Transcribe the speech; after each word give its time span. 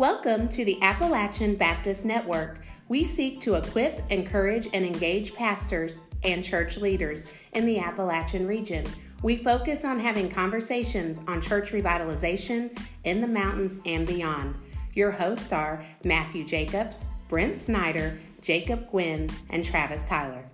Welcome 0.00 0.48
to 0.48 0.64
the 0.64 0.80
Appalachian 0.80 1.56
Baptist 1.56 2.06
Network. 2.06 2.60
We 2.88 3.04
seek 3.04 3.38
to 3.42 3.56
equip, 3.56 4.00
encourage, 4.10 4.66
and 4.72 4.82
engage 4.82 5.34
pastors 5.34 6.00
and 6.24 6.42
church 6.42 6.78
leaders 6.78 7.30
in 7.52 7.66
the 7.66 7.80
Appalachian 7.80 8.46
region. 8.46 8.86
We 9.22 9.36
focus 9.36 9.84
on 9.84 10.00
having 10.00 10.30
conversations 10.30 11.20
on 11.28 11.42
church 11.42 11.72
revitalization 11.72 12.80
in 13.04 13.20
the 13.20 13.26
mountains 13.26 13.78
and 13.84 14.06
beyond. 14.06 14.54
Your 14.94 15.10
hosts 15.10 15.52
are 15.52 15.84
Matthew 16.02 16.44
Jacobs, 16.44 17.04
Brent 17.28 17.58
Snyder, 17.58 18.18
Jacob 18.40 18.90
Gwynn, 18.90 19.28
and 19.50 19.62
Travis 19.62 20.06
Tyler. 20.06 20.46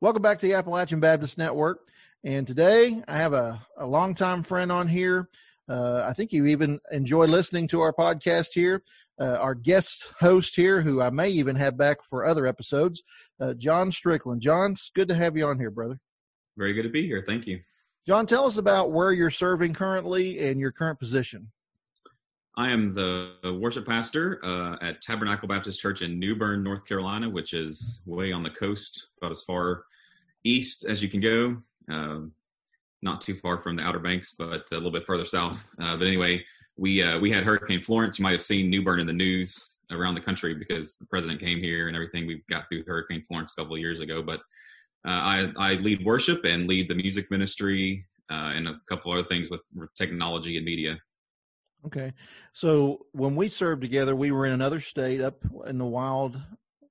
Welcome 0.00 0.22
back 0.22 0.40
to 0.40 0.46
the 0.46 0.54
Appalachian 0.54 0.98
Baptist 0.98 1.38
Network. 1.38 1.86
And 2.26 2.46
today 2.46 3.02
I 3.06 3.18
have 3.18 3.34
a, 3.34 3.60
a 3.76 3.86
longtime 3.86 4.44
friend 4.44 4.72
on 4.72 4.88
here. 4.88 5.28
Uh, 5.68 6.04
I 6.08 6.14
think 6.14 6.32
you 6.32 6.46
even 6.46 6.80
enjoy 6.90 7.26
listening 7.26 7.68
to 7.68 7.82
our 7.82 7.92
podcast 7.92 8.48
here. 8.54 8.82
Uh, 9.20 9.36
our 9.38 9.54
guest 9.54 10.06
host 10.18 10.56
here, 10.56 10.80
who 10.80 11.02
I 11.02 11.10
may 11.10 11.28
even 11.28 11.54
have 11.56 11.76
back 11.76 11.98
for 12.02 12.24
other 12.24 12.46
episodes, 12.46 13.02
uh, 13.40 13.52
John 13.52 13.92
Strickland. 13.92 14.40
John, 14.40 14.72
it's 14.72 14.90
good 14.94 15.08
to 15.08 15.14
have 15.14 15.36
you 15.36 15.46
on 15.46 15.58
here, 15.58 15.70
brother. 15.70 16.00
Very 16.56 16.72
good 16.72 16.84
to 16.84 16.88
be 16.88 17.06
here. 17.06 17.22
Thank 17.26 17.46
you. 17.46 17.60
John, 18.06 18.26
tell 18.26 18.46
us 18.46 18.56
about 18.56 18.90
where 18.90 19.12
you're 19.12 19.28
serving 19.28 19.74
currently 19.74 20.48
and 20.48 20.58
your 20.58 20.72
current 20.72 20.98
position. 20.98 21.52
I 22.56 22.70
am 22.70 22.94
the 22.94 23.58
worship 23.60 23.86
pastor 23.86 24.40
uh, 24.42 24.76
at 24.80 25.02
Tabernacle 25.02 25.46
Baptist 25.46 25.78
Church 25.78 26.00
in 26.00 26.18
New 26.18 26.36
Bern, 26.36 26.62
North 26.62 26.86
Carolina, 26.86 27.28
which 27.28 27.52
is 27.52 28.02
way 28.06 28.32
on 28.32 28.42
the 28.42 28.50
coast, 28.50 29.10
about 29.18 29.32
as 29.32 29.42
far 29.42 29.84
east 30.42 30.84
as 30.84 31.02
you 31.02 31.08
can 31.10 31.20
go. 31.20 31.58
Um, 31.88 32.32
not 33.02 33.20
too 33.20 33.34
far 33.34 33.60
from 33.60 33.76
the 33.76 33.82
Outer 33.82 33.98
Banks, 33.98 34.34
but 34.36 34.70
a 34.72 34.74
little 34.74 34.90
bit 34.90 35.06
further 35.06 35.26
south. 35.26 35.68
Uh, 35.80 35.96
but 35.96 36.06
anyway, 36.06 36.42
we 36.76 37.02
uh, 37.02 37.18
we 37.18 37.30
had 37.30 37.44
Hurricane 37.44 37.82
Florence. 37.82 38.18
You 38.18 38.22
might 38.22 38.32
have 38.32 38.42
seen 38.42 38.70
New 38.70 38.82
Bern 38.82 39.00
in 39.00 39.06
the 39.06 39.12
news 39.12 39.78
around 39.90 40.14
the 40.14 40.20
country 40.20 40.54
because 40.54 40.96
the 40.96 41.06
president 41.06 41.40
came 41.40 41.58
here 41.58 41.86
and 41.88 41.96
everything. 41.96 42.26
We 42.26 42.42
got 42.50 42.68
through 42.68 42.84
Hurricane 42.86 43.22
Florence 43.22 43.52
a 43.52 43.60
couple 43.60 43.74
of 43.74 43.80
years 43.80 44.00
ago. 44.00 44.22
But 44.22 44.40
uh, 45.06 45.10
I, 45.10 45.52
I 45.58 45.74
lead 45.74 46.04
worship 46.04 46.44
and 46.44 46.66
lead 46.66 46.88
the 46.88 46.94
music 46.94 47.30
ministry 47.30 48.06
uh, 48.30 48.52
and 48.54 48.66
a 48.66 48.80
couple 48.88 49.12
other 49.12 49.24
things 49.24 49.50
with 49.50 49.60
technology 49.94 50.56
and 50.56 50.64
media. 50.64 50.98
Okay, 51.86 52.14
so 52.54 53.04
when 53.12 53.36
we 53.36 53.48
served 53.48 53.82
together, 53.82 54.16
we 54.16 54.30
were 54.30 54.46
in 54.46 54.52
another 54.52 54.80
state 54.80 55.20
up 55.20 55.36
in 55.66 55.76
the 55.76 55.84
wild 55.84 56.40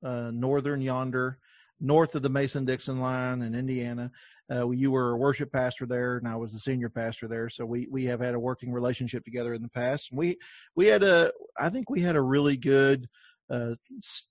uh, 0.04 0.30
northern 0.32 0.82
yonder, 0.82 1.40
north 1.82 2.14
of 2.14 2.22
the 2.22 2.30
Mason 2.30 2.64
Dixon 2.64 3.00
line 3.00 3.42
in 3.42 3.56
Indiana 3.56 4.12
uh, 4.52 4.70
you 4.70 4.92
were 4.92 5.12
a 5.12 5.18
worship 5.18 5.52
pastor 5.52 5.86
there, 5.86 6.18
and 6.18 6.28
I 6.28 6.36
was 6.36 6.54
the 6.54 6.60
senior 6.60 6.90
pastor 6.90 7.28
there. 7.28 7.50
So 7.50 7.66
we 7.66 7.88
we 7.90 8.06
have 8.06 8.20
had 8.20 8.36
a 8.36 8.40
working 8.40 8.72
relationship 8.72 9.24
together 9.24 9.54
in 9.54 9.62
the 9.62 9.70
past. 9.70 10.10
We 10.12 10.38
we 10.76 10.88
had 10.88 11.04
a 11.04 11.32
I 11.60 11.70
think 11.70 11.90
we 11.90 12.02
had 12.02 12.16
a 12.16 12.22
really 12.22 12.58
good 12.58 13.08
uh, 13.50 13.76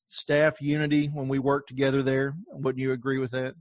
staff 0.09 0.61
unity 0.61 1.07
when 1.07 1.29
we 1.29 1.39
worked 1.39 1.69
together 1.69 2.03
there. 2.03 2.35
Wouldn't 2.49 2.83
you 2.83 2.93
agree 2.93 3.19
with 3.19 3.31
that? 3.33 3.55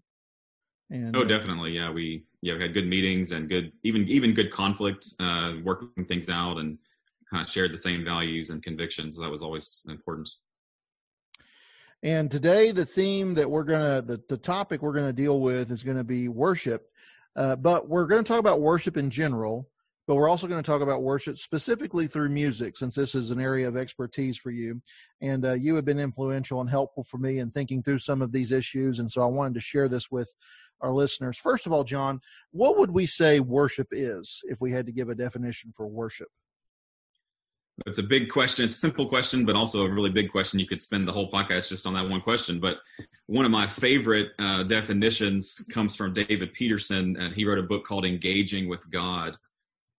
And, 0.89 1.15
oh, 1.15 1.21
uh, 1.21 1.25
definitely. 1.25 1.71
Yeah, 1.71 1.89
we 1.91 2.25
yeah 2.41 2.55
we 2.55 2.61
had 2.61 2.73
good 2.73 2.87
meetings 2.87 3.31
and 3.31 3.49
good 3.49 3.71
even 3.83 4.07
even 4.09 4.33
good 4.33 4.51
conflict, 4.51 5.07
uh, 5.19 5.53
working 5.63 6.05
things 6.05 6.27
out, 6.27 6.57
and 6.57 6.77
kind 7.29 7.43
of 7.43 7.49
shared 7.49 7.73
the 7.73 7.77
same 7.77 8.03
values 8.03 8.49
and 8.49 8.61
convictions. 8.61 9.17
That 9.17 9.31
was 9.31 9.41
always 9.41 9.85
important. 9.87 10.29
And 12.03 12.31
today, 12.31 12.71
the 12.71 12.85
theme 12.85 13.35
that 13.35 13.49
we're 13.49 13.63
going 13.63 13.81
to, 13.81 14.01
the, 14.01 14.21
the 14.27 14.37
topic 14.37 14.81
we're 14.81 14.93
going 14.93 15.05
to 15.05 15.13
deal 15.13 15.39
with 15.39 15.69
is 15.69 15.83
going 15.83 15.97
to 15.97 16.03
be 16.03 16.27
worship. 16.29 16.87
Uh, 17.35 17.55
but 17.55 17.87
we're 17.87 18.07
going 18.07 18.23
to 18.23 18.27
talk 18.27 18.39
about 18.39 18.59
worship 18.59 18.97
in 18.97 19.09
general, 19.09 19.69
but 20.07 20.15
we're 20.15 20.27
also 20.27 20.47
going 20.47 20.61
to 20.61 20.67
talk 20.69 20.81
about 20.81 21.03
worship 21.03 21.37
specifically 21.37 22.07
through 22.07 22.29
music, 22.29 22.75
since 22.75 22.95
this 22.95 23.13
is 23.13 23.29
an 23.29 23.39
area 23.39 23.67
of 23.67 23.77
expertise 23.77 24.37
for 24.37 24.49
you. 24.49 24.81
And 25.21 25.45
uh, 25.45 25.53
you 25.53 25.75
have 25.75 25.85
been 25.85 25.99
influential 25.99 26.59
and 26.59 26.69
helpful 26.69 27.03
for 27.03 27.19
me 27.19 27.37
in 27.37 27.51
thinking 27.51 27.83
through 27.83 27.99
some 27.99 28.23
of 28.23 28.31
these 28.31 28.51
issues. 28.51 28.97
And 28.97 29.09
so 29.09 29.21
I 29.21 29.27
wanted 29.27 29.53
to 29.53 29.61
share 29.61 29.87
this 29.87 30.09
with 30.09 30.33
our 30.81 30.91
listeners. 30.91 31.37
First 31.37 31.67
of 31.67 31.71
all, 31.71 31.83
John, 31.83 32.19
what 32.49 32.79
would 32.79 32.91
we 32.91 33.05
say 33.05 33.39
worship 33.39 33.87
is 33.91 34.41
if 34.45 34.59
we 34.59 34.71
had 34.71 34.87
to 34.87 34.91
give 34.91 35.09
a 35.09 35.15
definition 35.15 35.71
for 35.71 35.87
worship? 35.87 36.29
It's 37.85 37.97
a 37.97 38.03
big 38.03 38.29
question. 38.29 38.65
It's 38.65 38.75
a 38.75 38.79
simple 38.79 39.07
question, 39.07 39.45
but 39.45 39.55
also 39.55 39.85
a 39.85 39.89
really 39.89 40.09
big 40.09 40.31
question. 40.31 40.59
You 40.59 40.67
could 40.67 40.81
spend 40.81 41.07
the 41.07 41.11
whole 41.11 41.31
podcast 41.31 41.69
just 41.69 41.85
on 41.85 41.93
that 41.93 42.07
one 42.07 42.21
question. 42.21 42.59
But 42.59 42.77
one 43.27 43.45
of 43.45 43.51
my 43.51 43.67
favorite 43.67 44.31
uh, 44.39 44.63
definitions 44.63 45.65
comes 45.73 45.95
from 45.95 46.13
David 46.13 46.53
Peterson, 46.53 47.17
and 47.17 47.33
he 47.33 47.45
wrote 47.45 47.59
a 47.59 47.63
book 47.63 47.85
called 47.85 48.05
Engaging 48.05 48.69
with 48.69 48.89
God. 48.89 49.35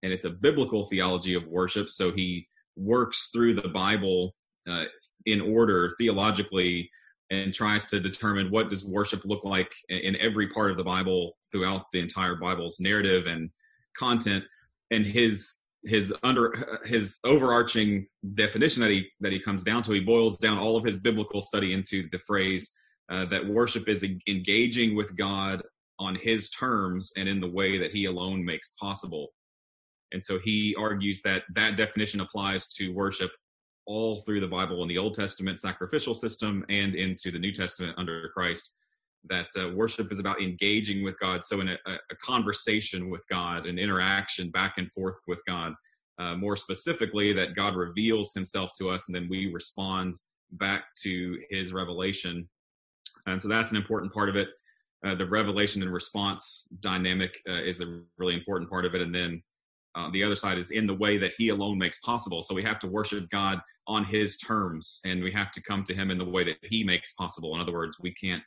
And 0.03 0.13
it's 0.13 0.25
a 0.25 0.31
biblical 0.31 0.87
theology 0.87 1.35
of 1.35 1.47
worship. 1.47 1.89
So 1.91 2.13
he 2.13 2.47
works 2.77 3.31
through 3.33 3.55
the 3.55 3.69
Bible 3.69 4.35
uh, 4.69 4.85
in 5.27 5.41
order 5.41 5.95
theologically 5.99 6.91
and 7.31 7.55
tries 7.55 7.87
to 7.87 8.01
determine 8.01 8.51
what 8.51 8.69
does 8.69 8.85
worship 8.85 9.23
look 9.25 9.45
like 9.45 9.73
in 9.89 10.17
every 10.17 10.49
part 10.49 10.71
of 10.71 10.77
the 10.77 10.85
Bible 10.85 11.37
throughout 11.51 11.87
the 11.93 12.01
entire 12.01 12.37
Bible's 12.37 12.79
narrative 12.79 13.27
and 13.27 13.51
content. 13.97 14.45
And 14.91 15.07
his 15.07 15.62
his 15.85 16.15
under 16.23 16.81
his 16.85 17.19
overarching 17.25 18.07
definition 18.35 18.83
that 18.83 18.91
he 18.91 19.09
that 19.21 19.33
he 19.33 19.41
comes 19.41 19.65
down 19.65 19.83
to 19.83 19.93
he 19.93 20.01
boils 20.01 20.39
down 20.39 20.57
all 20.57 20.77
of 20.77 20.85
his 20.85 21.01
biblical 21.01 21.41
study 21.41 21.73
into 21.73 22.09
the 22.13 22.21
phrase 22.21 22.73
uh, 23.11 23.27
that 23.27 23.45
worship 23.45 23.89
is 23.89 24.05
engaging 24.29 24.95
with 24.95 25.17
god 25.17 25.61
on 26.03 26.17
his 26.17 26.51
terms 26.51 27.13
and 27.17 27.29
in 27.29 27.41
the 27.41 27.49
way 27.49 27.79
that 27.79 27.93
he 27.93 28.07
alone 28.07 28.45
makes 28.45 28.73
possible. 28.81 29.29
And 30.13 30.23
so 30.23 30.39
he 30.39 30.75
argues 30.77 31.23
that 31.23 31.45
that 31.55 31.77
definition 31.77 32.21
applies 32.21 32.69
to 32.75 32.93
worship 32.93 33.31
all 33.87 34.23
through 34.23 34.39
the 34.39 34.47
bible 34.47 34.81
in 34.83 34.89
the 34.89 34.97
old 34.97 35.13
testament 35.13 35.59
sacrificial 35.59 36.15
system 36.15 36.65
and 36.69 36.95
into 36.95 37.33
the 37.33 37.39
new 37.39 37.51
testament 37.51 37.93
under 37.99 38.31
christ 38.33 38.75
that 39.29 39.49
uh, 39.59 39.69
worship 39.71 40.11
is 40.11 40.19
about 40.19 40.43
engaging 40.43 41.05
with 41.05 41.19
God. 41.21 41.45
So, 41.45 41.61
in 41.61 41.69
a, 41.69 41.77
a, 41.87 42.17
conversation 42.23 43.11
with 43.11 43.27
God, 43.29 43.67
an 43.67 43.79
interaction 43.79 44.51
back 44.51 44.75
and 44.79 44.91
forth 44.93 45.17
with 45.27 45.41
God. 45.47 45.75
Uh, 46.19 46.37
more 46.37 46.57
specifically, 46.57 47.33
that 47.33 47.57
God 47.57 47.75
reveals 47.75 48.33
Himself 48.35 48.73
to 48.79 48.91
us, 48.91 49.09
and 49.09 49.15
then 49.15 49.29
we 49.31 49.53
respond 49.53 50.19
back 50.53 50.85
to 51.03 51.39
His 51.51 51.73
revelation. 51.73 52.49
And 53.27 53.41
so, 53.41 53.49
that's 53.49 53.71
an 53.71 53.77
important 53.77 54.13
part 54.13 54.29
of 54.29 54.37
it. 54.37 54.49
Uh, 55.05 55.15
the 55.15 55.27
revelation 55.27 55.83
and 55.83 55.93
response 55.93 56.69
dynamic 56.81 57.41
uh, 57.49 57.63
is 57.63 57.81
a 57.81 58.01
really 58.19 58.35
important 58.35 58.71
part 58.71 58.85
of 58.85 58.95
it. 58.95 59.03
And 59.03 59.15
then 59.15 59.43
uh, 59.95 60.11
the 60.13 60.23
other 60.23 60.37
side 60.37 60.59
is 60.59 60.71
in 60.71 60.87
the 60.87 60.95
way 60.95 61.19
that 61.19 61.33
He 61.37 61.49
alone 61.51 61.79
makes 61.79 61.99
possible. 62.01 62.43
So, 62.43 62.55
we 62.55 62.65
have 62.65 62.81
to 62.81 62.89
worship 62.89 63.31
God 63.31 63.61
on 63.87 64.05
His 64.05 64.37
terms, 64.37 65.01
and 65.05 65.23
we 65.23 65.33
have 65.33 65.53
to 65.53 65.63
come 65.63 65.85
to 65.85 65.95
Him 65.95 66.11
in 66.11 66.19
the 66.19 66.25
way 66.25 66.45
that 66.45 66.57
He 66.63 66.83
makes 66.83 67.13
possible. 67.13 67.55
In 67.55 67.61
other 67.61 67.73
words, 67.73 67.97
we 68.01 68.13
can't 68.15 68.43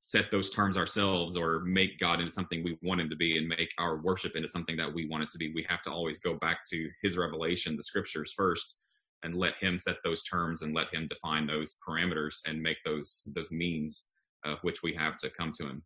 set 0.00 0.30
those 0.30 0.50
terms 0.50 0.76
ourselves 0.76 1.36
or 1.36 1.60
make 1.60 2.00
God 2.00 2.20
into 2.20 2.32
something 2.32 2.64
we 2.64 2.78
want 2.82 3.00
him 3.00 3.10
to 3.10 3.16
be 3.16 3.36
and 3.36 3.46
make 3.46 3.70
our 3.78 3.98
worship 3.98 4.34
into 4.34 4.48
something 4.48 4.76
that 4.76 4.92
we 4.92 5.06
want 5.06 5.22
it 5.22 5.30
to 5.30 5.38
be. 5.38 5.52
We 5.54 5.64
have 5.68 5.82
to 5.82 5.90
always 5.90 6.18
go 6.20 6.34
back 6.34 6.60
to 6.70 6.88
his 7.02 7.16
revelation, 7.16 7.76
the 7.76 7.82
scriptures 7.82 8.32
first, 8.34 8.78
and 9.22 9.36
let 9.36 9.54
him 9.60 9.78
set 9.78 9.96
those 10.02 10.22
terms 10.22 10.62
and 10.62 10.74
let 10.74 10.92
him 10.92 11.06
define 11.06 11.46
those 11.46 11.76
parameters 11.86 12.36
and 12.48 12.60
make 12.60 12.78
those 12.84 13.28
those 13.36 13.50
means 13.50 14.08
uh, 14.46 14.56
which 14.62 14.82
we 14.82 14.94
have 14.94 15.18
to 15.18 15.30
come 15.30 15.52
to 15.58 15.66
him. 15.66 15.82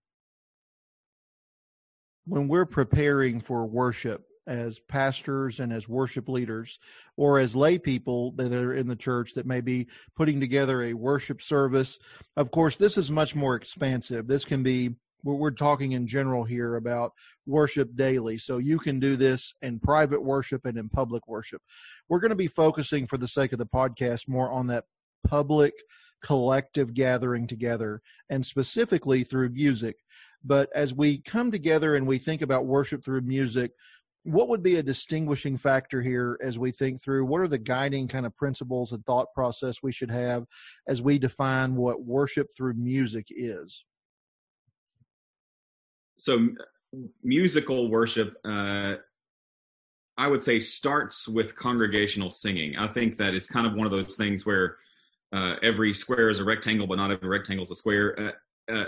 When 2.26 2.46
we're 2.46 2.66
preparing 2.66 3.40
for 3.40 3.66
worship, 3.66 4.24
as 4.46 4.78
pastors 4.78 5.60
and 5.60 5.72
as 5.72 5.88
worship 5.88 6.28
leaders 6.28 6.78
or 7.16 7.38
as 7.38 7.56
lay 7.56 7.78
people 7.78 8.32
that 8.32 8.52
are 8.52 8.74
in 8.74 8.88
the 8.88 8.96
church 8.96 9.34
that 9.34 9.46
may 9.46 9.60
be 9.60 9.86
putting 10.16 10.40
together 10.40 10.82
a 10.82 10.94
worship 10.94 11.40
service. 11.40 11.98
Of 12.36 12.50
course, 12.50 12.76
this 12.76 12.98
is 12.98 13.10
much 13.10 13.34
more 13.34 13.54
expansive. 13.54 14.26
This 14.26 14.44
can 14.44 14.62
be 14.62 14.94
we're 15.24 15.50
talking 15.50 15.92
in 15.92 16.06
general 16.06 16.44
here 16.44 16.76
about 16.76 17.12
worship 17.46 17.96
daily. 17.96 18.36
So 18.36 18.58
you 18.58 18.78
can 18.78 19.00
do 19.00 19.16
this 19.16 19.54
in 19.62 19.80
private 19.80 20.22
worship 20.22 20.66
and 20.66 20.76
in 20.76 20.90
public 20.90 21.26
worship. 21.26 21.62
We're 22.08 22.20
going 22.20 22.28
to 22.30 22.36
be 22.36 22.46
focusing 22.46 23.06
for 23.06 23.16
the 23.16 23.28
sake 23.28 23.52
of 23.52 23.58
the 23.58 23.66
podcast 23.66 24.28
more 24.28 24.50
on 24.50 24.66
that 24.66 24.84
public 25.26 25.72
collective 26.22 26.94
gathering 26.94 27.46
together 27.46 28.02
and 28.30 28.44
specifically 28.44 29.24
through 29.24 29.50
music. 29.50 29.96
But 30.42 30.68
as 30.74 30.92
we 30.92 31.18
come 31.18 31.50
together 31.50 31.96
and 31.96 32.06
we 32.06 32.18
think 32.18 32.42
about 32.42 32.66
worship 32.66 33.02
through 33.04 33.22
music, 33.22 33.72
what 34.24 34.48
would 34.48 34.62
be 34.62 34.76
a 34.76 34.82
distinguishing 34.82 35.56
factor 35.58 36.00
here 36.00 36.38
as 36.42 36.58
we 36.58 36.70
think 36.70 37.02
through? 37.02 37.26
What 37.26 37.42
are 37.42 37.48
the 37.48 37.58
guiding 37.58 38.08
kind 38.08 38.24
of 38.24 38.34
principles 38.36 38.92
and 38.92 39.04
thought 39.04 39.32
process 39.34 39.82
we 39.82 39.92
should 39.92 40.10
have 40.10 40.44
as 40.88 41.02
we 41.02 41.18
define 41.18 41.76
what 41.76 42.02
worship 42.02 42.48
through 42.56 42.74
music 42.74 43.26
is? 43.30 43.84
So 46.18 46.48
musical 47.24 47.90
worship 47.90 48.36
uh, 48.44 48.94
i 50.16 50.28
would 50.28 50.40
say 50.40 50.60
starts 50.60 51.26
with 51.26 51.56
congregational 51.56 52.30
singing. 52.30 52.76
I 52.76 52.86
think 52.86 53.18
that 53.18 53.34
it's 53.34 53.48
kind 53.48 53.66
of 53.66 53.74
one 53.74 53.84
of 53.84 53.90
those 53.90 54.14
things 54.14 54.46
where 54.46 54.76
uh, 55.32 55.56
every 55.60 55.92
square 55.92 56.30
is 56.30 56.38
a 56.38 56.44
rectangle 56.44 56.86
but 56.86 56.96
not 56.96 57.10
every 57.10 57.28
rectangle 57.28 57.64
is 57.64 57.70
a 57.72 57.74
square. 57.74 58.34
Uh, 58.68 58.72
uh 58.72 58.84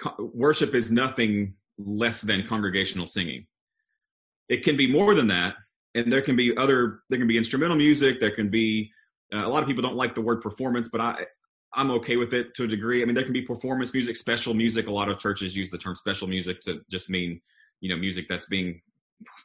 co- 0.00 0.30
worship 0.32 0.74
is 0.74 0.90
nothing 0.90 1.52
less 1.76 2.22
than 2.22 2.46
congregational 2.48 3.06
singing 3.06 3.46
it 4.48 4.64
can 4.64 4.76
be 4.76 4.90
more 4.90 5.14
than 5.14 5.26
that, 5.28 5.54
and 5.94 6.12
there 6.12 6.22
can 6.22 6.36
be 6.36 6.56
other. 6.56 7.00
There 7.10 7.18
can 7.18 7.28
be 7.28 7.38
instrumental 7.38 7.76
music. 7.76 8.20
There 8.20 8.30
can 8.30 8.50
be 8.50 8.90
uh, 9.32 9.46
a 9.46 9.48
lot 9.48 9.62
of 9.62 9.68
people 9.68 9.82
don't 9.82 9.96
like 9.96 10.14
the 10.14 10.20
word 10.20 10.40
performance, 10.40 10.88
but 10.88 11.00
I 11.00 11.26
I'm 11.74 11.90
okay 11.92 12.16
with 12.16 12.32
it 12.34 12.54
to 12.54 12.64
a 12.64 12.68
degree. 12.68 13.02
I 13.02 13.04
mean, 13.04 13.14
there 13.14 13.24
can 13.24 13.32
be 13.32 13.42
performance 13.42 13.92
music, 13.92 14.16
special 14.16 14.54
music. 14.54 14.86
A 14.86 14.92
lot 14.92 15.08
of 15.08 15.18
churches 15.18 15.56
use 15.56 15.70
the 15.70 15.78
term 15.78 15.96
special 15.96 16.28
music 16.28 16.60
to 16.62 16.80
just 16.90 17.10
mean 17.10 17.40
you 17.80 17.88
know 17.88 17.96
music 17.96 18.26
that's 18.28 18.46
being 18.46 18.80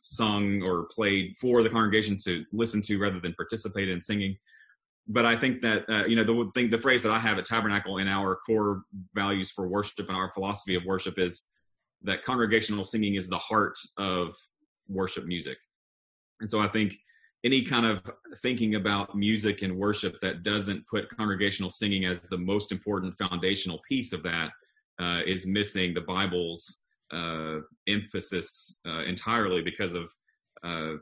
sung 0.01 0.61
or 0.61 0.87
played 0.93 1.35
for 1.39 1.63
the 1.63 1.69
congregation 1.69 2.17
to 2.25 2.43
listen 2.51 2.81
to 2.81 2.97
rather 2.97 3.19
than 3.19 3.33
participate 3.33 3.89
in 3.89 4.01
singing 4.01 4.35
but 5.09 5.25
I 5.25 5.35
think 5.35 5.61
that 5.61 5.89
uh, 5.89 6.05
you 6.05 6.15
know 6.15 6.23
the 6.23 6.51
thing, 6.53 6.69
the 6.69 6.77
phrase 6.77 7.01
that 7.03 7.11
I 7.11 7.19
have 7.19 7.39
at 7.39 7.45
Tabernacle 7.45 7.97
in 7.97 8.07
our 8.07 8.37
core 8.45 8.83
values 9.13 9.49
for 9.49 9.67
worship 9.67 10.07
and 10.07 10.15
our 10.15 10.31
philosophy 10.31 10.75
of 10.75 10.85
worship 10.85 11.17
is 11.17 11.49
that 12.03 12.23
congregational 12.23 12.85
singing 12.85 13.15
is 13.15 13.27
the 13.27 13.37
heart 13.37 13.77
of 13.97 14.35
worship 14.89 15.25
music, 15.25 15.57
and 16.41 16.49
so 16.49 16.59
I 16.59 16.67
think 16.67 16.95
any 17.45 17.61
kind 17.61 17.85
of 17.85 17.99
thinking 18.41 18.75
about 18.75 19.15
music 19.15 19.61
and 19.61 19.77
worship 19.77 20.19
that 20.21 20.43
doesn't 20.43 20.85
put 20.87 21.09
congregational 21.15 21.71
singing 21.71 22.05
as 22.05 22.21
the 22.21 22.37
most 22.37 22.71
important 22.71 23.17
foundational 23.17 23.79
piece 23.87 24.11
of 24.11 24.23
that 24.23 24.49
uh, 24.99 25.21
is 25.25 25.45
missing 25.45 25.93
the 25.93 26.01
Bible's 26.01 26.81
uh, 27.13 27.59
emphasis 27.87 28.79
uh, 28.85 29.03
entirely 29.03 29.61
because 29.61 29.93
of 29.93 30.09
uh, 30.63 30.97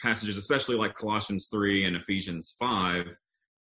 passages, 0.00 0.36
especially 0.36 0.76
like 0.76 0.94
Colossians 0.94 1.48
3 1.50 1.86
and 1.86 1.96
Ephesians 1.96 2.54
5, 2.58 3.06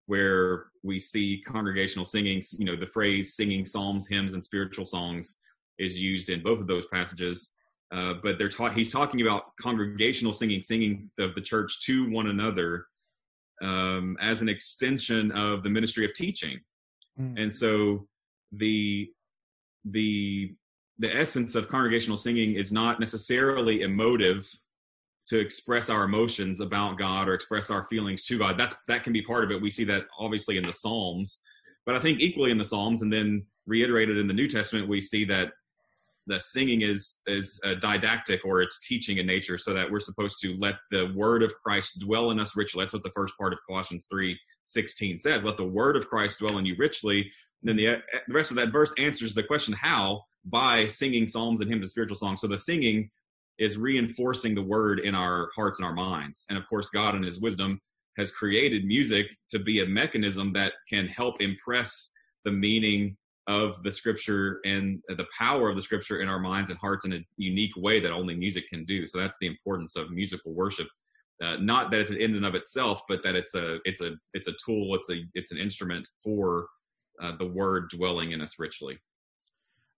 where 0.07 0.65
we 0.83 0.99
see 0.99 1.41
congregational 1.45 2.05
singing, 2.05 2.41
you 2.57 2.65
know, 2.65 2.75
the 2.75 2.85
phrase 2.85 3.35
singing 3.35 3.65
psalms, 3.65 4.07
hymns, 4.07 4.33
and 4.33 4.43
spiritual 4.43 4.85
songs 4.85 5.39
is 5.79 5.99
used 5.99 6.29
in 6.29 6.43
both 6.43 6.59
of 6.59 6.67
those 6.67 6.85
passages. 6.87 7.53
Uh, 7.93 8.15
but 8.23 8.37
they're 8.37 8.49
ta- 8.49 8.71
he's 8.71 8.91
talking 8.91 9.21
about 9.21 9.55
congregational 9.61 10.33
singing, 10.33 10.61
singing 10.61 11.11
of 11.19 11.35
the 11.35 11.41
church 11.41 11.85
to 11.85 12.09
one 12.09 12.27
another 12.27 12.87
um, 13.61 14.17
as 14.19 14.41
an 14.41 14.49
extension 14.49 15.31
of 15.31 15.61
the 15.61 15.69
ministry 15.69 16.03
of 16.03 16.13
teaching. 16.13 16.59
Mm. 17.19 17.39
And 17.39 17.53
so 17.53 18.07
the 18.51 19.09
the 19.85 20.55
the 20.99 21.15
essence 21.15 21.55
of 21.55 21.69
congregational 21.69 22.17
singing 22.17 22.55
is 22.55 22.71
not 22.71 22.99
necessarily 22.99 23.81
emotive 23.81 24.49
to 25.27 25.39
express 25.39 25.89
our 25.89 26.03
emotions 26.03 26.61
about 26.61 26.97
God 26.97 27.27
or 27.27 27.33
express 27.33 27.69
our 27.69 27.85
feelings 27.85 28.25
to 28.25 28.37
God. 28.37 28.57
That's 28.57 28.75
that 28.87 29.03
can 29.03 29.13
be 29.13 29.21
part 29.21 29.43
of 29.43 29.51
it. 29.51 29.61
We 29.61 29.69
see 29.69 29.83
that 29.85 30.05
obviously 30.17 30.57
in 30.57 30.65
the 30.65 30.73
Psalms, 30.73 31.41
but 31.85 31.95
I 31.95 31.99
think 31.99 32.21
equally 32.21 32.51
in 32.51 32.57
the 32.57 32.65
Psalms, 32.65 33.01
and 33.03 33.13
then 33.13 33.45
reiterated 33.67 34.17
in 34.17 34.27
the 34.27 34.33
New 34.33 34.47
Testament, 34.47 34.87
we 34.87 34.99
see 34.99 35.25
that 35.25 35.53
the 36.27 36.39
singing 36.39 36.81
is 36.81 37.21
is 37.27 37.59
uh, 37.65 37.75
didactic 37.75 38.41
or 38.45 38.61
it's 38.61 38.85
teaching 38.87 39.17
in 39.17 39.25
nature, 39.25 39.57
so 39.57 39.73
that 39.73 39.91
we're 39.91 39.99
supposed 39.99 40.37
to 40.41 40.55
let 40.59 40.75
the 40.91 41.11
word 41.15 41.43
of 41.43 41.53
Christ 41.63 41.99
dwell 41.99 42.31
in 42.31 42.39
us 42.39 42.55
richly. 42.55 42.81
That's 42.81 42.93
what 42.93 43.03
the 43.03 43.11
first 43.15 43.37
part 43.37 43.53
of 43.53 43.59
Colossians 43.67 44.05
three 44.09 44.39
sixteen 44.63 45.17
says. 45.17 45.43
Let 45.43 45.57
the 45.57 45.63
word 45.63 45.97
of 45.97 46.07
Christ 46.07 46.39
dwell 46.39 46.57
in 46.57 46.65
you 46.65 46.75
richly. 46.77 47.31
And 47.61 47.69
then 47.69 47.75
the, 47.77 47.87
uh, 47.87 47.97
the 48.27 48.33
rest 48.33 48.51
of 48.51 48.57
that 48.57 48.71
verse 48.71 48.93
answers 48.97 49.33
the 49.33 49.43
question 49.43 49.73
how 49.73 50.23
by 50.45 50.87
singing 50.87 51.27
psalms 51.27 51.61
and 51.61 51.69
hymns 51.69 51.83
and 51.83 51.89
spiritual 51.89 52.17
songs. 52.17 52.41
So 52.41 52.47
the 52.47 52.57
singing 52.57 53.09
is 53.57 53.77
reinforcing 53.77 54.55
the 54.55 54.61
word 54.61 54.99
in 54.99 55.15
our 55.15 55.49
hearts 55.55 55.79
and 55.79 55.85
our 55.85 55.93
minds. 55.93 56.45
And 56.49 56.57
of 56.57 56.67
course, 56.67 56.89
God 56.89 57.15
in 57.15 57.23
his 57.23 57.39
wisdom 57.39 57.79
has 58.17 58.31
created 58.31 58.83
music 58.83 59.27
to 59.49 59.59
be 59.59 59.81
a 59.81 59.85
mechanism 59.85 60.53
that 60.53 60.73
can 60.89 61.07
help 61.07 61.41
impress 61.41 62.11
the 62.43 62.51
meaning 62.51 63.15
of 63.47 63.81
the 63.83 63.91
scripture 63.91 64.59
and 64.65 65.01
the 65.09 65.25
power 65.37 65.69
of 65.69 65.75
the 65.75 65.81
scripture 65.81 66.21
in 66.21 66.29
our 66.29 66.39
minds 66.39 66.69
and 66.69 66.79
hearts 66.79 67.05
in 67.05 67.13
a 67.13 67.25
unique 67.37 67.75
way 67.75 67.99
that 67.99 68.11
only 68.11 68.35
music 68.35 68.69
can 68.69 68.85
do. 68.85 69.05
So 69.07 69.17
that's 69.17 69.37
the 69.41 69.47
importance 69.47 69.95
of 69.95 70.11
musical 70.11 70.53
worship. 70.53 70.87
Uh, 71.43 71.57
not 71.57 71.91
that 71.91 71.99
it's 71.99 72.11
an 72.11 72.17
in 72.17 72.41
of 72.43 72.55
itself, 72.55 73.01
but 73.09 73.21
that 73.23 73.35
it's 73.35 73.53
a 73.55 73.79
it's 73.85 74.01
a 74.01 74.11
it's 74.33 74.47
a 74.47 74.53
tool. 74.63 74.95
It's 74.95 75.09
a 75.09 75.21
it's 75.33 75.51
an 75.51 75.57
instrument 75.57 76.07
for 76.23 76.67
uh, 77.21 77.33
the 77.37 77.45
word 77.45 77.89
dwelling 77.89 78.31
in 78.31 78.41
us 78.41 78.55
richly. 78.59 78.97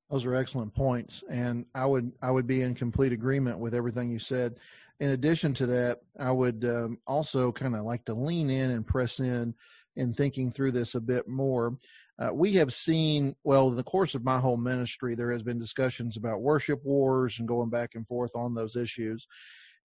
Those 0.10 0.26
are 0.26 0.36
excellent 0.36 0.74
points, 0.74 1.24
and 1.30 1.66
I 1.76 1.86
would 1.86 2.12
I 2.22 2.32
would 2.32 2.48
be 2.48 2.62
in 2.62 2.74
complete 2.74 3.12
agreement 3.12 3.60
with 3.60 3.76
everything 3.76 4.10
you 4.10 4.20
said. 4.20 4.56
In 5.02 5.10
addition 5.10 5.54
to 5.56 5.66
that, 5.68 6.00
I 6.20 6.32
would 6.32 6.64
um, 6.66 6.98
also 7.06 7.52
kind 7.52 7.76
of 7.76 7.84
like 7.84 8.06
to 8.06 8.14
lean 8.14 8.50
in 8.50 8.72
and 8.72 8.88
press 8.88 9.20
in 9.20 9.54
in 9.98 10.14
thinking 10.14 10.52
through 10.52 10.72
this 10.72 10.96
a 10.96 11.02
bit 11.02 11.28
more. 11.28 11.78
Uh, 12.18 12.34
we 12.34 12.54
have 12.54 12.74
seen, 12.74 13.36
well, 13.44 13.70
in 13.70 13.76
the 13.76 13.84
course 13.84 14.16
of 14.16 14.24
my 14.24 14.40
whole 14.40 14.58
ministry, 14.58 15.16
there 15.16 15.32
has 15.32 15.44
been 15.44 15.60
discussions 15.60 16.16
about 16.16 16.42
worship 16.42 16.84
wars 16.86 17.40
and 17.40 17.48
going 17.48 17.70
back 17.70 17.96
and 17.96 18.08
forth 18.08 18.36
on 18.36 18.56
those 18.56 18.76
issues. 18.76 19.28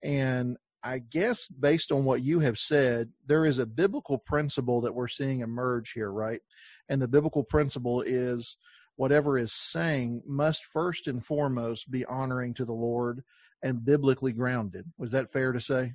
And 0.02 0.56
I 0.82 1.00
guess 1.00 1.48
based 1.48 1.92
on 1.92 2.04
what 2.04 2.22
you 2.22 2.40
have 2.40 2.58
said, 2.58 3.10
there 3.26 3.44
is 3.44 3.58
a 3.58 3.66
biblical 3.66 4.16
principle 4.16 4.80
that 4.82 4.94
we're 4.94 5.08
seeing 5.08 5.40
emerge 5.40 5.92
here, 5.92 6.10
right? 6.10 6.40
And 6.88 7.02
the 7.02 7.08
biblical 7.08 7.42
principle 7.42 8.00
is 8.00 8.56
whatever 8.96 9.36
is 9.36 9.52
saying 9.52 10.22
must 10.26 10.64
first 10.64 11.06
and 11.06 11.24
foremost 11.24 11.90
be 11.90 12.04
honoring 12.04 12.54
to 12.54 12.64
the 12.64 12.72
Lord 12.72 13.22
and 13.62 13.84
biblically 13.84 14.32
grounded. 14.32 14.86
Was 14.98 15.10
that 15.10 15.32
fair 15.32 15.52
to 15.52 15.60
say? 15.60 15.94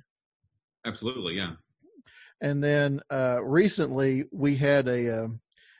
Absolutely, 0.84 1.34
yeah. 1.34 1.52
And 2.40 2.62
then 2.62 3.00
uh, 3.10 3.40
recently 3.42 4.24
we 4.30 4.56
had 4.56 4.86
a, 4.88 5.24
uh, 5.24 5.28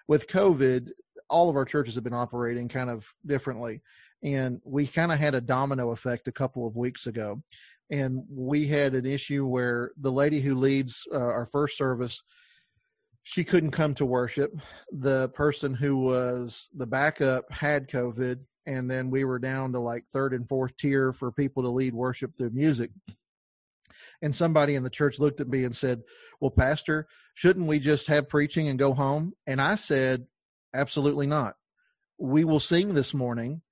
with 0.08 0.29
COVID, 0.29 0.91
all 1.29 1.49
of 1.49 1.56
our 1.56 1.64
churches 1.64 1.94
have 1.97 2.05
been 2.05 2.14
operating 2.14 2.69
kind 2.69 2.91
of 2.91 3.06
differently. 3.25 3.82
And 4.23 4.61
we 4.64 4.87
kind 4.87 5.12
of 5.12 5.19
had 5.19 5.35
a 5.35 5.41
domino 5.41 5.91
effect 5.91 6.29
a 6.29 6.32
couple 6.32 6.67
of 6.67 6.76
weeks 6.76 7.06
ago. 7.06 7.43
And 7.91 8.25
we 8.29 8.67
had 8.67 8.94
an 8.94 9.06
issue 9.06 9.47
where 9.47 9.93
the 9.97 10.11
lady 10.11 10.41
who 10.41 10.56
leads 10.56 11.06
uh, 11.12 11.19
our 11.19 11.47
first 11.47 11.76
service 11.76 12.23
she 13.29 13.43
couldn't 13.43 13.73
come 13.73 13.93
to 13.94 14.06
worship. 14.06 14.56
The 14.93 15.31
person 15.31 15.75
who 15.75 15.97
was 15.97 16.69
the 16.76 16.87
backup 16.87 17.50
had 17.50 17.88
COVID, 17.88 18.38
and 18.67 18.88
then 18.88 19.11
we 19.11 19.25
were 19.25 19.41
down 19.41 19.73
to 19.73 19.81
like 19.81 20.06
third 20.06 20.32
and 20.32 20.47
fourth 20.49 20.76
tier 20.76 21.12
for 21.12 21.32
people 21.32 21.64
to 21.64 21.69
lead 21.69 21.93
worship 21.93 22.37
through 22.37 22.50
music. 22.50 22.93
And 24.23 24.32
somebody 24.32 24.76
in 24.76 24.85
the 24.85 24.91
church 24.91 25.19
looked 25.19 25.41
at 25.41 25.49
me 25.49 25.64
and 25.64 25.75
said, 25.75 26.02
Well, 26.41 26.52
Pastor, 26.52 27.09
shouldn't 27.37 27.69
we 27.69 27.79
just 27.79 28.09
have 28.09 28.29
preaching 28.29 28.67
and 28.67 28.79
go 28.79 28.94
home? 28.94 29.35
And 29.47 29.61
I 29.61 29.77
said, 29.77 30.27
Absolutely 30.75 31.27
not. 31.27 31.55
We 32.19 32.44
will 32.44 32.61
sing 32.61 32.94
this 32.94 33.15
morning. 33.15 33.62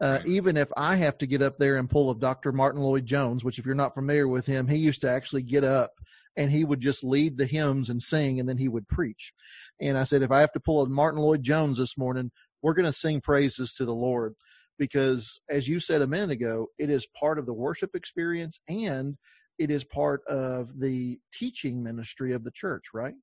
Uh, 0.00 0.20
even 0.24 0.56
if 0.56 0.70
I 0.78 0.96
have 0.96 1.18
to 1.18 1.26
get 1.26 1.42
up 1.42 1.58
there 1.58 1.76
and 1.76 1.88
pull 1.88 2.10
a 2.10 2.18
Dr. 2.18 2.52
Martyn 2.52 2.80
Lloyd-Jones, 2.80 3.44
which 3.44 3.58
if 3.58 3.66
you're 3.66 3.74
not 3.74 3.94
familiar 3.94 4.26
with 4.26 4.46
him, 4.46 4.66
he 4.66 4.76
used 4.76 5.02
to 5.02 5.10
actually 5.10 5.42
get 5.42 5.62
up 5.62 5.92
and 6.36 6.50
he 6.50 6.64
would 6.64 6.80
just 6.80 7.04
lead 7.04 7.36
the 7.36 7.44
hymns 7.44 7.90
and 7.90 8.02
sing 8.02 8.40
and 8.40 8.48
then 8.48 8.56
he 8.56 8.66
would 8.66 8.88
preach. 8.88 9.34
And 9.78 9.98
I 9.98 10.04
said, 10.04 10.22
if 10.22 10.30
I 10.30 10.40
have 10.40 10.52
to 10.52 10.60
pull 10.60 10.80
a 10.80 10.88
Martyn 10.88 11.20
Lloyd-Jones 11.20 11.76
this 11.76 11.98
morning, 11.98 12.30
we're 12.62 12.72
going 12.72 12.86
to 12.86 12.92
sing 12.94 13.20
praises 13.20 13.74
to 13.74 13.84
the 13.84 13.94
Lord 13.94 14.34
because 14.78 15.38
as 15.50 15.68
you 15.68 15.80
said 15.80 16.00
a 16.00 16.06
minute 16.06 16.30
ago, 16.30 16.68
it 16.78 16.88
is 16.88 17.06
part 17.06 17.38
of 17.38 17.44
the 17.44 17.52
worship 17.52 17.94
experience 17.94 18.58
and 18.68 19.18
it 19.60 19.70
is 19.70 19.84
part 19.84 20.26
of 20.26 20.80
the 20.80 21.20
teaching 21.34 21.82
ministry 21.82 22.32
of 22.32 22.42
the 22.42 22.50
church, 22.50 22.86
right? 22.94 23.14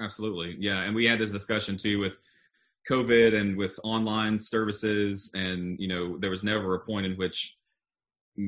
Absolutely. 0.00 0.56
Yeah. 0.58 0.80
And 0.80 0.94
we 0.94 1.06
had 1.06 1.18
this 1.18 1.30
discussion 1.30 1.76
too 1.76 1.98
with 1.98 2.14
COVID 2.90 3.38
and 3.38 3.56
with 3.56 3.78
online 3.84 4.38
services. 4.38 5.30
And, 5.34 5.78
you 5.78 5.88
know, 5.88 6.16
there 6.16 6.30
was 6.30 6.42
never 6.42 6.74
a 6.74 6.80
point 6.80 7.04
in 7.04 7.16
which 7.16 7.54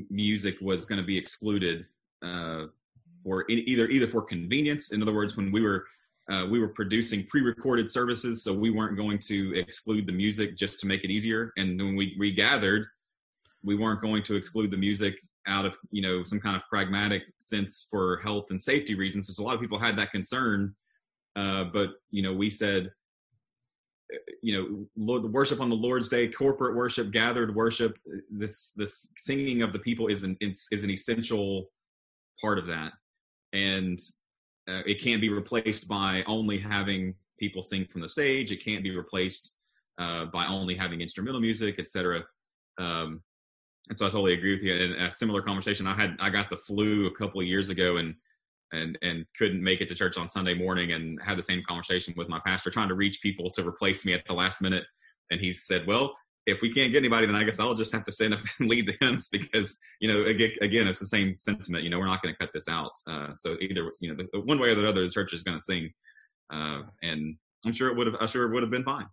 music 0.08 0.56
was 0.62 0.86
going 0.86 1.00
to 1.00 1.06
be 1.06 1.18
excluded 1.18 1.84
uh, 2.24 2.66
for 3.22 3.44
either 3.50 3.88
either 3.88 4.08
for 4.08 4.22
convenience. 4.22 4.92
In 4.92 5.02
other 5.02 5.12
words, 5.12 5.36
when 5.36 5.52
we 5.52 5.60
were 5.60 5.84
uh, 6.32 6.46
we 6.46 6.58
were 6.58 6.68
producing 6.68 7.26
pre-recorded 7.26 7.90
services, 7.90 8.44
so 8.44 8.54
we 8.54 8.70
weren't 8.70 8.96
going 8.96 9.18
to 9.18 9.58
exclude 9.58 10.06
the 10.06 10.12
music 10.12 10.56
just 10.56 10.78
to 10.80 10.86
make 10.86 11.02
it 11.04 11.10
easier. 11.10 11.52
And 11.56 11.76
when 11.76 11.96
we 11.96 12.14
regathered, 12.18 12.86
we 13.64 13.76
weren't 13.76 14.00
going 14.00 14.22
to 14.22 14.36
exclude 14.36 14.70
the 14.70 14.76
music 14.76 15.16
out 15.46 15.64
of 15.64 15.76
you 15.90 16.02
know 16.02 16.22
some 16.24 16.40
kind 16.40 16.56
of 16.56 16.62
pragmatic 16.68 17.22
sense 17.36 17.86
for 17.90 18.20
health 18.22 18.46
and 18.50 18.60
safety 18.60 18.94
reasons. 18.94 19.26
Because 19.26 19.38
a 19.38 19.42
lot 19.42 19.54
of 19.54 19.60
people 19.60 19.78
had 19.78 19.96
that 19.96 20.12
concern, 20.12 20.74
uh, 21.36 21.64
but 21.64 21.90
you 22.10 22.22
know 22.22 22.32
we 22.32 22.50
said, 22.50 22.90
uh, 24.12 24.18
you 24.42 24.88
know, 24.96 25.26
worship 25.28 25.60
on 25.60 25.70
the 25.70 25.76
Lord's 25.76 26.08
Day, 26.08 26.28
corporate 26.28 26.76
worship, 26.76 27.10
gathered 27.10 27.54
worship. 27.54 27.96
This 28.30 28.72
this 28.72 29.12
singing 29.16 29.62
of 29.62 29.72
the 29.72 29.78
people 29.78 30.08
is 30.08 30.22
an 30.22 30.36
is 30.40 30.84
an 30.84 30.90
essential 30.90 31.70
part 32.42 32.58
of 32.58 32.66
that 32.66 32.92
and 33.52 34.00
uh, 34.68 34.82
it 34.86 35.02
can't 35.02 35.20
be 35.20 35.28
replaced 35.28 35.88
by 35.88 36.22
only 36.26 36.58
having 36.58 37.14
people 37.38 37.62
sing 37.62 37.86
from 37.90 38.00
the 38.00 38.08
stage. 38.08 38.52
It 38.52 38.64
can't 38.64 38.84
be 38.84 38.94
replaced 38.94 39.56
uh, 39.98 40.26
by 40.26 40.46
only 40.46 40.74
having 40.74 41.00
instrumental 41.00 41.40
music, 41.40 41.76
etc. 41.78 42.24
Um, 42.78 43.22
and 43.90 43.98
so 43.98 44.06
I 44.06 44.08
totally 44.08 44.34
agree 44.34 44.54
with 44.54 44.62
you. 44.62 44.72
And 44.72 44.94
a 44.94 45.12
similar 45.12 45.42
conversation, 45.42 45.86
I 45.86 45.94
had 45.94 46.16
I 46.20 46.30
got 46.30 46.48
the 46.48 46.56
flu 46.56 47.06
a 47.06 47.14
couple 47.14 47.40
of 47.40 47.46
years 47.46 47.68
ago, 47.68 47.96
and 47.96 48.14
and 48.72 48.96
and 49.02 49.26
couldn't 49.36 49.62
make 49.62 49.80
it 49.80 49.88
to 49.88 49.96
church 49.96 50.16
on 50.16 50.28
Sunday 50.28 50.54
morning, 50.54 50.92
and 50.92 51.20
had 51.20 51.36
the 51.36 51.42
same 51.42 51.62
conversation 51.68 52.14
with 52.16 52.28
my 52.28 52.40
pastor, 52.46 52.70
trying 52.70 52.88
to 52.88 52.94
reach 52.94 53.20
people 53.20 53.50
to 53.50 53.66
replace 53.66 54.06
me 54.06 54.14
at 54.14 54.24
the 54.26 54.32
last 54.32 54.62
minute. 54.62 54.84
And 55.32 55.40
he 55.40 55.52
said, 55.52 55.88
"Well, 55.88 56.14
if 56.46 56.62
we 56.62 56.72
can't 56.72 56.92
get 56.92 56.98
anybody, 56.98 57.26
then 57.26 57.34
I 57.34 57.42
guess 57.42 57.58
I'll 57.58 57.74
just 57.74 57.92
have 57.92 58.04
to 58.04 58.12
stand 58.12 58.34
up 58.34 58.40
and 58.60 58.68
lead 58.68 58.86
the 58.86 58.96
hymns 59.00 59.28
because 59.28 59.76
you 59.98 60.06
know 60.06 60.22
again, 60.24 60.86
it's 60.86 61.00
the 61.00 61.06
same 61.06 61.36
sentiment. 61.36 61.82
You 61.82 61.90
know, 61.90 61.98
we're 61.98 62.06
not 62.06 62.22
going 62.22 62.32
to 62.32 62.38
cut 62.38 62.52
this 62.54 62.68
out. 62.68 62.92
Uh, 63.08 63.32
so 63.32 63.56
either 63.60 63.90
you 64.00 64.14
know, 64.14 64.24
the, 64.32 64.40
one 64.40 64.60
way 64.60 64.68
or 64.68 64.76
the 64.76 64.88
other, 64.88 65.02
the 65.02 65.10
church 65.10 65.32
is 65.32 65.42
going 65.42 65.58
to 65.58 65.64
sing, 65.64 65.90
uh, 66.52 66.82
and 67.02 67.34
I'm 67.66 67.72
sure 67.72 67.88
it 67.88 67.96
would 67.96 68.06
have. 68.06 68.16
I'm 68.20 68.28
sure 68.28 68.48
it 68.48 68.54
would 68.54 68.62
have 68.62 68.70
been 68.70 68.84
fine. 68.84 69.06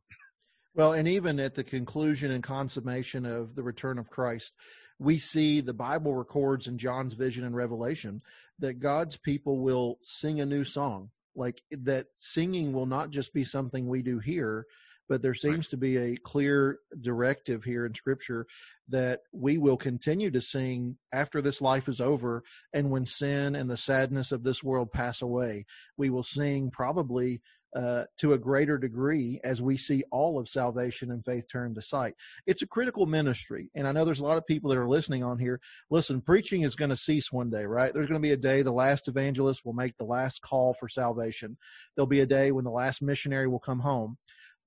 Well, 0.78 0.94
and 0.94 1.08
even 1.08 1.40
at 1.40 1.56
the 1.56 1.64
conclusion 1.64 2.30
and 2.30 2.44
consummation 2.44 3.26
of 3.26 3.56
the 3.56 3.64
return 3.64 3.98
of 3.98 4.12
Christ, 4.12 4.54
we 5.00 5.18
see 5.18 5.60
the 5.60 5.74
Bible 5.74 6.14
records 6.14 6.68
in 6.68 6.78
John's 6.78 7.14
vision 7.14 7.44
and 7.44 7.56
revelation 7.56 8.22
that 8.60 8.80
God's 8.80 9.18
people 9.18 9.60
will 9.60 9.98
sing 10.04 10.40
a 10.40 10.46
new 10.46 10.64
song. 10.64 11.10
Like 11.36 11.64
that 11.72 12.06
singing 12.14 12.74
will 12.74 12.86
not 12.86 13.10
just 13.10 13.34
be 13.34 13.44
something 13.44 13.88
we 13.88 14.04
do 14.04 14.20
here, 14.20 14.68
but 15.10 15.24
there 15.24 15.34
seems 15.34 15.66
right. 15.66 15.70
to 15.72 15.78
be 15.78 15.98
a 15.98 16.16
clear 16.18 16.80
directive 17.02 17.64
here 17.64 17.86
in 17.86 17.96
scripture 17.96 18.46
that 18.90 19.22
we 19.32 19.58
will 19.58 19.78
continue 19.78 20.30
to 20.32 20.42
sing 20.42 20.98
after 21.12 21.42
this 21.42 21.62
life 21.62 21.88
is 21.88 22.02
over 22.02 22.44
and 22.74 22.92
when 22.92 23.06
sin 23.06 23.56
and 23.56 23.70
the 23.70 23.78
sadness 23.78 24.32
of 24.32 24.44
this 24.44 24.64
world 24.64 24.92
pass 24.92 25.22
away 25.22 25.66
we 25.98 26.10
will 26.10 26.24
sing 26.24 26.70
probably 26.72 27.42
uh, 27.76 28.04
to 28.18 28.34
a 28.34 28.38
greater 28.38 28.78
degree 28.78 29.40
as 29.44 29.62
we 29.62 29.78
see 29.78 30.04
all 30.12 30.40
of 30.40 30.48
salvation 30.48 31.12
and 31.12 31.24
faith 31.24 31.46
turn 31.52 31.76
to 31.76 31.82
sight. 31.82 32.16
It's 32.46 32.62
a 32.62 32.68
critical 32.68 33.06
ministry. 33.06 33.70
And 33.76 33.88
I 33.88 33.92
know 33.92 34.06
there's 34.06 34.22
a 34.22 34.26
lot 34.26 34.38
of 34.38 34.48
people 34.48 34.70
that 34.70 34.78
are 34.78 34.88
listening 34.88 35.24
on 35.24 35.38
here. 35.38 35.60
Listen, 35.90 36.22
preaching 36.22 36.62
is 36.62 36.76
going 36.76 36.90
to 36.90 36.96
cease 36.96 37.32
one 37.32 37.50
day, 37.50 37.66
right? 37.66 37.94
There's 37.94 38.08
going 38.08 38.22
to 38.22 38.28
be 38.28 38.34
a 38.34 38.38
day 38.38 38.62
the 38.62 38.72
last 38.72 39.08
evangelist 39.08 39.66
will 39.66 39.74
make 39.74 39.98
the 39.98 40.06
last 40.06 40.42
call 40.42 40.74
for 40.74 40.88
salvation. 40.88 41.58
There'll 41.96 42.08
be 42.08 42.22
a 42.22 42.26
day 42.26 42.52
when 42.52 42.64
the 42.64 42.72
last 42.72 43.02
missionary 43.02 43.48
will 43.48 43.60
come 43.60 43.80
home. 43.80 44.18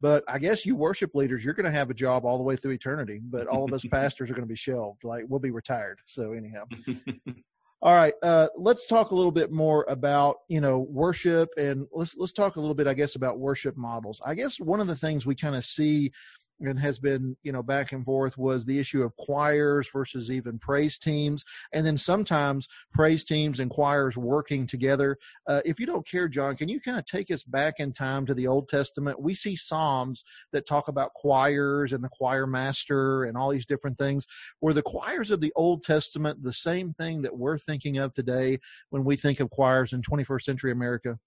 But 0.03 0.25
I 0.27 0.39
guess 0.39 0.65
you 0.65 0.77
worship 0.77 1.15
leaders, 1.15 1.45
you're 1.45 1.55
going 1.55 1.71
to 1.71 1.79
have 1.79 1.91
a 1.91 1.95
job 1.95 2.25
all 2.25 2.39
the 2.39 2.43
way 2.43 2.57
through 2.57 2.73
eternity. 2.73 3.21
But 3.23 3.47
all 3.49 3.65
of 3.65 3.73
us 3.73 3.85
pastors 3.91 4.31
are 4.31 4.35
going 4.35 4.47
to 4.47 4.53
be 4.53 4.57
shelved. 4.57 5.05
Like 5.05 5.25
we'll 5.29 5.41
be 5.41 5.51
retired. 5.51 6.01
So 6.07 6.33
anyhow. 6.33 6.65
All 7.83 7.95
right, 7.95 8.13
uh, 8.23 8.49
let's 8.59 8.87
talk 8.87 9.11
a 9.11 9.15
little 9.15 9.33
bit 9.33 9.51
more 9.51 9.87
about 9.89 10.37
you 10.49 10.61
know 10.61 10.81
worship, 10.81 11.49
and 11.57 11.87
let's 11.93 12.15
let's 12.19 12.33
talk 12.33 12.57
a 12.57 12.61
little 12.61 12.75
bit, 12.75 12.87
I 12.87 12.93
guess, 12.93 13.15
about 13.15 13.39
worship 13.39 13.75
models. 13.75 14.21
I 14.25 14.35
guess 14.35 14.61
one 14.61 14.81
of 14.81 14.87
the 14.87 14.97
things 14.97 15.25
we 15.25 15.35
kind 15.35 15.57
of 15.57 15.65
see 15.65 16.13
and 16.61 16.79
has 16.79 16.99
been 16.99 17.37
you 17.43 17.53
know 17.53 17.63
back 17.63 17.93
and 17.93 18.05
forth 18.05 18.37
was 18.37 18.65
the 18.65 18.79
issue 18.79 19.03
of 19.03 19.17
choirs 19.17 19.89
versus 19.93 20.31
even 20.31 20.59
praise 20.59 20.99
teams. 20.99 21.45
And 21.73 21.87
then 21.87 21.99
sometimes 21.99 22.69
praise 22.93 23.25
teams 23.25 23.61
and 23.61 23.71
choirs 23.71 24.17
working 24.17 24.67
together. 24.67 25.19
Uh, 25.47 25.61
if 25.65 25.81
you 25.81 25.87
don't 25.87 26.07
care 26.07 26.29
john 26.29 26.57
can 26.57 26.69
you 26.69 26.81
kind 26.81 26.99
of 26.99 27.07
take 27.07 27.31
us 27.31 27.43
back 27.43 27.75
in 27.79 27.93
time 27.93 28.27
to 28.27 28.35
the 28.35 28.47
old 28.47 28.69
testament? 28.69 29.21
We 29.21 29.35
see 29.35 29.57
psalms 29.57 30.25
that 30.53 30.67
talk 30.67 30.89
about 30.89 31.15
choirs 31.15 31.93
and 31.93 32.05
the 32.05 32.09
choir 32.09 32.47
master 32.47 33.25
and 33.25 33.37
all 33.37 33.51
these 33.51 33.67
different 33.67 33.99
things. 33.99 34.27
Were 34.61 34.73
the 34.73 34.83
choirs 34.83 35.31
of 35.31 35.41
the 35.41 35.53
old 35.57 35.83
testament 35.83 36.43
the 36.43 36.53
same 36.53 36.93
thing 36.95 37.23
that 37.23 37.37
we're 37.37 37.59
thinking 37.59 37.99
of 37.99 38.15
today 38.15 38.59
when 38.91 39.05
we 39.05 39.17
think 39.17 39.41
of 39.41 39.51
choirs 39.51 39.93
in 39.93 40.03
21st 40.03 40.43
century 40.43 40.73
america? 40.73 41.19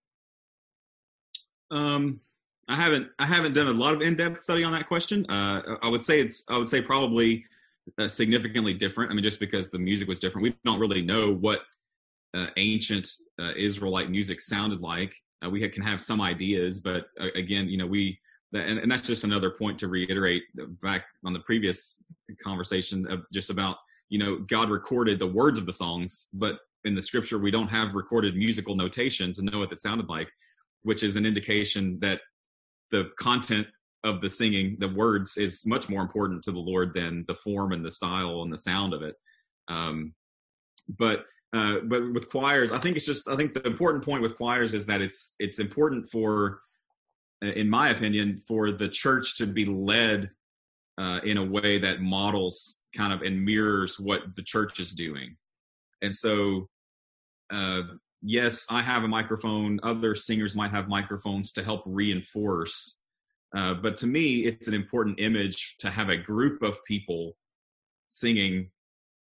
Um 1.71 2.21
I 2.67 2.75
haven't 2.75 3.09
I 3.19 3.25
haven't 3.25 3.53
done 3.53 3.67
a 3.67 3.73
lot 3.73 3.93
of 3.93 4.01
in-depth 4.01 4.41
study 4.41 4.63
on 4.63 4.71
that 4.71 4.87
question. 4.87 5.29
Uh, 5.29 5.77
I 5.81 5.89
would 5.89 6.03
say 6.03 6.21
it's 6.21 6.43
I 6.49 6.57
would 6.57 6.69
say 6.69 6.81
probably 6.81 7.45
uh, 7.97 8.07
significantly 8.07 8.73
different. 8.73 9.11
I 9.11 9.13
mean, 9.13 9.23
just 9.23 9.39
because 9.39 9.69
the 9.69 9.79
music 9.79 10.07
was 10.07 10.19
different, 10.19 10.43
we 10.43 10.55
don't 10.63 10.79
really 10.79 11.01
know 11.01 11.33
what 11.33 11.61
uh, 12.33 12.47
ancient 12.57 13.09
uh, 13.39 13.51
Israelite 13.57 14.09
music 14.09 14.41
sounded 14.41 14.81
like. 14.81 15.13
Uh, 15.45 15.49
we 15.49 15.67
can 15.69 15.83
have 15.83 16.01
some 16.01 16.21
ideas, 16.21 16.79
but 16.79 17.07
uh, 17.19 17.27
again, 17.35 17.67
you 17.67 17.77
know, 17.77 17.87
we 17.87 18.17
and, 18.53 18.79
and, 18.79 18.91
that's 18.91 19.07
just 19.07 19.23
another 19.23 19.49
point 19.49 19.79
to 19.79 19.87
reiterate 19.87 20.43
back 20.83 21.05
on 21.25 21.33
the 21.33 21.39
previous 21.39 22.03
conversation 22.43 23.09
of 23.09 23.23
just 23.33 23.49
about 23.49 23.77
you 24.09 24.19
know 24.19 24.37
God 24.47 24.69
recorded 24.69 25.19
the 25.19 25.27
words 25.27 25.57
of 25.59 25.65
the 25.65 25.73
songs, 25.73 26.29
but 26.33 26.59
in 26.85 26.95
the 26.95 27.03
scripture 27.03 27.39
we 27.39 27.51
don't 27.51 27.67
have 27.67 27.93
recorded 27.93 28.35
musical 28.35 28.75
notation 28.75 29.33
to 29.33 29.41
know 29.41 29.59
what 29.59 29.71
it 29.71 29.81
sounded 29.81 30.07
like, 30.07 30.29
which 30.83 31.03
is 31.03 31.15
an 31.15 31.25
indication 31.25 31.97
that 32.01 32.21
the 32.91 33.11
content 33.19 33.67
of 34.03 34.21
the 34.21 34.29
singing, 34.29 34.75
the 34.79 34.89
words, 34.89 35.37
is 35.37 35.65
much 35.65 35.89
more 35.89 36.01
important 36.01 36.43
to 36.43 36.51
the 36.51 36.59
Lord 36.59 36.93
than 36.93 37.23
the 37.27 37.35
form 37.35 37.71
and 37.71 37.85
the 37.85 37.91
style 37.91 38.41
and 38.41 38.51
the 38.51 38.57
sound 38.57 38.93
of 38.93 39.01
it. 39.01 39.15
Um, 39.67 40.13
but 40.97 41.25
uh, 41.53 41.77
but 41.85 42.13
with 42.13 42.29
choirs, 42.29 42.71
I 42.71 42.79
think 42.79 42.97
it's 42.97 43.05
just 43.05 43.29
I 43.29 43.35
think 43.35 43.53
the 43.53 43.63
important 43.65 44.03
point 44.03 44.23
with 44.23 44.37
choirs 44.37 44.73
is 44.73 44.85
that 44.87 45.01
it's 45.01 45.35
it's 45.39 45.59
important 45.59 46.09
for, 46.11 46.61
uh, 47.43 47.51
in 47.51 47.69
my 47.69 47.91
opinion, 47.91 48.41
for 48.47 48.71
the 48.71 48.89
church 48.89 49.37
to 49.37 49.45
be 49.45 49.65
led 49.65 50.31
uh, 50.97 51.19
in 51.23 51.37
a 51.37 51.45
way 51.45 51.79
that 51.79 52.01
models 52.01 52.81
kind 52.95 53.13
of 53.13 53.21
and 53.21 53.43
mirrors 53.45 53.99
what 53.99 54.35
the 54.35 54.43
church 54.43 54.79
is 54.79 54.91
doing, 54.91 55.37
and 56.01 56.15
so. 56.15 56.69
Uh, 57.51 57.81
yes, 58.23 58.65
I 58.69 58.81
have 58.81 59.03
a 59.03 59.07
microphone. 59.07 59.79
Other 59.83 60.15
singers 60.15 60.55
might 60.55 60.71
have 60.71 60.87
microphones 60.87 61.51
to 61.53 61.63
help 61.63 61.83
reinforce. 61.85 62.99
Uh, 63.55 63.75
but 63.75 63.97
to 63.97 64.07
me, 64.07 64.45
it's 64.45 64.67
an 64.67 64.73
important 64.73 65.19
image 65.19 65.75
to 65.79 65.91
have 65.91 66.09
a 66.09 66.17
group 66.17 66.63
of 66.63 66.83
people 66.85 67.37
singing, 68.07 68.69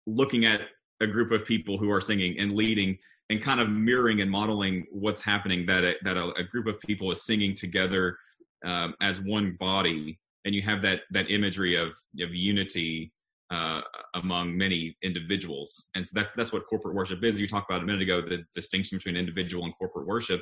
looking 0.08 0.46
at 0.46 0.62
a 1.02 1.08
group 1.08 1.32
of 1.32 1.46
people 1.46 1.78
who 1.78 1.92
are 1.92 2.00
singing 2.00 2.40
and 2.40 2.56
leading 2.56 2.98
and 3.30 3.42
kind 3.42 3.60
of 3.60 3.70
mirroring 3.70 4.22
and 4.22 4.30
modeling 4.30 4.86
what's 4.92 5.22
happening 5.22 5.66
that 5.66 5.84
a, 5.84 5.96
that 6.04 6.18
a, 6.18 6.32
a 6.38 6.44
group 6.44 6.68
of 6.68 6.80
people 6.82 7.12
is 7.12 7.24
singing 7.24 7.56
together 7.56 8.18
um, 8.64 8.94
as 9.02 9.20
one 9.20 9.58
body 9.60 10.20
and 10.46 10.56
you 10.56 10.62
have 10.62 10.82
that 10.82 11.02
that 11.12 11.30
imagery 11.30 11.76
of 11.76 11.90
of 12.20 12.34
unity 12.34 13.12
uh, 13.52 13.82
among 14.16 14.58
many 14.58 14.96
individuals. 15.04 15.90
And 15.96 16.08
so 16.08 16.20
that, 16.20 16.30
that's 16.38 16.54
what 16.54 16.66
corporate 16.68 16.96
worship 16.96 17.24
is. 17.24 17.40
You 17.40 17.48
talked 17.48 17.70
about 17.70 17.84
a 17.84 17.86
minute 17.86 18.02
ago 18.02 18.22
the 18.22 18.44
distinction 18.56 18.98
between 18.98 19.18
individual 19.18 19.66
and 19.66 19.74
corporate 19.78 20.08
worship. 20.08 20.42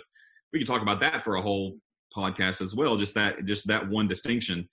We 0.53 0.59
could 0.59 0.67
talk 0.67 0.81
about 0.81 0.99
that 0.99 1.23
for 1.23 1.35
a 1.35 1.41
whole 1.41 1.77
podcast 2.15 2.61
as 2.61 2.75
well. 2.75 2.97
Just 2.97 3.15
that, 3.15 3.45
just 3.45 3.67
that 3.67 3.89
one 3.89 4.07
distinction. 4.07 4.69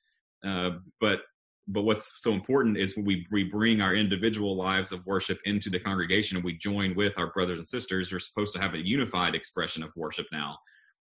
Uh, 0.46 0.70
but 1.00 1.20
but 1.68 1.82
what's 1.82 2.12
so 2.22 2.32
important 2.32 2.76
is 2.76 2.96
we 2.96 3.26
we 3.32 3.42
bring 3.42 3.80
our 3.80 3.94
individual 3.94 4.56
lives 4.56 4.92
of 4.92 5.04
worship 5.04 5.38
into 5.44 5.68
the 5.68 5.80
congregation 5.80 6.36
and 6.36 6.44
we 6.44 6.56
join 6.56 6.94
with 6.94 7.12
our 7.16 7.32
brothers 7.32 7.58
and 7.58 7.66
sisters. 7.66 8.12
We're 8.12 8.20
supposed 8.20 8.54
to 8.54 8.60
have 8.60 8.74
a 8.74 8.86
unified 8.86 9.34
expression 9.34 9.82
of 9.82 9.90
worship 9.96 10.26
now 10.30 10.58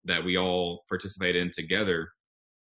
that 0.05 0.25
we 0.25 0.37
all 0.37 0.85
participate 0.89 1.37
in 1.37 1.51
together. 1.53 2.09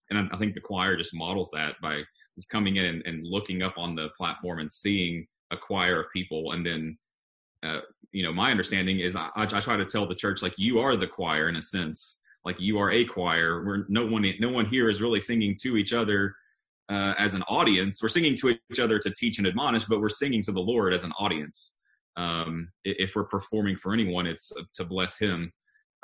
And 0.09 0.19
I, 0.19 0.35
I 0.35 0.38
think 0.38 0.54
the 0.54 0.61
choir 0.61 0.97
just 0.97 1.14
models 1.14 1.50
that 1.52 1.75
by 1.83 2.02
coming 2.49 2.76
in 2.76 2.84
and, 2.84 3.02
and 3.06 3.26
looking 3.26 3.62
up 3.62 3.75
on 3.76 3.94
the 3.94 4.08
platform 4.16 4.58
and 4.58 4.70
seeing 4.70 5.26
a 5.50 5.56
choir 5.56 6.00
of 6.00 6.12
people. 6.12 6.52
And 6.52 6.64
then 6.64 6.99
uh, 7.62 7.80
you 8.11 8.22
know 8.22 8.32
my 8.32 8.50
understanding 8.50 9.00
is 9.00 9.14
I, 9.14 9.28
I, 9.37 9.46
try 9.46 9.76
to 9.76 9.87
tell 9.87 10.06
the 10.06 10.14
church 10.14 10.42
like 10.42 10.54
you 10.56 10.80
are 10.80 10.96
the 10.96 11.06
choir 11.06 11.49
in 11.49 11.56
a 11.56 11.62
sense. 11.62 12.20
Like 12.44 12.61
you 12.61 12.78
are 12.78 12.90
a 12.90 13.04
choir. 13.04 13.62
Where 13.64 13.87
no 13.88 14.06
one 14.06 14.25
no 14.40 14.50
one 14.50 14.66
here 14.66 14.88
is 14.88 15.00
really 15.00 15.20
singing 15.20 15.56
to 15.62 15.76
each 15.76 15.92
other 15.92 16.34
uh, 16.90 17.14
as 17.18 17.34
an 17.34 17.42
audience. 17.42 18.02
We're 18.02 18.08
singing 18.08 18.37
to 18.38 18.56
each 18.70 18.80
other 18.80 18.99
to 18.99 19.11
teach 19.11 19.38
and 19.38 19.46
admonish 19.46 19.84
but 19.84 20.00
we're 20.00 20.08
singing 20.08 20.42
to 20.42 20.52
the 20.52 20.61
lord 20.61 20.92
as 20.92 21.04
an 21.04 21.12
audience. 21.18 21.76
Um, 22.16 22.68
if 22.84 23.14
we're 23.14 23.25
performing 23.25 23.76
for 23.76 23.94
anyone 23.94 24.26
it's 24.26 24.52
to 24.75 24.84
bless 24.84 25.18
him. 25.18 25.52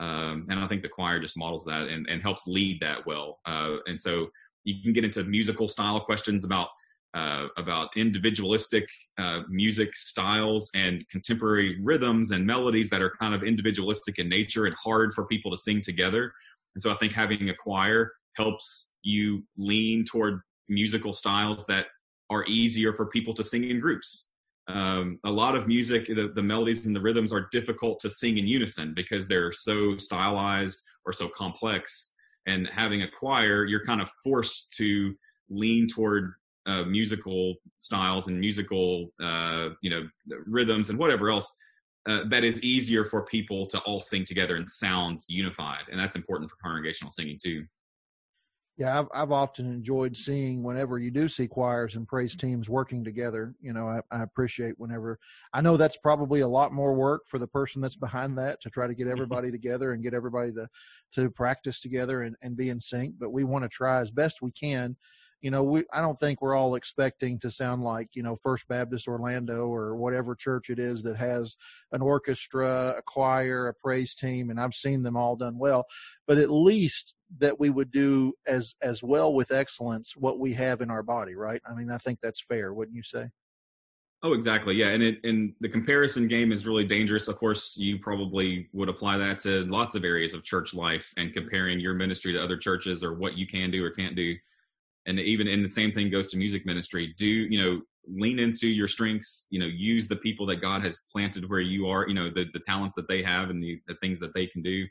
Um, 0.00 0.46
and 0.48 0.60
i 0.60 0.68
think 0.68 0.82
the 0.82 0.88
choir 0.88 1.18
just 1.18 1.36
models 1.36 1.64
that 1.64 1.88
and, 1.88 2.08
and 2.08 2.22
helps 2.22 2.46
lead 2.46 2.78
that 2.80 3.04
well. 3.04 3.40
Uh, 3.44 3.78
and 3.88 4.00
so 4.00 4.28
you 4.68 4.82
can 4.82 4.92
get 4.92 5.04
into 5.04 5.24
musical 5.24 5.68
style 5.68 6.00
questions 6.00 6.44
about 6.44 6.68
uh, 7.14 7.46
about 7.56 7.88
individualistic 7.96 8.86
uh, 9.18 9.40
music 9.48 9.96
styles 9.96 10.70
and 10.74 11.08
contemporary 11.08 11.80
rhythms 11.82 12.32
and 12.32 12.46
melodies 12.46 12.90
that 12.90 13.00
are 13.00 13.12
kind 13.18 13.34
of 13.34 13.42
individualistic 13.42 14.18
in 14.18 14.28
nature 14.28 14.66
and 14.66 14.76
hard 14.76 15.14
for 15.14 15.24
people 15.24 15.50
to 15.50 15.56
sing 15.56 15.80
together. 15.80 16.30
And 16.74 16.82
so 16.82 16.92
I 16.92 16.96
think 16.96 17.14
having 17.14 17.48
a 17.48 17.54
choir 17.54 18.12
helps 18.36 18.92
you 19.02 19.42
lean 19.56 20.04
toward 20.04 20.42
musical 20.68 21.14
styles 21.14 21.64
that 21.66 21.86
are 22.28 22.44
easier 22.46 22.92
for 22.92 23.06
people 23.06 23.32
to 23.34 23.42
sing 23.42 23.64
in 23.64 23.80
groups. 23.80 24.28
Um, 24.68 25.18
a 25.24 25.30
lot 25.30 25.56
of 25.56 25.66
music, 25.66 26.08
the, 26.08 26.30
the 26.34 26.42
melodies 26.42 26.84
and 26.84 26.94
the 26.94 27.00
rhythms 27.00 27.32
are 27.32 27.48
difficult 27.50 28.00
to 28.00 28.10
sing 28.10 28.36
in 28.36 28.46
unison 28.46 28.92
because 28.94 29.26
they're 29.26 29.50
so 29.50 29.96
stylized 29.96 30.82
or 31.06 31.14
so 31.14 31.30
complex 31.30 32.17
and 32.48 32.68
having 32.68 33.02
a 33.02 33.08
choir, 33.08 33.64
you're 33.64 33.84
kind 33.84 34.00
of 34.00 34.08
forced 34.24 34.72
to 34.78 35.14
lean 35.50 35.86
toward 35.86 36.32
uh, 36.66 36.84
musical 36.84 37.54
styles 37.78 38.26
and 38.28 38.38
musical, 38.38 39.12
uh, 39.22 39.70
you 39.80 39.90
know, 39.90 40.08
rhythms 40.46 40.90
and 40.90 40.98
whatever 40.98 41.30
else 41.30 41.54
uh, 42.08 42.24
that 42.28 42.44
is 42.44 42.62
easier 42.62 43.04
for 43.04 43.22
people 43.26 43.66
to 43.66 43.78
all 43.80 44.00
sing 44.00 44.24
together 44.24 44.56
and 44.56 44.68
sound 44.68 45.22
unified, 45.28 45.82
and 45.90 46.00
that's 46.00 46.16
important 46.16 46.50
for 46.50 46.56
congregational 46.62 47.12
singing 47.12 47.38
too. 47.42 47.64
Yeah, 48.78 49.00
I've, 49.00 49.08
I've 49.12 49.32
often 49.32 49.66
enjoyed 49.66 50.16
seeing 50.16 50.62
whenever 50.62 50.98
you 50.98 51.10
do 51.10 51.28
see 51.28 51.48
choirs 51.48 51.96
and 51.96 52.06
praise 52.06 52.36
teams 52.36 52.68
working 52.68 53.02
together. 53.02 53.56
You 53.60 53.72
know, 53.72 53.88
I, 53.88 54.02
I, 54.12 54.22
appreciate 54.22 54.78
whenever 54.78 55.18
I 55.52 55.60
know 55.62 55.76
that's 55.76 55.96
probably 55.96 56.40
a 56.40 56.48
lot 56.48 56.72
more 56.72 56.94
work 56.94 57.22
for 57.26 57.40
the 57.40 57.48
person 57.48 57.82
that's 57.82 57.96
behind 57.96 58.38
that 58.38 58.60
to 58.62 58.70
try 58.70 58.86
to 58.86 58.94
get 58.94 59.04
mm-hmm. 59.04 59.12
everybody 59.12 59.50
together 59.50 59.92
and 59.92 60.02
get 60.02 60.14
everybody 60.14 60.52
to 60.52 60.68
to 61.14 61.28
practice 61.28 61.80
together 61.80 62.22
and, 62.22 62.36
and 62.40 62.56
be 62.56 62.68
in 62.68 62.78
sync. 62.78 63.16
But 63.18 63.32
we 63.32 63.42
want 63.42 63.64
to 63.64 63.68
try 63.68 63.98
as 63.98 64.12
best 64.12 64.42
we 64.42 64.52
can 64.52 64.96
you 65.40 65.52
know, 65.52 65.62
we 65.62 65.84
I 65.92 66.00
don't 66.00 66.18
think 66.18 66.42
we're 66.42 66.56
all 66.56 66.74
expecting 66.74 67.38
to 67.40 67.50
sound 67.50 67.82
like 67.82 68.16
you 68.16 68.22
know 68.22 68.36
First 68.36 68.66
Baptist 68.68 69.06
Orlando 69.06 69.68
or 69.68 69.94
whatever 69.96 70.34
church 70.34 70.68
it 70.68 70.78
is 70.78 71.02
that 71.04 71.16
has 71.16 71.56
an 71.92 72.02
orchestra, 72.02 72.96
a 72.98 73.02
choir, 73.02 73.68
a 73.68 73.74
praise 73.74 74.14
team, 74.14 74.50
and 74.50 74.60
I've 74.60 74.74
seen 74.74 75.02
them 75.02 75.16
all 75.16 75.36
done 75.36 75.58
well. 75.58 75.86
But 76.26 76.38
at 76.38 76.50
least 76.50 77.14
that 77.38 77.60
we 77.60 77.70
would 77.70 77.90
do 77.90 78.32
as 78.46 78.74
as 78.82 79.02
well 79.02 79.34
with 79.34 79.52
excellence 79.52 80.16
what 80.16 80.38
we 80.38 80.52
have 80.54 80.80
in 80.80 80.90
our 80.90 81.02
body, 81.02 81.34
right? 81.34 81.60
I 81.68 81.74
mean, 81.74 81.90
I 81.90 81.98
think 81.98 82.20
that's 82.20 82.40
fair, 82.40 82.72
wouldn't 82.72 82.96
you 82.96 83.02
say? 83.02 83.28
Oh, 84.24 84.32
exactly. 84.32 84.74
Yeah, 84.74 84.88
and 84.88 85.02
it, 85.02 85.20
and 85.22 85.52
the 85.60 85.68
comparison 85.68 86.26
game 86.26 86.50
is 86.50 86.66
really 86.66 86.84
dangerous. 86.84 87.28
Of 87.28 87.38
course, 87.38 87.76
you 87.76 87.98
probably 88.00 88.68
would 88.72 88.88
apply 88.88 89.16
that 89.18 89.38
to 89.40 89.64
lots 89.66 89.94
of 89.94 90.04
areas 90.04 90.34
of 90.34 90.42
church 90.42 90.74
life 90.74 91.12
and 91.16 91.32
comparing 91.32 91.78
your 91.78 91.94
ministry 91.94 92.32
to 92.32 92.42
other 92.42 92.56
churches 92.56 93.04
or 93.04 93.14
what 93.14 93.36
you 93.36 93.46
can 93.46 93.70
do 93.70 93.84
or 93.84 93.90
can't 93.90 94.16
do. 94.16 94.34
And 95.06 95.20
even 95.20 95.46
in 95.46 95.62
the 95.62 95.68
same 95.68 95.92
thing 95.92 96.10
goes 96.10 96.26
to 96.28 96.36
music 96.36 96.66
ministry. 96.66 97.14
Do 97.16 97.26
you 97.26 97.62
know 97.62 97.82
lean 98.08 98.40
into 98.40 98.66
your 98.66 98.88
strengths? 98.88 99.46
You 99.50 99.60
know, 99.60 99.66
use 99.66 100.08
the 100.08 100.16
people 100.16 100.46
that 100.46 100.56
God 100.56 100.84
has 100.84 101.06
planted 101.12 101.48
where 101.48 101.60
you 101.60 101.86
are. 101.86 102.08
You 102.08 102.14
know, 102.14 102.28
the 102.28 102.46
the 102.52 102.60
talents 102.60 102.96
that 102.96 103.06
they 103.06 103.22
have 103.22 103.50
and 103.50 103.62
the, 103.62 103.80
the 103.86 103.94
things 103.96 104.18
that 104.18 104.34
they 104.34 104.46
can 104.46 104.62
do, 104.62 104.84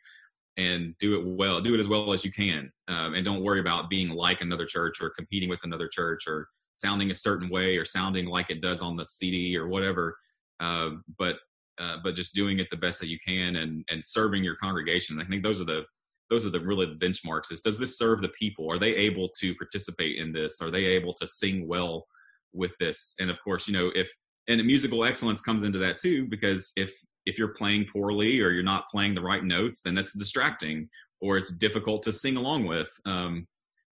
and 0.58 0.98
do 1.00 1.20
it 1.20 1.26
well. 1.26 1.62
Do 1.62 1.74
it 1.76 1.80
as 1.80 1.88
well 1.88 2.12
as 2.14 2.26
you 2.26 2.32
can, 2.32 2.72
um, 2.88 3.14
and 3.14 3.24
don't 3.24 3.44
worry 3.44 3.60
about 3.60 3.90
being 3.90 4.10
like 4.10 4.42
another 4.42 4.66
church 4.66 4.98
or 5.02 5.12
competing 5.12 5.50
with 5.50 5.60
another 5.64 5.88
church 5.88 6.24
or 6.28 6.48
sounding 6.74 7.12
a 7.12 7.16
certain 7.16 7.50
way 7.50 7.78
or 7.78 7.86
sounding 7.86 8.26
like 8.26 8.50
it 8.50 8.62
does 8.62 8.82
on 8.82 8.96
the 8.96 9.06
CD 9.06 9.58
or 9.58 9.68
whatever. 9.68 10.18
Uh, 10.60 10.92
but 11.18 11.38
uh, 11.80 11.98
but 12.04 12.16
just 12.16 12.34
doing 12.34 12.60
it 12.60 12.68
the 12.72 12.78
best 12.78 13.00
that 13.00 13.10
you 13.10 13.20
can 13.26 13.58
and 13.58 13.86
and 13.90 14.04
serving 14.04 14.44
your 14.44 14.56
congregation. 14.56 15.20
I 15.22 15.26
think 15.26 15.44
those 15.44 15.62
are 15.62 15.66
the 15.66 15.84
those 16.30 16.46
are 16.46 16.50
the 16.50 16.60
really 16.60 16.86
the 16.86 17.06
benchmarks. 17.06 17.52
Is 17.52 17.62
does 17.62 17.78
this 17.78 17.98
serve 17.98 18.22
the 18.22 18.30
people? 18.30 18.70
Are 18.72 18.80
they 18.80 18.96
able 18.96 19.30
to 19.40 19.56
participate 19.56 20.18
in 20.18 20.34
this? 20.34 20.62
Are 20.62 20.72
they 20.72 20.86
able 20.86 21.14
to 21.16 21.28
sing 21.28 21.68
well 21.68 22.08
with 22.54 22.72
this? 22.80 23.16
And 23.20 23.30
of 23.30 23.42
course, 23.44 23.68
you 23.68 23.74
know 23.74 23.92
if 23.96 24.12
and 24.48 24.66
musical 24.66 25.04
excellence 25.04 25.42
comes 25.42 25.64
into 25.64 25.80
that 25.80 25.98
too 25.98 26.26
because 26.28 26.72
if 26.76 26.94
if 27.28 27.38
you're 27.38 27.50
playing 27.50 27.86
poorly 27.92 28.40
or 28.42 28.52
you're 28.52 28.64
not 28.64 28.90
playing 28.90 29.14
the 29.14 29.22
right 29.22 29.44
notes, 29.44 29.82
then 29.82 29.94
that's 29.94 30.14
distracting 30.14 30.90
or 31.20 31.38
it's 31.38 31.52
difficult 31.52 32.02
to 32.04 32.14
sing 32.14 32.38
along 32.38 32.66
with. 32.66 32.90
Um, 33.06 33.46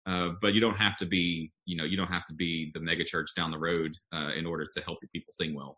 uh, 0.05 0.29
but 0.41 0.53
you 0.53 0.61
don't 0.61 0.77
have 0.77 0.95
to 0.97 1.05
be, 1.05 1.51
you 1.65 1.75
know, 1.75 1.83
you 1.83 1.97
don't 1.97 2.11
have 2.11 2.25
to 2.27 2.33
be 2.33 2.71
the 2.73 2.79
mega 2.79 3.03
church 3.03 3.29
down 3.35 3.51
the 3.51 3.57
road 3.57 3.95
uh, 4.13 4.29
in 4.37 4.45
order 4.45 4.67
to 4.71 4.83
help 4.83 4.99
your 5.01 5.09
people 5.13 5.33
sing 5.33 5.55
well. 5.55 5.77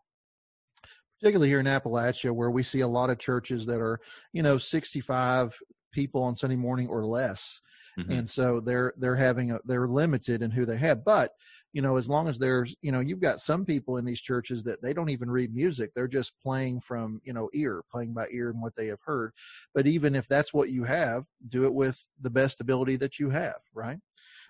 Particularly 1.18 1.48
here 1.48 1.60
in 1.60 1.66
Appalachia, 1.66 2.30
where 2.30 2.50
we 2.50 2.62
see 2.62 2.80
a 2.80 2.88
lot 2.88 3.08
of 3.08 3.18
churches 3.18 3.64
that 3.66 3.80
are, 3.80 4.00
you 4.34 4.42
know, 4.42 4.58
65 4.58 5.56
people 5.92 6.22
on 6.22 6.36
Sunday 6.36 6.56
morning 6.56 6.88
or 6.88 7.06
less, 7.06 7.60
mm-hmm. 7.98 8.12
and 8.12 8.28
so 8.28 8.60
they're 8.60 8.92
they're 8.98 9.16
having 9.16 9.52
a, 9.52 9.60
they're 9.64 9.88
limited 9.88 10.42
in 10.42 10.50
who 10.50 10.66
they 10.66 10.76
have. 10.76 11.06
But 11.06 11.30
you 11.76 11.82
know, 11.82 11.98
as 11.98 12.08
long 12.08 12.26
as 12.26 12.38
there's, 12.38 12.74
you 12.80 12.90
know, 12.90 13.00
you've 13.00 13.20
got 13.20 13.38
some 13.38 13.66
people 13.66 13.98
in 13.98 14.06
these 14.06 14.22
churches 14.22 14.62
that 14.62 14.80
they 14.80 14.94
don't 14.94 15.10
even 15.10 15.30
read 15.30 15.54
music. 15.54 15.90
They're 15.94 16.08
just 16.08 16.32
playing 16.42 16.80
from, 16.80 17.20
you 17.22 17.34
know, 17.34 17.50
ear, 17.52 17.82
playing 17.92 18.14
by 18.14 18.28
ear 18.30 18.48
and 18.48 18.62
what 18.62 18.74
they 18.76 18.86
have 18.86 19.02
heard. 19.04 19.32
But 19.74 19.86
even 19.86 20.14
if 20.14 20.26
that's 20.26 20.54
what 20.54 20.70
you 20.70 20.84
have, 20.84 21.24
do 21.50 21.66
it 21.66 21.74
with 21.74 22.02
the 22.18 22.30
best 22.30 22.62
ability 22.62 22.96
that 22.96 23.18
you 23.18 23.28
have, 23.28 23.56
right? 23.74 23.98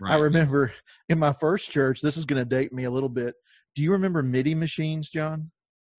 right. 0.00 0.12
I 0.12 0.18
remember 0.18 0.70
in 1.08 1.18
my 1.18 1.32
first 1.32 1.68
church, 1.72 2.00
this 2.00 2.16
is 2.16 2.26
going 2.26 2.40
to 2.40 2.48
date 2.48 2.72
me 2.72 2.84
a 2.84 2.92
little 2.92 3.08
bit. 3.08 3.34
Do 3.74 3.82
you 3.82 3.90
remember 3.90 4.22
MIDI 4.22 4.54
machines, 4.54 5.10
John? 5.10 5.50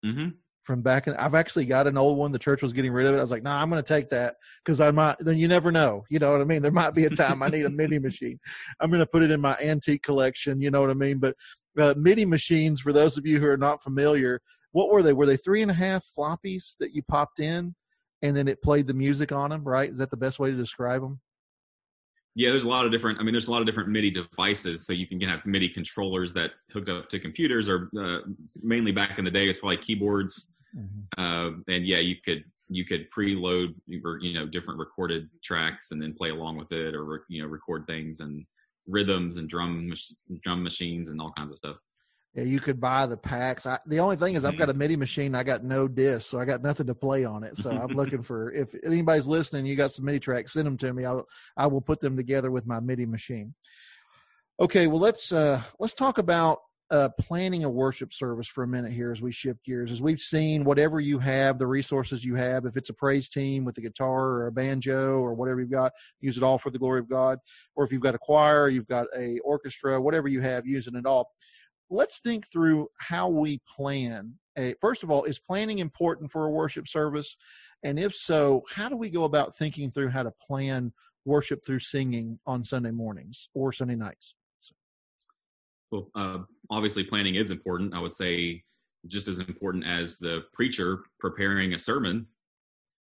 Mm-hmm 0.06 0.28
from 0.68 0.82
back 0.82 1.06
in 1.06 1.14
I've 1.14 1.34
actually 1.34 1.64
got 1.64 1.86
an 1.86 1.96
old 1.96 2.18
one. 2.18 2.30
The 2.30 2.38
church 2.38 2.60
was 2.60 2.74
getting 2.74 2.92
rid 2.92 3.06
of 3.06 3.14
it. 3.14 3.18
I 3.18 3.22
was 3.22 3.30
like, 3.30 3.42
nah, 3.42 3.60
I'm 3.60 3.70
gonna 3.70 3.82
take 3.82 4.10
that 4.10 4.36
because 4.62 4.82
I 4.82 4.90
might 4.90 5.16
then 5.18 5.38
you 5.38 5.48
never 5.48 5.72
know. 5.72 6.04
You 6.10 6.18
know 6.18 6.30
what 6.30 6.42
I 6.42 6.44
mean? 6.44 6.60
There 6.60 6.70
might 6.70 6.94
be 6.94 7.06
a 7.06 7.10
time 7.10 7.42
I 7.42 7.48
need 7.48 7.64
a 7.64 7.70
MIDI 7.70 7.98
machine. 7.98 8.38
I'm 8.78 8.90
gonna 8.90 9.06
put 9.06 9.22
it 9.22 9.30
in 9.30 9.40
my 9.40 9.56
antique 9.62 10.02
collection, 10.02 10.60
you 10.60 10.70
know 10.70 10.82
what 10.82 10.90
I 10.90 10.94
mean? 10.94 11.18
But 11.18 11.36
uh, 11.78 11.94
MIDI 11.96 12.26
machines, 12.26 12.80
for 12.82 12.92
those 12.92 13.16
of 13.16 13.26
you 13.26 13.40
who 13.40 13.46
are 13.46 13.56
not 13.56 13.82
familiar, 13.82 14.42
what 14.72 14.90
were 14.90 15.02
they? 15.02 15.14
Were 15.14 15.24
they 15.24 15.38
three 15.38 15.62
and 15.62 15.70
a 15.70 15.74
half 15.74 16.04
floppies 16.16 16.74
that 16.80 16.92
you 16.92 17.02
popped 17.02 17.40
in 17.40 17.74
and 18.20 18.36
then 18.36 18.46
it 18.46 18.62
played 18.62 18.86
the 18.86 18.94
music 18.94 19.32
on 19.32 19.48
them, 19.48 19.64
right? 19.64 19.90
Is 19.90 19.98
that 19.98 20.10
the 20.10 20.18
best 20.18 20.38
way 20.38 20.50
to 20.50 20.56
describe 20.56 21.00
them? 21.00 21.18
Yeah, 22.34 22.50
there's 22.50 22.64
a 22.64 22.68
lot 22.68 22.84
of 22.84 22.92
different. 22.92 23.18
I 23.18 23.22
mean, 23.22 23.32
there's 23.32 23.48
a 23.48 23.50
lot 23.50 23.62
of 23.62 23.66
different 23.66 23.88
MIDI 23.88 24.10
devices. 24.10 24.84
So 24.84 24.92
you 24.92 25.06
can 25.06 25.18
have 25.22 25.46
MIDI 25.46 25.70
controllers 25.70 26.34
that 26.34 26.52
hooked 26.70 26.90
up 26.90 27.08
to 27.08 27.18
computers, 27.18 27.70
or 27.70 27.88
uh, 27.98 28.18
mainly 28.62 28.92
back 28.92 29.18
in 29.18 29.24
the 29.24 29.30
day, 29.30 29.48
it's 29.48 29.58
probably 29.58 29.78
keyboards 29.78 30.52
Mm-hmm. 31.18 31.58
Uh, 31.68 31.74
and 31.74 31.86
yeah, 31.86 31.98
you 31.98 32.16
could 32.24 32.44
you 32.68 32.84
could 32.84 33.08
preload 33.10 33.74
you 33.86 34.34
know 34.34 34.46
different 34.46 34.78
recorded 34.78 35.28
tracks 35.42 35.90
and 35.90 36.00
then 36.02 36.14
play 36.14 36.30
along 36.30 36.56
with 36.56 36.72
it, 36.72 36.94
or 36.94 37.24
you 37.28 37.42
know 37.42 37.48
record 37.48 37.86
things 37.86 38.20
and 38.20 38.44
rhythms 38.86 39.36
and 39.36 39.48
drum 39.48 39.92
drum 40.42 40.62
machines 40.62 41.08
and 41.08 41.20
all 41.20 41.32
kinds 41.36 41.52
of 41.52 41.58
stuff. 41.58 41.76
Yeah, 42.34 42.44
you 42.44 42.60
could 42.60 42.78
buy 42.78 43.06
the 43.06 43.16
packs. 43.16 43.66
I, 43.66 43.78
the 43.86 44.00
only 44.00 44.16
thing 44.16 44.34
is, 44.34 44.44
I've 44.44 44.58
got 44.58 44.68
a 44.68 44.74
MIDI 44.74 44.96
machine. 44.96 45.34
I 45.34 45.42
got 45.42 45.64
no 45.64 45.88
disc, 45.88 46.30
so 46.30 46.38
I 46.38 46.44
got 46.44 46.62
nothing 46.62 46.86
to 46.86 46.94
play 46.94 47.24
on 47.24 47.42
it. 47.42 47.56
So 47.56 47.70
I'm 47.70 47.96
looking 47.96 48.22
for 48.22 48.52
if 48.52 48.74
anybody's 48.84 49.26
listening, 49.26 49.66
you 49.66 49.76
got 49.76 49.92
some 49.92 50.04
MIDI 50.04 50.20
tracks, 50.20 50.52
send 50.52 50.66
them 50.66 50.76
to 50.76 50.92
me. 50.92 51.04
I'll 51.04 51.26
I 51.56 51.66
will 51.66 51.80
put 51.80 52.00
them 52.00 52.16
together 52.16 52.50
with 52.50 52.66
my 52.66 52.80
MIDI 52.80 53.06
machine. 53.06 53.54
Okay, 54.60 54.86
well 54.88 55.00
let's 55.00 55.32
uh, 55.32 55.62
let's 55.80 55.94
talk 55.94 56.18
about 56.18 56.58
uh, 56.90 57.08
planning 57.20 57.64
a 57.64 57.68
worship 57.68 58.12
service 58.12 58.46
for 58.46 58.64
a 58.64 58.68
minute 58.68 58.92
here 58.92 59.12
as 59.12 59.20
we 59.20 59.30
shift 59.30 59.62
gears. 59.64 59.90
As 59.90 60.00
we've 60.00 60.20
seen, 60.20 60.64
whatever 60.64 61.00
you 61.00 61.18
have, 61.18 61.58
the 61.58 61.66
resources 61.66 62.24
you 62.24 62.34
have, 62.36 62.64
if 62.64 62.76
it's 62.76 62.88
a 62.88 62.94
praise 62.94 63.28
team 63.28 63.64
with 63.64 63.76
a 63.78 63.82
guitar 63.82 64.28
or 64.28 64.46
a 64.46 64.52
banjo 64.52 65.18
or 65.18 65.34
whatever 65.34 65.60
you've 65.60 65.70
got, 65.70 65.92
use 66.20 66.36
it 66.38 66.42
all 66.42 66.56
for 66.56 66.70
the 66.70 66.78
glory 66.78 67.00
of 67.00 67.08
God. 67.08 67.38
Or 67.76 67.84
if 67.84 67.92
you've 67.92 68.02
got 68.02 68.14
a 68.14 68.18
choir, 68.18 68.68
you've 68.68 68.88
got 68.88 69.06
a 69.16 69.38
orchestra, 69.40 70.00
whatever 70.00 70.28
you 70.28 70.40
have, 70.40 70.66
using 70.66 70.94
it 70.94 71.04
all. 71.04 71.30
Let's 71.90 72.20
think 72.20 72.50
through 72.50 72.88
how 72.98 73.28
we 73.28 73.60
plan. 73.68 74.34
A, 74.56 74.74
first 74.80 75.02
of 75.02 75.10
all, 75.10 75.24
is 75.24 75.38
planning 75.38 75.80
important 75.80 76.32
for 76.32 76.46
a 76.46 76.50
worship 76.50 76.88
service? 76.88 77.36
And 77.82 77.98
if 77.98 78.14
so, 78.14 78.64
how 78.68 78.88
do 78.88 78.96
we 78.96 79.10
go 79.10 79.24
about 79.24 79.54
thinking 79.54 79.90
through 79.90 80.08
how 80.08 80.22
to 80.22 80.32
plan 80.46 80.92
worship 81.24 81.64
through 81.64 81.78
singing 81.80 82.38
on 82.46 82.64
Sunday 82.64 82.90
mornings 82.90 83.50
or 83.54 83.72
Sunday 83.72 83.94
nights? 83.94 84.34
Well, 85.90 86.10
uh, 86.14 86.38
obviously, 86.70 87.04
planning 87.04 87.34
is 87.34 87.50
important. 87.50 87.94
I 87.94 88.00
would 88.00 88.14
say 88.14 88.62
just 89.06 89.28
as 89.28 89.38
important 89.38 89.86
as 89.86 90.18
the 90.18 90.44
preacher 90.52 91.00
preparing 91.18 91.74
a 91.74 91.78
sermon. 91.78 92.26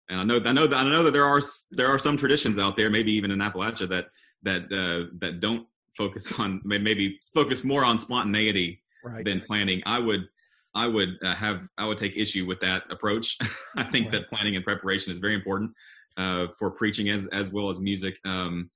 And 0.10 0.20
I 0.20 0.24
know, 0.24 0.42
I 0.44 0.52
know 0.52 0.68
that 0.68 0.78
I 0.78 0.90
know 0.90 1.04
that 1.04 1.12
there 1.12 1.26
are 1.26 1.42
there 1.72 1.88
are 1.88 2.00
some 2.00 2.18
traditions 2.18 2.58
out 2.58 2.76
there, 2.76 2.90
maybe 2.90 3.12
even 3.14 3.32
in 3.32 3.40
Appalachia, 3.40 3.88
that 3.90 4.08
that 4.44 4.64
uh, 4.72 5.10
that 5.20 5.40
don't 5.40 5.68
focus 5.98 6.40
on 6.40 6.62
maybe 6.64 7.20
focus 7.34 7.64
more 7.64 7.84
on 7.84 8.00
spontaneity 8.00 8.82
right. 9.04 9.24
than 9.24 9.42
planning. 9.42 9.82
I 9.86 10.00
would 10.00 10.28
I 10.74 10.88
would 10.88 11.18
uh, 11.24 11.36
have 11.36 11.62
I 11.78 11.86
would 11.86 11.98
take 11.98 12.14
issue 12.16 12.46
with 12.46 12.60
that 12.62 12.84
approach. 12.90 13.38
I 13.78 13.84
think 13.84 14.06
right. 14.06 14.14
that 14.14 14.30
planning 14.30 14.56
and 14.56 14.66
preparation 14.66 15.12
is 15.12 15.20
very 15.20 15.36
important 15.36 15.72
uh, 16.18 16.48
for 16.58 16.72
preaching 16.72 17.10
as 17.10 17.28
as 17.28 17.52
well 17.52 17.70
as 17.70 17.80
music. 17.80 18.16
Um, 18.26 18.70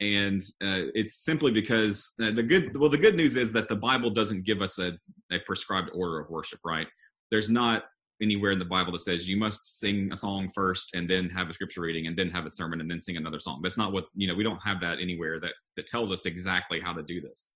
and 0.00 0.42
uh, 0.62 0.92
it's 0.94 1.24
simply 1.24 1.50
because 1.50 2.12
uh, 2.22 2.30
the 2.32 2.42
good 2.42 2.76
well 2.76 2.90
the 2.90 2.98
good 2.98 3.16
news 3.16 3.36
is 3.36 3.52
that 3.52 3.68
the 3.68 3.76
bible 3.76 4.10
doesn't 4.10 4.44
give 4.44 4.60
us 4.60 4.78
a, 4.78 4.92
a 5.32 5.38
prescribed 5.40 5.90
order 5.94 6.18
of 6.20 6.30
worship 6.30 6.60
right? 6.64 6.86
There's 7.30 7.50
not 7.50 7.84
anywhere 8.22 8.50
in 8.50 8.58
the 8.58 8.64
bible 8.64 8.92
that 8.92 9.00
says 9.00 9.28
you 9.28 9.36
must 9.36 9.78
sing 9.78 10.10
a 10.12 10.16
song 10.16 10.50
first 10.54 10.94
and 10.94 11.08
then 11.08 11.28
have 11.28 11.50
a 11.50 11.54
scripture 11.54 11.82
reading 11.82 12.06
and 12.06 12.16
then 12.16 12.30
have 12.30 12.46
a 12.46 12.50
sermon 12.50 12.80
and 12.80 12.90
then 12.90 13.00
sing 13.00 13.16
another 13.16 13.40
song. 13.40 13.60
That's 13.62 13.76
not 13.76 13.92
what 13.92 14.06
you 14.14 14.26
know 14.26 14.34
we 14.34 14.44
don't 14.44 14.60
have 14.64 14.80
that 14.80 14.98
anywhere 15.00 15.40
that 15.40 15.52
that 15.76 15.86
tells 15.86 16.12
us 16.12 16.26
exactly 16.26 16.80
how 16.80 16.92
to 16.92 17.02
do 17.02 17.20
this. 17.20 17.50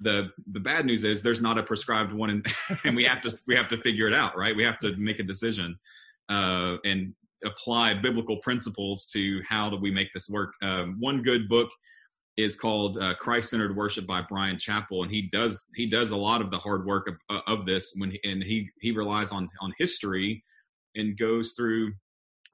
The 0.00 0.30
the 0.52 0.60
bad 0.60 0.86
news 0.86 1.04
is 1.04 1.22
there's 1.22 1.40
not 1.40 1.58
a 1.58 1.62
prescribed 1.62 2.12
one 2.12 2.30
and, 2.30 2.46
and 2.84 2.96
we 2.96 3.04
have 3.04 3.20
to 3.22 3.38
we 3.46 3.56
have 3.56 3.68
to 3.68 3.80
figure 3.80 4.08
it 4.08 4.14
out 4.14 4.36
right? 4.36 4.56
We 4.56 4.64
have 4.64 4.80
to 4.80 4.96
make 4.96 5.20
a 5.20 5.24
decision 5.24 5.78
uh, 6.28 6.76
and 6.84 7.14
apply 7.46 7.94
biblical 7.94 8.36
principles 8.38 9.06
to 9.06 9.40
how 9.48 9.70
do 9.70 9.76
we 9.76 9.90
make 9.90 10.12
this 10.12 10.28
work. 10.28 10.52
Um, 10.62 10.96
one 10.98 11.22
good 11.22 11.48
book 11.48 11.70
is 12.36 12.54
called 12.54 12.98
uh, 12.98 13.14
Christ-centered 13.14 13.74
Worship 13.74 14.06
by 14.06 14.20
Bryan 14.20 14.56
Chapell, 14.56 15.02
and 15.02 15.10
he 15.10 15.22
does 15.22 15.66
he 15.74 15.86
does 15.86 16.10
a 16.10 16.16
lot 16.16 16.42
of 16.42 16.50
the 16.50 16.58
hard 16.58 16.84
work 16.84 17.08
of, 17.08 17.14
uh, 17.30 17.40
of 17.46 17.64
this 17.64 17.94
when 17.96 18.10
he, 18.10 18.20
and 18.24 18.42
he 18.42 18.68
he 18.80 18.90
relies 18.92 19.32
on 19.32 19.48
on 19.60 19.72
history 19.78 20.44
and 20.96 21.18
goes 21.18 21.54
through 21.56 21.92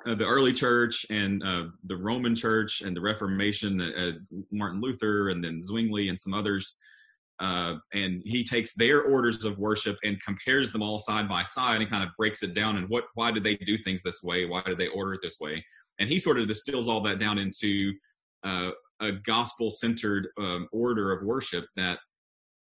uh, 0.06 0.14
the 0.14 0.24
early 0.24 0.52
church 0.52 1.06
and 1.10 1.42
uh, 1.42 1.64
the 1.84 1.96
Roman 1.96 2.34
church 2.34 2.82
and 2.82 2.96
the 2.96 3.00
Reformation, 3.00 3.80
uh, 3.80 4.12
Martin 4.50 4.80
Luther, 4.80 5.30
and 5.30 5.42
then 5.42 5.60
Zwingli 5.62 6.08
and 6.08 6.18
some 6.18 6.34
others 6.34 6.78
uh, 7.40 7.76
and 7.92 8.22
he 8.24 8.44
takes 8.44 8.74
their 8.74 9.02
orders 9.02 9.44
of 9.44 9.58
worship 9.58 9.96
and 10.04 10.22
compares 10.22 10.72
them 10.72 10.82
all 10.82 10.98
side 10.98 11.28
by 11.28 11.42
side 11.42 11.80
and 11.80 11.90
kind 11.90 12.04
of 12.04 12.10
breaks 12.16 12.42
it 12.42 12.54
down 12.54 12.76
and 12.76 12.88
what 12.88 13.04
why 13.14 13.30
did 13.30 13.42
they 13.42 13.56
do 13.56 13.76
things 13.78 14.02
this 14.02 14.22
way? 14.22 14.44
Why 14.44 14.62
did 14.62 14.78
they 14.78 14.88
order 14.88 15.14
it 15.14 15.20
this 15.22 15.38
way? 15.40 15.64
And 15.98 16.08
he 16.08 16.18
sort 16.18 16.38
of 16.38 16.46
distills 16.46 16.88
all 16.88 17.00
that 17.02 17.18
down 17.18 17.38
into 17.38 17.92
uh, 18.44 18.70
a 19.00 19.12
gospel 19.12 19.70
centered 19.70 20.28
um, 20.38 20.68
order 20.72 21.12
of 21.12 21.24
worship 21.24 21.66
that 21.76 21.98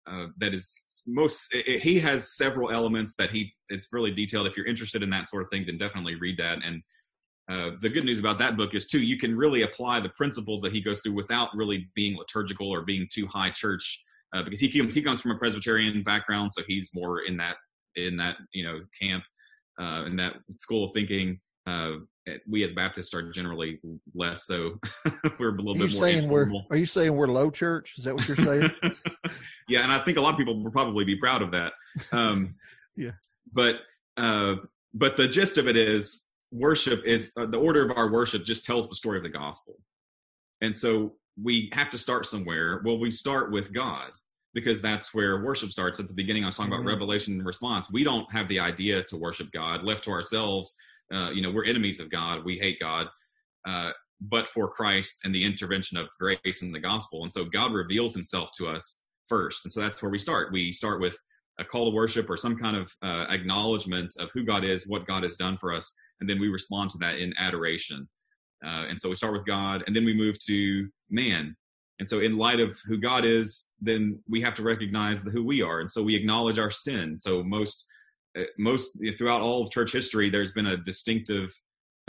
uh, 0.09 0.27
that 0.37 0.53
is 0.53 1.03
most 1.07 1.53
it, 1.53 1.81
he 1.81 1.99
has 1.99 2.35
several 2.35 2.71
elements 2.71 3.15
that 3.17 3.31
he 3.31 3.53
it's 3.69 3.87
really 3.91 4.11
detailed. 4.11 4.47
If 4.47 4.57
you're 4.57 4.67
interested 4.67 5.03
in 5.03 5.09
that 5.11 5.29
sort 5.29 5.43
of 5.43 5.49
thing 5.49 5.65
then 5.65 5.77
definitely 5.77 6.15
read 6.15 6.37
that. 6.37 6.59
And 6.63 6.83
uh, 7.49 7.75
the 7.81 7.89
good 7.89 8.05
news 8.05 8.19
about 8.19 8.37
that 8.37 8.55
book 8.57 8.75
is 8.75 8.87
too 8.87 9.01
you 9.01 9.17
can 9.17 9.35
really 9.35 9.63
apply 9.63 9.99
the 9.99 10.09
principles 10.09 10.61
that 10.61 10.73
he 10.73 10.81
goes 10.81 10.99
through 10.99 11.13
without 11.13 11.49
really 11.55 11.89
being 11.95 12.17
liturgical 12.17 12.69
or 12.69 12.83
being 12.83 13.07
too 13.11 13.25
high 13.27 13.49
church 13.49 14.03
uh, 14.33 14.43
because 14.43 14.59
he 14.59 14.67
he 14.67 15.01
comes 15.01 15.21
from 15.21 15.31
a 15.31 15.37
Presbyterian 15.37 16.03
background, 16.03 16.51
so 16.53 16.63
he's 16.67 16.91
more 16.93 17.21
in 17.21 17.37
that 17.37 17.57
in 17.95 18.17
that 18.17 18.37
you 18.53 18.63
know 18.63 18.79
camp 19.01 19.23
uh, 19.79 20.03
in 20.05 20.15
that 20.17 20.35
school 20.55 20.85
of 20.85 20.91
thinking. 20.93 21.39
Uh, 21.67 21.97
we 22.47 22.63
as 22.63 22.73
Baptists 22.73 23.13
are 23.13 23.31
generally 23.31 23.79
less 24.13 24.45
so. 24.45 24.79
we're 25.39 25.49
a 25.49 25.57
little 25.57 25.73
bit 25.73 25.91
more. 25.93 26.03
Saying 26.03 26.29
we're, 26.29 26.49
are 26.69 26.77
you 26.77 26.85
saying 26.85 27.15
we're 27.15 27.27
low 27.27 27.49
church? 27.49 27.95
Is 27.97 28.03
that 28.05 28.15
what 28.15 28.27
you're 28.27 28.37
saying? 28.37 28.69
yeah, 29.69 29.83
and 29.83 29.91
I 29.91 29.99
think 29.99 30.17
a 30.17 30.21
lot 30.21 30.33
of 30.33 30.37
people 30.37 30.61
will 30.61 30.71
probably 30.71 31.05
be 31.05 31.15
proud 31.15 31.41
of 31.41 31.51
that. 31.51 31.73
Um, 32.11 32.55
yeah, 32.95 33.11
but 33.51 33.77
uh, 34.17 34.55
but 34.93 35.17
the 35.17 35.27
gist 35.27 35.57
of 35.57 35.67
it 35.67 35.77
is 35.77 36.25
worship 36.51 37.03
is 37.05 37.31
uh, 37.37 37.45
the 37.45 37.57
order 37.57 37.89
of 37.89 37.95
our 37.97 38.11
worship 38.11 38.43
just 38.43 38.65
tells 38.65 38.87
the 38.87 38.95
story 38.95 39.17
of 39.17 39.23
the 39.23 39.29
gospel, 39.29 39.79
and 40.61 40.75
so 40.75 41.15
we 41.41 41.69
have 41.73 41.89
to 41.91 41.97
start 41.97 42.25
somewhere. 42.25 42.81
Well, 42.83 42.99
we 42.99 43.11
start 43.11 43.51
with 43.51 43.73
God 43.73 44.11
because 44.53 44.81
that's 44.81 45.13
where 45.13 45.43
worship 45.43 45.71
starts 45.71 45.99
at 45.99 46.07
the 46.07 46.13
beginning. 46.13 46.43
I 46.43 46.47
was 46.47 46.55
talking 46.55 46.71
mm-hmm. 46.71 46.81
about 46.81 46.93
revelation 46.93 47.33
and 47.33 47.45
response. 47.45 47.89
We 47.91 48.03
don't 48.03 48.31
have 48.31 48.47
the 48.47 48.59
idea 48.59 49.03
to 49.03 49.17
worship 49.17 49.51
God 49.51 49.83
left 49.83 50.03
to 50.05 50.11
ourselves. 50.11 50.75
Uh, 51.13 51.29
you 51.29 51.41
know, 51.41 51.51
we're 51.51 51.65
enemies 51.65 51.99
of 51.99 52.09
God. 52.09 52.43
We 52.43 52.57
hate 52.57 52.79
God. 52.79 53.07
Uh, 53.67 53.91
but 54.21 54.49
for 54.49 54.67
Christ 54.67 55.21
and 55.23 55.33
the 55.33 55.45
intervention 55.45 55.97
of 55.97 56.07
grace 56.19 56.61
and 56.61 56.73
the 56.73 56.79
gospel. 56.79 57.23
And 57.23 57.31
so 57.31 57.45
God 57.45 57.71
reveals 57.73 58.13
himself 58.13 58.49
to 58.57 58.67
us 58.67 59.05
first. 59.27 59.63
And 59.63 59.71
so 59.71 59.79
that's 59.79 60.01
where 60.01 60.11
we 60.11 60.19
start. 60.19 60.51
We 60.51 60.71
start 60.71 60.99
with 60.99 61.15
a 61.59 61.63
call 61.65 61.89
to 61.89 61.95
worship 61.95 62.29
or 62.29 62.37
some 62.37 62.57
kind 62.57 62.75
of 62.75 62.93
uh, 63.01 63.25
acknowledgement 63.29 64.13
of 64.19 64.29
who 64.33 64.43
God 64.43 64.63
is, 64.63 64.87
what 64.87 65.07
God 65.07 65.23
has 65.23 65.35
done 65.35 65.57
for 65.57 65.73
us. 65.73 65.93
And 66.19 66.29
then 66.29 66.39
we 66.39 66.49
respond 66.49 66.89
to 66.91 66.97
that 66.99 67.19
in 67.19 67.33
adoration. 67.37 68.07
Uh, 68.65 68.85
and 68.89 68.99
so 68.99 69.09
we 69.09 69.15
start 69.15 69.33
with 69.33 69.45
God 69.45 69.83
and 69.87 69.95
then 69.95 70.05
we 70.05 70.13
move 70.13 70.37
to 70.45 70.89
man 71.09 71.55
and 71.99 72.09
so, 72.09 72.21
in 72.21 72.37
light 72.37 72.61
of 72.61 72.79
who 72.87 72.97
God 72.97 73.25
is, 73.25 73.71
then 73.81 74.19
we 74.27 74.41
have 74.41 74.55
to 74.55 74.63
recognize 74.63 75.21
the, 75.21 75.31
who 75.31 75.43
we 75.43 75.61
are, 75.61 75.81
and 75.81 75.91
so 75.91 76.01
we 76.01 76.15
acknowledge 76.15 76.57
our 76.57 76.71
sin. 76.71 77.19
So 77.19 77.43
most 77.43 77.85
uh, 78.37 78.43
most 78.57 78.97
throughout 79.17 79.41
all 79.41 79.63
of 79.63 79.71
church 79.71 79.91
history, 79.91 80.29
there's 80.29 80.53
been 80.53 80.67
a 80.67 80.77
distinctive 80.77 81.53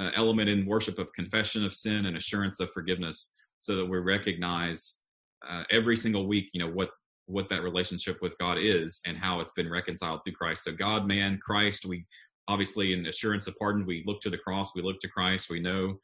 uh, 0.01 0.11
element 0.15 0.49
in 0.49 0.65
worship 0.65 0.99
of 0.99 1.13
confession 1.15 1.65
of 1.65 1.75
sin 1.75 2.07
and 2.07 2.17
assurance 2.17 2.61
of 2.61 2.71
forgiveness, 2.73 3.35
so 3.61 3.75
that 3.77 3.87
we 3.87 3.99
recognize 3.99 5.01
uh, 5.49 5.65
every 5.71 5.97
single 5.97 6.29
week, 6.29 6.49
you 6.53 6.65
know, 6.65 6.71
what 6.71 6.91
what 7.27 7.49
that 7.49 7.63
relationship 7.63 8.19
with 8.23 8.39
God 8.39 8.59
is 8.61 9.01
and 9.07 9.17
how 9.17 9.41
it's 9.41 9.53
been 9.53 9.71
reconciled 9.71 10.21
through 10.25 10.35
Christ. 10.35 10.65
So 10.65 10.73
God, 10.73 11.07
man, 11.07 11.39
Christ, 11.43 11.85
we 11.85 12.07
obviously 12.49 12.93
in 12.93 13.07
assurance 13.07 13.47
of 13.49 13.57
pardon, 13.59 13.87
we 13.87 14.05
look 14.07 14.21
to 14.21 14.31
the 14.31 14.39
cross, 14.39 14.75
we 14.75 14.83
look 14.83 15.01
to 15.01 15.09
Christ, 15.09 15.51
we 15.51 15.61
know 15.61 15.99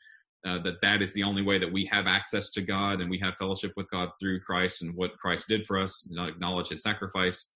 uh, 0.46 0.58
that 0.58 0.80
that 0.80 1.02
is 1.02 1.12
the 1.12 1.24
only 1.24 1.42
way 1.42 1.58
that 1.58 1.70
we 1.70 1.84
have 1.90 2.06
access 2.06 2.50
to 2.50 2.62
God 2.62 3.00
and 3.00 3.10
we 3.10 3.18
have 3.18 3.34
fellowship 3.34 3.72
with 3.76 3.90
God 3.90 4.10
through 4.20 4.40
Christ 4.40 4.82
and 4.82 4.94
what 4.94 5.18
Christ 5.18 5.48
did 5.48 5.66
for 5.66 5.78
us, 5.78 6.08
acknowledge 6.16 6.68
his 6.68 6.82
sacrifice, 6.82 7.54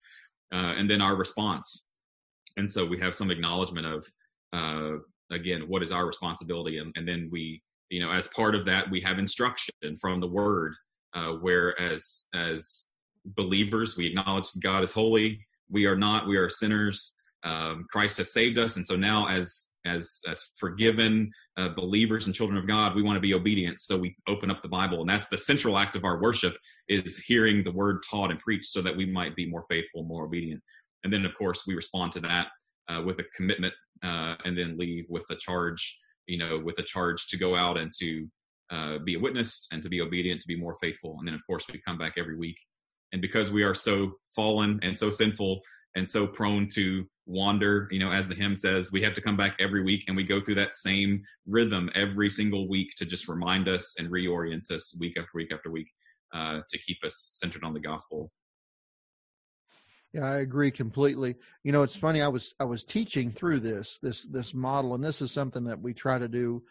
uh, 0.53 0.75
and 0.77 0.91
then 0.91 1.01
our 1.01 1.15
response. 1.15 1.89
And 2.57 2.69
so 2.69 2.85
we 2.85 2.99
have 2.99 3.15
some 3.15 3.31
acknowledgement 3.31 3.87
of, 3.87 4.09
uh, 4.53 4.99
again, 5.31 5.69
what 5.69 5.85
is 5.85 5.93
our 5.93 6.05
responsibility? 6.05 6.79
And, 6.79 6.93
and, 6.97 7.07
then 7.07 7.29
we, 7.31 7.63
you 7.91 8.01
know, 8.01 8.11
as 8.11 8.27
part 8.29 8.57
of 8.57 8.67
that, 8.67 8.91
we 8.91 9.01
have 9.03 9.21
instruction 9.21 9.73
from 10.01 10.21
the 10.21 10.27
word, 10.27 10.75
uh, 11.15 11.33
where 11.35 11.81
as, 11.81 12.27
as 12.35 12.89
believers, 13.25 13.97
we 13.97 14.09
acknowledge 14.09 14.49
God 14.59 14.83
is 14.83 14.93
holy. 14.93 15.47
We 15.71 15.87
are 15.87 15.97
not, 15.97 16.27
we 16.27 16.37
are 16.37 16.51
sinners. 16.51 17.17
Um, 17.43 17.87
Christ 17.91 18.19
has 18.19 18.33
saved 18.33 18.59
us. 18.59 18.77
And 18.77 18.87
so 18.87 18.97
now 18.97 19.29
as, 19.29 19.69
as 19.87 20.21
as 20.29 20.49
forgiven 20.57 21.31
uh, 21.57 21.71
believers 21.71 22.27
and 22.27 22.35
children 22.35 22.59
of 22.59 22.67
God, 22.67 22.95
we 22.95 23.03
want 23.03 23.17
to 23.17 23.21
be 23.21 23.33
obedient. 23.33 23.81
So 23.81 23.97
we 23.97 24.15
open 24.29 24.51
up 24.51 24.63
the 24.63 24.69
Bible, 24.69 25.01
and 25.01 25.09
that's 25.09 25.29
the 25.29 25.39
central 25.39 25.79
act 25.79 25.97
of 25.97 26.05
our 26.05 26.21
worship 26.21 26.55
is 26.89 27.17
hearing 27.19 27.65
the 27.65 27.73
word 27.73 28.03
taught 28.09 28.31
and 28.31 28.39
preached, 28.41 28.67
so 28.67 28.83
that 28.83 28.95
we 28.95 29.07
might 29.07 29.35
be 29.37 29.49
more 29.49 29.65
faithful, 29.71 30.03
more 30.03 30.25
obedient. 30.25 30.63
And 31.03 31.13
then, 31.13 31.25
of 31.25 31.33
course, 31.35 31.63
we 31.67 31.75
respond 31.75 32.13
to 32.13 32.21
that 32.21 32.49
uh, 32.91 33.03
with 33.03 33.19
a 33.21 33.25
commitment, 33.35 33.73
uh, 34.03 34.35
and 34.45 34.57
then 34.57 34.77
leave 34.77 35.07
with 35.09 35.25
a 35.31 35.37
charge, 35.37 35.97
you 36.27 36.37
know, 36.37 36.59
with 36.59 36.79
a 36.79 36.83
charge 36.83 37.29
to 37.29 37.39
go 37.39 37.57
out 37.57 37.79
and 37.79 37.91
to 38.01 38.29
uh, 38.71 38.99
be 38.99 39.15
a 39.15 39.19
witness 39.19 39.67
and 39.73 39.83
to 39.83 39.89
be 39.89 40.03
obedient, 40.03 40.43
to 40.43 40.47
be 40.47 40.61
more 40.61 40.77
faithful. 40.83 41.17
And 41.19 41.27
then, 41.27 41.35
of 41.35 41.47
course, 41.47 41.65
we 41.73 41.81
come 41.87 41.97
back 41.97 42.15
every 42.19 42.37
week. 42.37 42.59
And 43.13 43.23
because 43.23 43.51
we 43.51 43.63
are 43.63 43.75
so 43.75 44.13
fallen 44.37 44.79
and 44.83 44.97
so 44.97 45.09
sinful 45.09 45.61
and 45.97 46.09
so 46.09 46.27
prone 46.27 46.69
to 46.69 47.05
wander 47.31 47.87
you 47.93 48.01
know 48.01 48.11
as 48.11 48.27
the 48.27 48.35
hymn 48.35 48.57
says 48.57 48.91
we 48.91 49.01
have 49.01 49.15
to 49.15 49.21
come 49.21 49.37
back 49.37 49.55
every 49.61 49.85
week 49.85 50.05
and 50.09 50.17
we 50.17 50.25
go 50.25 50.41
through 50.41 50.55
that 50.57 50.75
same 50.75 51.23
rhythm 51.47 51.89
every 51.95 52.29
single 52.29 52.69
week 52.69 52.91
to 52.97 53.07
just 53.07 53.29
remind 53.29 53.69
us 53.69 53.95
and 54.01 54.11
reorient 54.11 54.69
us 54.73 54.97
week 54.99 55.17
after 55.17 55.31
week 55.35 55.53
after 55.53 55.71
week 55.71 55.87
uh, 56.35 56.61
to 56.69 56.79
keep 56.79 56.99
us 57.05 57.31
centered 57.35 57.63
on 57.65 57.73
the 57.73 57.81
gospel. 57.81 58.33
Yeah 60.13 60.27
i 60.27 60.39
agree 60.39 60.73
completely. 60.73 61.37
You 61.63 61.71
know 61.71 61.85
it's 61.85 61.95
funny 61.95 62.21
i 62.21 62.29
was 62.29 62.55
i 62.59 62.65
was 62.65 62.85
teaching 62.85 63.31
through 63.31 63.61
this 63.61 63.99
this 64.03 64.25
this 64.25 64.53
model 64.53 64.95
and 64.95 65.05
this 65.05 65.23
is 65.23 65.31
something 65.31 65.65
that 65.65 65.81
we 65.81 65.95
try 65.95 66.19
to 66.19 66.29
do 66.29 66.65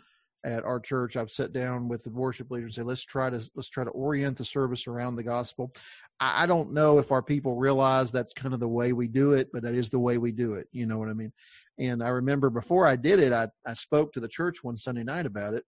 at 0.45 0.63
our 0.63 0.80
church 0.80 1.17
i've 1.17 1.32
sat 1.32 1.52
down 1.52 1.88
with 1.88 2.04
the 2.04 2.10
worship 2.10 2.49
leader 2.49 2.65
and 2.65 2.73
say 2.73 2.82
let's 2.82 3.04
try 3.04 3.30
to 3.30 3.41
let's 3.56 3.69
try 3.69 3.84
to 3.84 3.89
orient 3.91 4.38
the 4.38 4.45
service 4.45 4.88
around 4.88 5.15
the 5.15 5.23
gospel. 5.23 5.71
I, 6.19 6.43
I 6.43 6.45
don't 6.45 6.73
know 6.73 6.99
if 6.99 7.12
our 7.12 7.21
people 7.21 7.56
realize 7.56 8.12
that's 8.12 8.34
kind 8.34 8.54
of 8.54 8.60
the 8.60 8.67
way 8.67 8.93
we 8.93 9.08
do 9.08 9.34
it 9.34 9.49
but 9.52 9.63
that 9.63 9.75
is 9.75 9.89
the 9.89 9.99
way 9.99 10.17
we 10.17 10.32
do 10.32 10.54
it 10.54 10.67
you 10.71 10.86
know 10.86 10.97
what 10.97 11.10
i 11.10 11.13
mean? 11.13 11.34
And 11.78 12.04
i 12.04 12.10
remember 12.10 12.49
before 12.49 12.88
i 12.88 12.95
did 12.95 13.19
it 13.19 13.34
i, 13.34 13.47
I 13.65 13.73
spoke 13.73 14.13
to 14.13 14.19
the 14.19 14.28
church 14.28 14.63
one 14.63 14.78
sunday 14.78 15.04
night 15.04 15.25
about 15.25 15.54
it. 15.54 15.63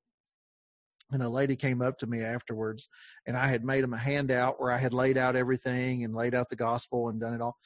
And 1.14 1.22
a 1.22 1.28
lady 1.28 1.58
came 1.58 1.82
up 1.82 1.98
to 2.00 2.08
me 2.08 2.22
afterwards 2.22 2.88
and 3.28 3.36
i 3.36 3.48
had 3.48 3.66
made 3.66 3.84
him 3.84 3.94
a 3.94 3.98
handout 3.98 4.62
where 4.62 4.72
i 4.72 4.78
had 4.78 4.94
laid 4.94 5.18
out 5.18 5.36
everything 5.36 6.06
and 6.06 6.16
laid 6.16 6.34
out 6.34 6.50
the 6.50 6.56
gospel 6.56 7.10
and 7.10 7.20
done 7.20 7.34
it 7.34 7.42
all. 7.42 7.58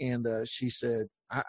And 0.00 0.26
uh, 0.26 0.44
she 0.44 0.70
said 0.70 1.08
I, 1.30 1.42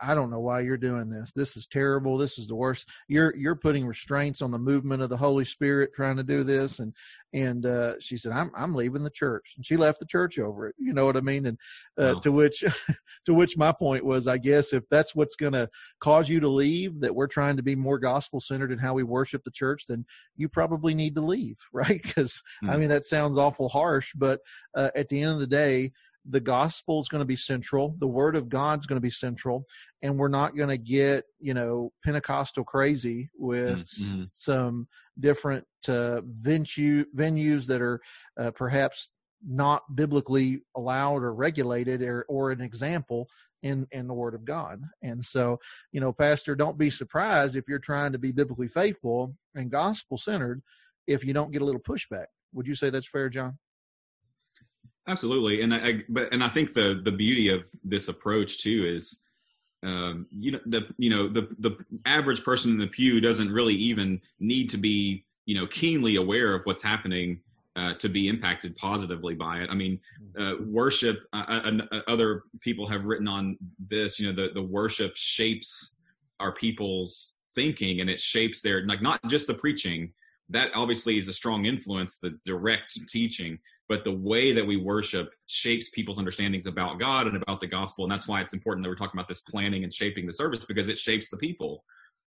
I 0.00 0.14
don't 0.14 0.30
know 0.30 0.40
why 0.40 0.60
you're 0.60 0.76
doing 0.76 1.08
this. 1.10 1.32
This 1.34 1.56
is 1.56 1.66
terrible. 1.66 2.18
This 2.18 2.38
is 2.38 2.48
the 2.48 2.54
worst. 2.54 2.88
You're 3.08 3.34
you're 3.36 3.56
putting 3.56 3.86
restraints 3.86 4.42
on 4.42 4.50
the 4.50 4.58
movement 4.58 5.02
of 5.02 5.10
the 5.10 5.16
Holy 5.16 5.44
Spirit 5.44 5.90
trying 5.94 6.16
to 6.16 6.22
do 6.22 6.44
this. 6.44 6.78
And 6.78 6.92
and 7.32 7.66
uh, 7.66 7.94
she 8.00 8.16
said, 8.16 8.32
I'm 8.32 8.50
I'm 8.56 8.74
leaving 8.74 9.02
the 9.02 9.10
church. 9.10 9.54
And 9.56 9.64
she 9.64 9.76
left 9.76 10.00
the 10.00 10.06
church 10.06 10.38
over 10.38 10.68
it. 10.68 10.74
You 10.78 10.92
know 10.92 11.06
what 11.06 11.16
I 11.16 11.20
mean? 11.20 11.46
And 11.46 11.58
uh, 11.98 12.14
wow. 12.14 12.20
to 12.20 12.32
which 12.32 12.64
to 13.26 13.34
which 13.34 13.56
my 13.56 13.72
point 13.72 14.04
was, 14.04 14.26
I 14.26 14.38
guess 14.38 14.72
if 14.72 14.88
that's 14.88 15.14
what's 15.14 15.36
going 15.36 15.52
to 15.54 15.68
cause 16.00 16.28
you 16.28 16.40
to 16.40 16.48
leave, 16.48 17.00
that 17.00 17.14
we're 17.14 17.26
trying 17.26 17.56
to 17.56 17.62
be 17.62 17.76
more 17.76 17.98
gospel 17.98 18.40
centered 18.40 18.72
in 18.72 18.78
how 18.78 18.94
we 18.94 19.02
worship 19.02 19.44
the 19.44 19.50
church, 19.50 19.86
then 19.88 20.04
you 20.36 20.48
probably 20.48 20.94
need 20.94 21.14
to 21.14 21.20
leave, 21.20 21.56
right? 21.72 22.00
Because 22.02 22.42
mm-hmm. 22.62 22.70
I 22.70 22.74
hmm. 22.74 22.80
mean 22.80 22.88
that 22.90 23.04
sounds 23.04 23.38
awful 23.38 23.68
harsh, 23.68 24.12
but 24.16 24.40
uh, 24.74 24.90
at 24.94 25.08
the 25.08 25.22
end 25.22 25.32
of 25.32 25.40
the 25.40 25.46
day 25.46 25.92
the 26.28 26.40
gospel 26.40 27.00
is 27.00 27.08
going 27.08 27.20
to 27.20 27.26
be 27.26 27.36
central 27.36 27.94
the 27.98 28.06
word 28.06 28.36
of 28.36 28.48
god's 28.48 28.86
going 28.86 28.96
to 28.96 29.00
be 29.00 29.10
central 29.10 29.64
and 30.02 30.18
we're 30.18 30.28
not 30.28 30.56
going 30.56 30.68
to 30.68 30.76
get 30.76 31.24
you 31.38 31.54
know 31.54 31.92
pentecostal 32.04 32.64
crazy 32.64 33.30
with 33.38 33.84
mm-hmm. 33.84 34.24
some 34.30 34.88
different 35.18 35.64
uh, 35.88 36.20
venue 36.24 37.04
venues 37.16 37.66
that 37.66 37.80
are 37.80 38.00
uh, 38.38 38.50
perhaps 38.50 39.12
not 39.46 39.82
biblically 39.94 40.60
allowed 40.76 41.22
or 41.22 41.34
regulated 41.34 42.02
or, 42.02 42.24
or 42.28 42.50
an 42.50 42.60
example 42.60 43.28
in 43.62 43.86
in 43.90 44.06
the 44.06 44.14
word 44.14 44.34
of 44.34 44.44
god. 44.44 44.82
And 45.02 45.24
so 45.24 45.58
you 45.92 46.00
know 46.00 46.12
pastor 46.12 46.54
don't 46.54 46.78
be 46.78 46.90
surprised 46.90 47.56
if 47.56 47.64
you're 47.68 47.78
trying 47.78 48.12
to 48.12 48.18
be 48.18 48.32
biblically 48.32 48.68
faithful 48.68 49.34
and 49.54 49.70
gospel 49.70 50.18
centered 50.18 50.62
if 51.06 51.24
you 51.24 51.32
don't 51.32 51.52
get 51.52 51.62
a 51.62 51.64
little 51.64 51.80
pushback. 51.80 52.26
Would 52.52 52.68
you 52.68 52.74
say 52.74 52.90
that's 52.90 53.08
fair 53.08 53.28
john 53.28 53.58
Absolutely, 55.08 55.62
and 55.62 55.72
I, 55.72 56.02
but 56.08 56.32
and 56.32 56.42
I 56.42 56.48
think 56.48 56.74
the 56.74 57.00
the 57.04 57.12
beauty 57.12 57.48
of 57.48 57.62
this 57.84 58.08
approach 58.08 58.58
too 58.58 58.84
is, 58.86 59.22
um, 59.84 60.26
you 60.30 60.50
know, 60.50 60.60
the 60.66 60.82
you 60.98 61.10
know 61.10 61.28
the 61.28 61.48
the 61.60 61.76
average 62.04 62.42
person 62.42 62.72
in 62.72 62.78
the 62.78 62.88
pew 62.88 63.20
doesn't 63.20 63.52
really 63.52 63.74
even 63.74 64.20
need 64.40 64.68
to 64.70 64.76
be 64.76 65.24
you 65.44 65.54
know 65.54 65.66
keenly 65.68 66.16
aware 66.16 66.54
of 66.54 66.62
what's 66.64 66.82
happening 66.82 67.40
uh, 67.76 67.94
to 67.94 68.08
be 68.08 68.26
impacted 68.26 68.74
positively 68.76 69.34
by 69.34 69.58
it. 69.58 69.70
I 69.70 69.74
mean, 69.74 70.00
uh, 70.38 70.54
worship. 70.64 71.20
Uh, 71.32 71.72
uh, 71.92 72.00
other 72.08 72.42
people 72.60 72.88
have 72.88 73.04
written 73.04 73.28
on 73.28 73.56
this. 73.88 74.18
You 74.18 74.32
know, 74.32 74.46
the 74.46 74.52
the 74.52 74.62
worship 74.62 75.12
shapes 75.14 75.96
our 76.40 76.52
people's 76.52 77.34
thinking, 77.54 78.00
and 78.00 78.10
it 78.10 78.18
shapes 78.18 78.62
their 78.62 78.84
like 78.86 79.02
not 79.02 79.20
just 79.28 79.46
the 79.46 79.54
preaching. 79.54 80.12
That 80.48 80.70
obviously 80.74 81.18
is 81.18 81.28
a 81.28 81.32
strong 81.32 81.66
influence. 81.66 82.16
The 82.16 82.38
direct 82.44 82.98
teaching, 83.08 83.58
but 83.88 84.04
the 84.04 84.12
way 84.12 84.52
that 84.52 84.66
we 84.66 84.76
worship 84.76 85.30
shapes 85.46 85.90
people's 85.90 86.18
understandings 86.18 86.66
about 86.66 86.98
God 86.98 87.26
and 87.26 87.40
about 87.40 87.60
the 87.60 87.66
gospel. 87.66 88.04
And 88.04 88.12
that's 88.12 88.26
why 88.26 88.40
it's 88.40 88.52
important 88.52 88.84
that 88.84 88.90
we're 88.90 88.96
talking 88.96 89.18
about 89.18 89.28
this 89.28 89.42
planning 89.42 89.84
and 89.84 89.94
shaping 89.94 90.26
the 90.26 90.32
service 90.32 90.64
because 90.64 90.88
it 90.88 90.98
shapes 90.98 91.30
the 91.30 91.36
people. 91.36 91.84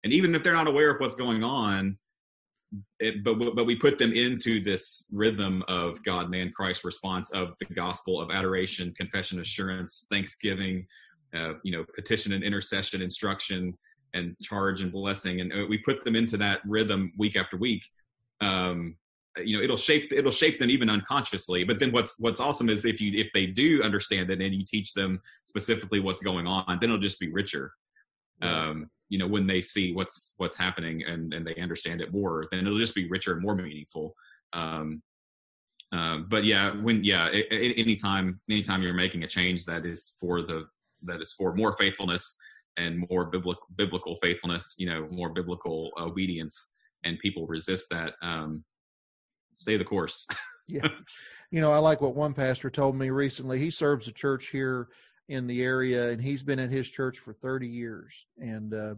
And 0.04 0.12
even 0.12 0.34
if 0.34 0.42
they're 0.42 0.54
not 0.54 0.68
aware 0.68 0.90
of 0.90 1.00
what's 1.00 1.16
going 1.16 1.42
on, 1.42 1.98
it, 3.00 3.24
but 3.24 3.34
but 3.54 3.66
we 3.66 3.74
put 3.74 3.98
them 3.98 4.12
into 4.12 4.62
this 4.62 5.06
rhythm 5.10 5.64
of 5.66 6.02
God, 6.04 6.30
man, 6.30 6.52
Christ 6.54 6.84
response 6.84 7.30
of 7.32 7.54
the 7.58 7.74
gospel 7.74 8.20
of 8.20 8.30
adoration, 8.30 8.94
confession, 8.96 9.40
assurance, 9.40 10.06
thanksgiving, 10.08 10.86
uh, 11.34 11.54
you 11.64 11.72
know, 11.72 11.84
petition 11.96 12.32
and 12.32 12.44
intercession, 12.44 13.02
instruction, 13.02 13.76
and 14.14 14.36
charge 14.40 14.82
and 14.82 14.92
blessing, 14.92 15.40
and 15.40 15.52
uh, 15.52 15.66
we 15.68 15.78
put 15.78 16.04
them 16.04 16.14
into 16.14 16.36
that 16.36 16.60
rhythm 16.64 17.12
week 17.18 17.36
after 17.36 17.56
week. 17.56 17.82
Um, 18.40 18.96
you 19.38 19.56
know 19.56 19.62
it'll 19.62 19.76
shape 19.76 20.12
it'll 20.12 20.30
shape 20.30 20.58
them 20.58 20.70
even 20.70 20.90
unconsciously. 20.90 21.64
But 21.64 21.78
then 21.78 21.92
what's 21.92 22.18
what's 22.18 22.40
awesome 22.40 22.68
is 22.68 22.84
if 22.84 23.00
you 23.00 23.18
if 23.18 23.28
they 23.32 23.46
do 23.46 23.82
understand 23.82 24.30
it 24.30 24.40
and 24.40 24.54
you 24.54 24.64
teach 24.64 24.92
them 24.92 25.20
specifically 25.44 26.00
what's 26.00 26.22
going 26.22 26.46
on 26.46 26.78
then 26.80 26.90
it'll 26.90 26.98
just 26.98 27.20
be 27.20 27.30
richer. 27.30 27.72
Um 28.42 28.90
you 29.08 29.18
know 29.18 29.26
when 29.26 29.46
they 29.46 29.60
see 29.60 29.92
what's 29.92 30.34
what's 30.38 30.56
happening 30.56 31.04
and 31.04 31.32
and 31.32 31.46
they 31.46 31.54
understand 31.56 32.00
it 32.00 32.12
more 32.12 32.46
then 32.50 32.66
it'll 32.66 32.78
just 32.78 32.94
be 32.94 33.08
richer 33.08 33.32
and 33.32 33.42
more 33.42 33.54
meaningful. 33.54 34.14
Um 34.52 35.02
uh, 35.92 36.18
but 36.28 36.44
yeah 36.44 36.72
when 36.82 37.02
yeah 37.02 37.26
it, 37.28 37.46
it, 37.50 37.78
anytime 37.78 38.40
anytime 38.48 38.82
you're 38.82 38.94
making 38.94 39.24
a 39.24 39.28
change 39.28 39.64
that 39.64 39.84
is 39.84 40.12
for 40.20 40.42
the 40.42 40.64
that 41.02 41.20
is 41.20 41.32
for 41.32 41.54
more 41.54 41.76
faithfulness 41.78 42.36
and 42.76 43.04
more 43.10 43.24
biblical 43.24 43.66
biblical 43.76 44.16
faithfulness 44.22 44.74
you 44.78 44.86
know 44.86 45.08
more 45.10 45.30
biblical 45.30 45.90
obedience 45.98 46.72
and 47.04 47.18
people 47.18 47.46
resist 47.46 47.88
that 47.90 48.14
um 48.22 48.64
stay 49.54 49.76
the 49.76 49.84
course. 49.84 50.26
yeah. 50.66 50.88
You 51.50 51.60
know, 51.60 51.72
I 51.72 51.78
like 51.78 52.00
what 52.00 52.14
one 52.14 52.34
pastor 52.34 52.70
told 52.70 52.96
me 52.96 53.10
recently. 53.10 53.58
He 53.58 53.70
serves 53.70 54.06
a 54.06 54.12
church 54.12 54.48
here 54.48 54.88
in 55.28 55.46
the 55.46 55.62
area 55.62 56.10
and 56.10 56.20
he's 56.20 56.42
been 56.42 56.58
at 56.58 56.70
his 56.70 56.90
church 56.90 57.18
for 57.18 57.32
30 57.32 57.66
years. 57.66 58.26
And 58.38 58.74
uh, 58.74 58.94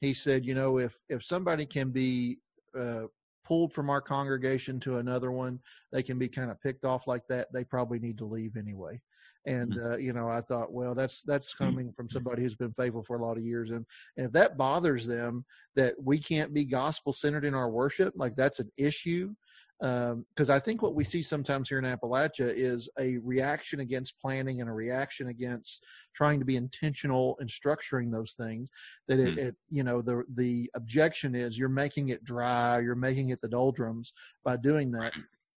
he 0.00 0.14
said, 0.14 0.44
you 0.44 0.54
know, 0.54 0.78
if, 0.78 0.98
if 1.08 1.24
somebody 1.24 1.66
can 1.66 1.90
be 1.90 2.38
uh, 2.78 3.04
pulled 3.44 3.72
from 3.72 3.90
our 3.90 4.00
congregation 4.00 4.80
to 4.80 4.98
another 4.98 5.30
one, 5.30 5.60
they 5.92 6.02
can 6.02 6.18
be 6.18 6.28
kind 6.28 6.50
of 6.50 6.60
picked 6.60 6.84
off 6.84 7.06
like 7.06 7.26
that. 7.28 7.52
They 7.52 7.64
probably 7.64 7.98
need 7.98 8.18
to 8.18 8.24
leave 8.24 8.56
anyway. 8.56 9.00
And 9.46 9.74
mm-hmm. 9.74 9.92
uh, 9.92 9.96
you 9.96 10.12
know, 10.12 10.28
I 10.28 10.40
thought, 10.40 10.72
well, 10.72 10.94
that's 10.94 11.22
that's 11.22 11.54
mm-hmm. 11.54 11.64
coming 11.64 11.92
from 11.92 12.08
somebody 12.08 12.42
who's 12.42 12.54
been 12.54 12.72
faithful 12.72 13.02
for 13.02 13.16
a 13.16 13.22
lot 13.22 13.36
of 13.36 13.44
years, 13.44 13.70
and, 13.70 13.84
and 14.16 14.26
if 14.26 14.32
that 14.32 14.56
bothers 14.56 15.06
them 15.06 15.44
that 15.76 15.94
we 16.02 16.18
can't 16.18 16.54
be 16.54 16.64
gospel 16.64 17.12
centered 17.12 17.44
in 17.44 17.54
our 17.54 17.70
worship, 17.70 18.14
like 18.16 18.34
that's 18.36 18.60
an 18.60 18.70
issue, 18.78 19.34
because 19.80 20.50
um, 20.50 20.56
I 20.56 20.58
think 20.58 20.82
what 20.82 20.94
we 20.94 21.04
see 21.04 21.20
sometimes 21.20 21.68
here 21.68 21.78
in 21.78 21.84
Appalachia 21.84 22.52
is 22.54 22.88
a 22.98 23.18
reaction 23.18 23.80
against 23.80 24.18
planning 24.20 24.60
and 24.60 24.70
a 24.70 24.72
reaction 24.72 25.28
against 25.28 25.84
trying 26.14 26.38
to 26.38 26.44
be 26.44 26.56
intentional 26.56 27.36
in 27.40 27.48
structuring 27.48 28.10
those 28.10 28.32
things. 28.32 28.70
That 29.08 29.18
it, 29.18 29.34
mm. 29.34 29.38
it, 29.38 29.56
you 29.70 29.82
know, 29.82 30.00
the 30.00 30.22
the 30.34 30.70
objection 30.74 31.34
is 31.34 31.58
you're 31.58 31.68
making 31.68 32.10
it 32.10 32.24
dry, 32.24 32.80
you're 32.80 32.94
making 32.94 33.30
it 33.30 33.40
the 33.40 33.48
doldrums 33.48 34.12
by 34.44 34.56
doing 34.56 34.92
that. 34.92 35.12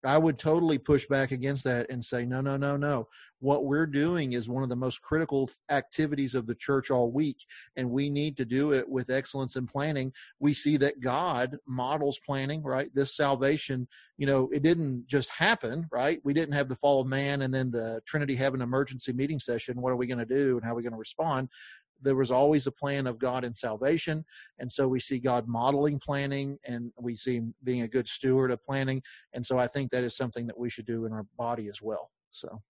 I 0.05 0.19
would 0.19 0.39
totally 0.39 0.79
push 0.79 1.07
back 1.07 1.33
against 1.33 1.65
that 1.65 1.91
and 1.91 2.05
say, 2.05 2.25
no, 2.25 2.41
no, 2.41 2.57
no, 2.57 2.77
no. 2.77 3.09
What 3.41 3.65
we're 3.67 3.87
doing 3.87 4.33
is 4.33 4.49
one 4.49 4.63
of 4.63 4.69
the 4.69 4.77
most 4.77 5.03
critical 5.03 5.51
activities 5.71 6.35
of 6.35 6.47
the 6.47 6.55
church 6.55 6.91
all 6.91 7.11
week, 7.11 7.45
and 7.77 7.91
we 7.91 8.09
need 8.09 8.37
to 8.39 8.45
do 8.45 8.73
it 8.73 8.89
with 8.89 9.11
excellence 9.11 9.57
in 9.57 9.67
planning. 9.67 10.13
We 10.39 10.55
see 10.55 10.77
that 10.79 11.01
God 11.01 11.59
models 11.67 12.19
planning, 12.25 12.63
right? 12.63 12.91
This 12.95 13.15
salvation, 13.15 13.87
you 14.17 14.27
know, 14.27 14.49
it 14.53 14.63
didn't 14.63 15.07
just 15.07 15.31
happen, 15.31 15.87
right? 15.93 16.21
We 16.25 16.33
didn't 16.33 16.55
have 16.55 16.69
the 16.69 16.77
fall 16.77 17.03
of 17.03 17.07
man 17.07 17.43
and 17.43 17.53
then 17.53 17.71
the 17.71 18.01
Trinity 18.07 18.35
have 18.37 18.55
an 18.55 18.63
emergency 18.63 19.13
meeting 19.13 19.41
session. 19.41 19.81
What 19.81 19.93
are 19.93 19.97
we 19.97 20.07
going 20.07 20.19
to 20.19 20.25
do 20.25 20.57
and 20.57 20.65
how 20.65 20.73
are 20.73 20.77
we 20.77 20.83
going 20.83 20.93
to 20.93 20.99
respond? 20.99 21.51
There 22.05 22.15
was 22.15 22.31
always 22.31 22.67
a 22.67 22.73
plan 22.73 23.07
of 23.07 23.19
God 23.19 23.45
in 23.45 23.55
salvation. 23.55 24.25
And 24.59 24.71
so 24.71 24.87
we 24.87 25.01
see 25.01 25.19
God 25.19 25.49
modeling 25.49 25.99
planning 25.99 26.59
and 26.65 26.93
we 27.01 27.17
see 27.17 27.37
him 27.37 27.55
being 27.65 27.83
a 27.83 27.89
good 27.89 28.07
steward 28.07 28.51
of 28.51 28.63
planning. 28.63 29.03
And 29.33 29.45
so 29.45 29.59
I 29.59 29.67
think 29.67 29.91
that 29.91 30.05
is 30.05 30.17
something 30.17 30.47
that 30.47 30.59
we 30.59 30.71
should 30.71 30.87
do 30.87 31.07
in 31.07 31.13
our 31.13 31.27
body 31.37 31.69
as 31.69 31.81
well. 31.83 32.11
So. 32.31 32.63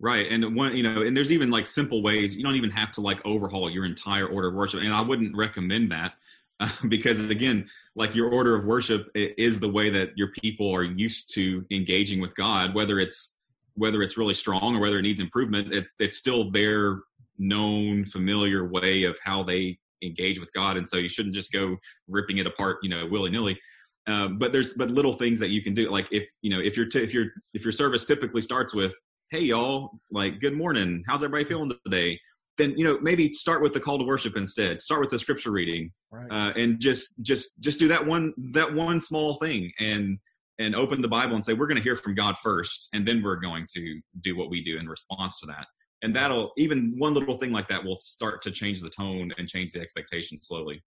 Right. 0.00 0.26
And 0.30 0.54
one, 0.54 0.76
you 0.76 0.82
know, 0.82 1.02
and 1.02 1.16
there's 1.16 1.32
even 1.32 1.50
like 1.50 1.66
simple 1.66 2.02
ways. 2.02 2.36
You 2.36 2.42
don't 2.42 2.56
even 2.56 2.70
have 2.70 2.92
to 2.92 3.00
like 3.00 3.24
overhaul 3.24 3.70
your 3.70 3.84
entire 3.84 4.26
order 4.26 4.48
of 4.48 4.54
worship. 4.54 4.80
And 4.80 4.92
I 4.92 5.00
wouldn't 5.00 5.36
recommend 5.36 5.90
that 5.92 6.14
uh, 6.60 6.68
because 6.88 7.18
again, 7.30 7.68
like 7.96 8.14
your 8.14 8.30
order 8.30 8.56
of 8.56 8.64
worship 8.64 9.08
is 9.14 9.60
the 9.60 9.68
way 9.68 9.90
that 9.90 10.10
your 10.16 10.28
people 10.32 10.74
are 10.74 10.82
used 10.82 11.32
to 11.34 11.64
engaging 11.70 12.20
with 12.20 12.34
God, 12.34 12.74
whether 12.74 12.98
it's, 12.98 13.38
whether 13.76 14.02
it's 14.02 14.18
really 14.18 14.34
strong 14.34 14.76
or 14.76 14.80
whether 14.80 14.98
it 14.98 15.02
needs 15.02 15.20
improvement, 15.20 15.72
it, 15.72 15.86
it's 15.98 16.16
still 16.16 16.50
their 16.50 17.00
known, 17.38 18.04
familiar 18.04 18.68
way 18.68 19.04
of 19.04 19.16
how 19.22 19.42
they 19.42 19.78
engage 20.02 20.38
with 20.38 20.52
God, 20.54 20.76
and 20.76 20.88
so 20.88 20.96
you 20.96 21.08
shouldn't 21.08 21.34
just 21.34 21.52
go 21.52 21.76
ripping 22.08 22.38
it 22.38 22.46
apart, 22.46 22.78
you 22.82 22.90
know, 22.90 23.06
willy 23.06 23.30
nilly. 23.30 23.58
Um, 24.06 24.38
but 24.38 24.52
there's 24.52 24.74
but 24.74 24.90
little 24.90 25.14
things 25.14 25.38
that 25.40 25.50
you 25.50 25.62
can 25.62 25.74
do, 25.74 25.90
like 25.90 26.06
if 26.10 26.24
you 26.42 26.50
know 26.50 26.60
if 26.60 26.76
your 26.76 26.86
t- 26.86 27.02
if 27.02 27.14
your 27.14 27.26
if 27.54 27.64
your 27.64 27.72
service 27.72 28.04
typically 28.04 28.42
starts 28.42 28.74
with 28.74 28.94
"Hey 29.30 29.40
y'all, 29.40 29.98
like 30.10 30.40
good 30.40 30.54
morning, 30.54 31.02
how's 31.06 31.24
everybody 31.24 31.48
feeling 31.48 31.72
today?" 31.84 32.20
Then 32.58 32.76
you 32.76 32.84
know 32.84 32.98
maybe 33.00 33.32
start 33.32 33.62
with 33.62 33.72
the 33.72 33.80
call 33.80 33.98
to 33.98 34.04
worship 34.04 34.36
instead. 34.36 34.82
Start 34.82 35.00
with 35.00 35.10
the 35.10 35.18
scripture 35.18 35.50
reading, 35.50 35.90
right. 36.10 36.30
uh, 36.30 36.52
and 36.52 36.78
just 36.78 37.22
just 37.22 37.58
just 37.60 37.78
do 37.78 37.88
that 37.88 38.06
one 38.06 38.34
that 38.52 38.72
one 38.72 39.00
small 39.00 39.38
thing, 39.38 39.72
and 39.80 40.18
and 40.58 40.76
open 40.76 41.00
the 41.00 41.08
Bible 41.08 41.34
and 41.34 41.44
say 41.44 41.54
we're 41.54 41.66
going 41.66 41.78
to 41.78 41.82
hear 41.82 41.96
from 41.96 42.14
God 42.14 42.36
first, 42.42 42.90
and 42.92 43.08
then 43.08 43.22
we're 43.22 43.40
going 43.40 43.66
to 43.74 44.00
do 44.22 44.36
what 44.36 44.50
we 44.50 44.62
do 44.62 44.78
in 44.78 44.86
response 44.86 45.40
to 45.40 45.46
that 45.46 45.66
and 46.04 46.14
that'll 46.14 46.52
even 46.58 46.94
one 46.98 47.14
little 47.14 47.38
thing 47.38 47.50
like 47.50 47.66
that 47.68 47.82
will 47.82 47.96
start 47.96 48.42
to 48.42 48.50
change 48.50 48.82
the 48.82 48.90
tone 48.90 49.32
and 49.38 49.48
change 49.48 49.72
the 49.72 49.80
expectation 49.80 50.40
slowly. 50.40 50.82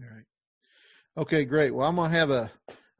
All 0.00 0.08
right. 0.10 0.24
Okay 1.18 1.44
great. 1.44 1.72
Well 1.72 1.86
i'm 1.86 1.96
gonna 1.96 2.12
have 2.12 2.30
a 2.30 2.50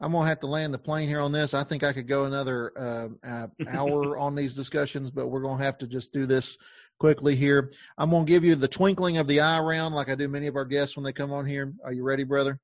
i'm 0.00 0.12
gonna 0.12 0.28
have 0.28 0.40
to 0.40 0.46
land 0.46 0.74
the 0.74 0.78
plane 0.78 1.08
here 1.08 1.20
on 1.20 1.32
this. 1.32 1.54
I 1.54 1.64
think 1.64 1.82
i 1.82 1.92
could 1.92 2.06
go 2.06 2.26
another 2.26 2.72
uh, 2.78 3.08
uh, 3.26 3.46
hour 3.68 4.18
on 4.26 4.34
these 4.34 4.54
discussions 4.54 5.10
but 5.10 5.28
we're 5.28 5.40
gonna 5.40 5.64
have 5.64 5.78
to 5.78 5.86
just 5.86 6.12
do 6.12 6.26
this 6.26 6.56
quickly 7.00 7.34
here. 7.34 7.72
I'm 7.96 8.10
gonna 8.10 8.26
give 8.26 8.44
you 8.44 8.54
the 8.54 8.68
twinkling 8.68 9.16
of 9.16 9.26
the 9.26 9.40
eye 9.40 9.60
round 9.60 9.94
like 9.94 10.10
i 10.10 10.14
do 10.14 10.28
many 10.28 10.46
of 10.46 10.56
our 10.56 10.66
guests 10.66 10.96
when 10.96 11.04
they 11.04 11.14
come 11.14 11.32
on 11.32 11.46
here. 11.46 11.72
Are 11.82 11.94
you 11.94 12.04
ready 12.04 12.24
brother? 12.24 12.60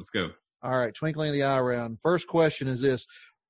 Let's 0.00 0.10
go. 0.10 0.30
All 0.62 0.76
right 0.76 0.94
twinkling 0.94 1.28
of 1.28 1.34
the 1.34 1.44
eye 1.44 1.60
round 1.60 1.98
first 2.00 2.26
question 2.26 2.66
is 2.66 2.80
this. 2.80 3.06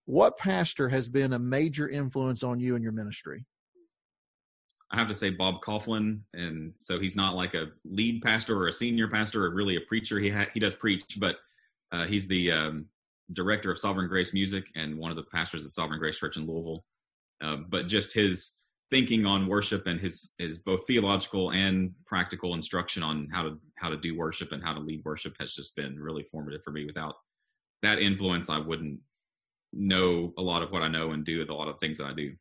What 0.07 0.39
pastor 0.39 0.89
has 0.89 1.09
been 1.09 1.35
a 1.35 1.39
major 1.39 1.89
influence 1.89 2.43
on 2.43 2.59
you 2.59 2.75
and 2.75 2.83
your 2.83 2.93
ministry 2.93 3.45
I 4.90 4.96
have 4.96 5.09
to 5.09 5.14
say 5.14 5.31
Bob 5.31 5.61
Kauflin, 5.61 6.20
and 6.33 6.72
so 6.77 6.98
he's 6.98 7.16
not 7.16 7.35
like 7.35 7.55
a 7.55 7.66
lead 7.85 8.22
pastor 8.22 8.57
or 8.57 8.68
a 8.68 8.72
senior 8.72 9.09
pastor 9.09 9.44
or 9.44 9.51
really 9.51 9.77
a 9.77 9.83
preacher. 9.83 10.18
He 10.18 10.31
ha- 10.31 10.48
he 10.55 10.61
does 10.61 10.74
preach, 10.74 11.18
but 11.18 11.37
uh, 11.92 12.07
he's 12.07 12.27
the 12.27 12.53
um, 12.53 12.87
director 13.33 13.70
of 13.70 13.79
Sovereign 13.79 14.09
Grace 14.09 14.33
Music 14.33 14.64
and 14.77 14.98
one 14.98 15.11
of 15.11 15.16
the 15.16 15.24
pastors 15.24 15.64
of 15.64 15.70
Sovereign 15.72 15.98
Grace 15.98 16.18
Church 16.18 16.37
in 16.37 16.46
Louisville. 16.46 16.85
Uh, 17.42 17.57
but 17.68 17.87
just 17.87 18.14
his 18.14 18.57
thinking 18.90 19.27
on 19.27 19.46
worship 19.46 19.87
and 19.87 20.01
his 20.01 20.35
his 20.38 20.59
both 20.59 20.87
theological 20.87 21.53
and 21.53 21.92
practical 22.07 22.55
instruction 22.55 23.03
on 23.03 23.29
how 23.33 23.42
to 23.42 23.59
how 23.77 23.88
to 23.88 23.96
do 23.96 24.16
worship 24.16 24.53
and 24.53 24.62
how 24.62 24.72
to 24.72 24.81
lead 24.81 25.03
worship 25.05 25.35
has 25.38 25.53
just 25.53 25.77
been 25.77 26.01
really 26.01 26.27
formative 26.33 26.62
for 26.64 26.70
me. 26.70 26.87
Without 26.87 27.14
that 27.83 27.98
influence, 27.98 28.48
I 28.48 28.59
wouldn't 28.59 28.98
know 29.72 30.33
a 30.38 30.42
lot 30.42 30.62
of 30.62 30.70
what 30.70 30.83
I 30.83 30.88
know 30.88 31.11
and 31.12 31.24
do 31.24 31.44
a 31.48 31.53
lot 31.53 31.68
of 31.68 31.79
things 31.79 31.98
that 31.98 32.07
I 32.07 32.14
do. 32.14 32.35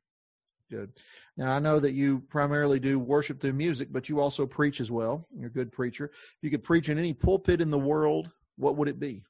Good. 0.70 0.92
Now 1.38 1.56
I 1.56 1.60
know 1.60 1.80
that 1.80 1.94
you 1.94 2.20
primarily 2.20 2.80
do 2.80 3.00
worship 3.00 3.40
through 3.40 3.54
music, 3.54 3.90
but 3.92 4.10
you 4.10 4.20
also 4.20 4.46
preach 4.46 4.82
as 4.82 4.92
well. 4.92 5.26
You're 5.34 5.48
a 5.48 5.54
good 5.54 5.72
preacher. 5.72 6.06
If 6.06 6.38
you 6.42 6.50
could 6.50 6.64
preach 6.64 6.90
in 6.90 6.98
any 6.98 7.14
pulpit 7.14 7.62
in 7.62 7.72
the 7.72 7.80
world, 7.80 8.32
what 8.58 8.76
would 8.76 8.90
it 8.90 9.00
be, 9.00 9.24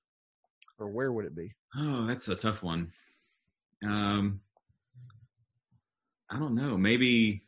or 0.79 0.87
where 0.87 1.11
would 1.11 1.25
it 1.25 1.35
be? 1.35 1.53
Oh, 1.75 2.05
that's 2.05 2.27
a 2.27 2.35
tough 2.35 2.63
one. 2.63 2.91
Um, 3.83 4.41
I 6.31 6.39
don't 6.39 6.55
know. 6.55 6.75
Maybe, 6.75 7.43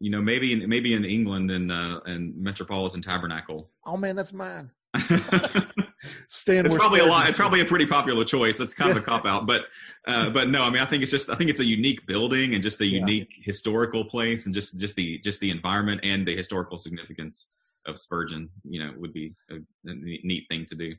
you 0.00 0.10
know, 0.10 0.20
maybe 0.20 0.52
in, 0.52 0.68
maybe 0.68 0.94
in 0.94 1.04
England 1.04 1.52
and 1.52 1.70
uh, 1.70 2.00
and 2.06 2.36
Metropolitan 2.36 3.02
Tabernacle. 3.02 3.70
Oh 3.86 3.96
man, 3.96 4.16
that's 4.16 4.32
mine. 4.32 4.70
Stand 6.28 6.66
it's 6.66 6.76
probably 6.76 7.00
a 7.00 7.06
lot. 7.06 7.28
It's 7.28 7.38
probably 7.38 7.60
a 7.60 7.64
pretty 7.64 7.86
popular 7.86 8.24
choice. 8.24 8.58
It's 8.60 8.74
kind 8.74 8.90
of 8.90 8.96
a 8.96 9.00
cop 9.00 9.24
out, 9.26 9.46
but 9.46 9.66
uh, 10.06 10.30
but 10.30 10.48
no, 10.50 10.62
I 10.62 10.70
mean, 10.70 10.82
I 10.82 10.86
think 10.86 11.02
it's 11.02 11.12
just 11.12 11.30
I 11.30 11.36
think 11.36 11.50
it's 11.50 11.60
a 11.60 11.64
unique 11.64 12.06
building 12.06 12.54
and 12.54 12.62
just 12.62 12.80
a 12.80 12.86
unique 12.86 13.28
yeah. 13.30 13.44
historical 13.44 14.04
place, 14.04 14.46
and 14.46 14.54
just 14.54 14.80
just 14.80 14.96
the 14.96 15.18
just 15.18 15.40
the 15.40 15.50
environment 15.50 16.00
and 16.02 16.26
the 16.26 16.36
historical 16.36 16.78
significance 16.78 17.52
of 17.86 17.98
Spurgeon. 17.98 18.48
You 18.64 18.84
know, 18.84 18.92
would 18.96 19.12
be 19.12 19.34
a, 19.50 19.56
a 19.56 19.94
neat 19.94 20.46
thing 20.48 20.66
to 20.66 20.74
do 20.74 20.94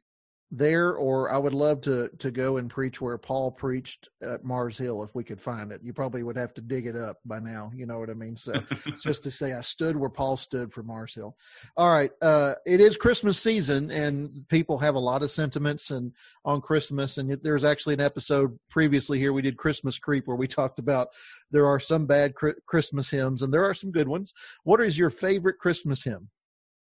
there 0.56 0.94
or 0.94 1.32
I 1.32 1.38
would 1.40 1.56
love 1.56 1.82
to 1.82 2.10
to 2.20 2.30
go 2.30 2.58
and 2.58 2.70
preach 2.70 3.02
where 3.02 3.18
Paul 3.18 3.50
preached 3.50 4.10
at 4.22 4.44
Mars 4.44 4.78
Hill 4.78 5.02
if 5.02 5.16
we 5.16 5.24
could 5.24 5.42
find 5.42 5.72
it. 5.72 5.82
You 5.84 5.94
probably 5.94 6.22
would 6.22 6.38
have 6.38 6.54
to 6.54 6.62
dig 6.62 6.86
it 6.86 6.96
up 6.96 7.18
by 7.26 7.40
now, 7.40 7.72
you 7.74 7.88
know 7.88 7.98
what 7.98 8.12
I 8.12 8.14
mean? 8.14 8.38
So 8.38 8.54
just 9.02 9.24
to 9.24 9.32
say 9.32 9.54
I 9.54 9.62
stood 9.62 9.96
where 9.96 10.12
Paul 10.12 10.38
stood 10.38 10.72
for 10.72 10.84
Mars 10.84 11.16
Hill. 11.16 11.36
All 11.76 11.92
right, 11.92 12.12
uh 12.22 12.54
it 12.68 12.80
is 12.80 12.98
Christmas 12.98 13.40
season 13.40 13.90
and 13.90 14.48
people 14.48 14.78
have 14.78 14.94
a 14.94 15.00
lot 15.00 15.24
of 15.24 15.32
sentiments 15.32 15.90
and 15.90 16.12
on 16.46 16.62
Christmas 16.62 17.18
and 17.18 17.36
there's 17.42 17.64
actually 17.64 17.96
an 17.96 18.02
episode 18.02 18.56
previously 18.70 19.18
here 19.18 19.34
we 19.34 19.42
did 19.42 19.58
Christmas 19.58 19.98
Creep 19.98 20.28
where 20.28 20.38
we 20.38 20.48
talked 20.48 20.78
about 20.78 21.08
there 21.50 21.66
are 21.66 21.80
some 21.80 22.06
bad 22.06 22.36
Christmas 22.68 23.10
hymns 23.10 23.42
and 23.42 23.52
there 23.52 23.66
are 23.66 23.74
some 23.74 23.92
good 23.92 24.08
ones. 24.08 24.34
What 24.64 24.82
is 24.82 25.00
your 25.00 25.10
favorite 25.10 25.58
Christmas 25.58 26.04
hymn 26.04 26.30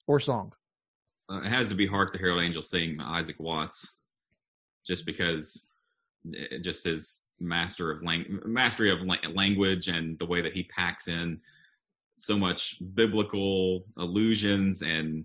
or 0.06 0.20
song? 0.20 0.54
Uh, 1.30 1.38
it 1.38 1.48
has 1.48 1.68
to 1.68 1.74
be 1.74 1.86
"Hark 1.86 2.12
the 2.12 2.18
Herald 2.18 2.42
Angels 2.42 2.70
Sing" 2.70 3.00
Isaac 3.00 3.36
Watts, 3.38 4.00
just 4.86 5.06
because 5.06 5.68
it 6.24 6.62
just 6.62 6.84
his 6.84 7.22
master 7.40 7.90
of 7.90 8.02
lang- 8.02 8.40
mastery 8.44 8.90
of 8.90 9.00
la- 9.02 9.16
language 9.32 9.88
and 9.88 10.18
the 10.18 10.26
way 10.26 10.40
that 10.40 10.52
he 10.52 10.64
packs 10.64 11.08
in 11.08 11.40
so 12.14 12.36
much 12.36 12.76
biblical 12.94 13.84
allusions 13.96 14.82
and 14.82 15.24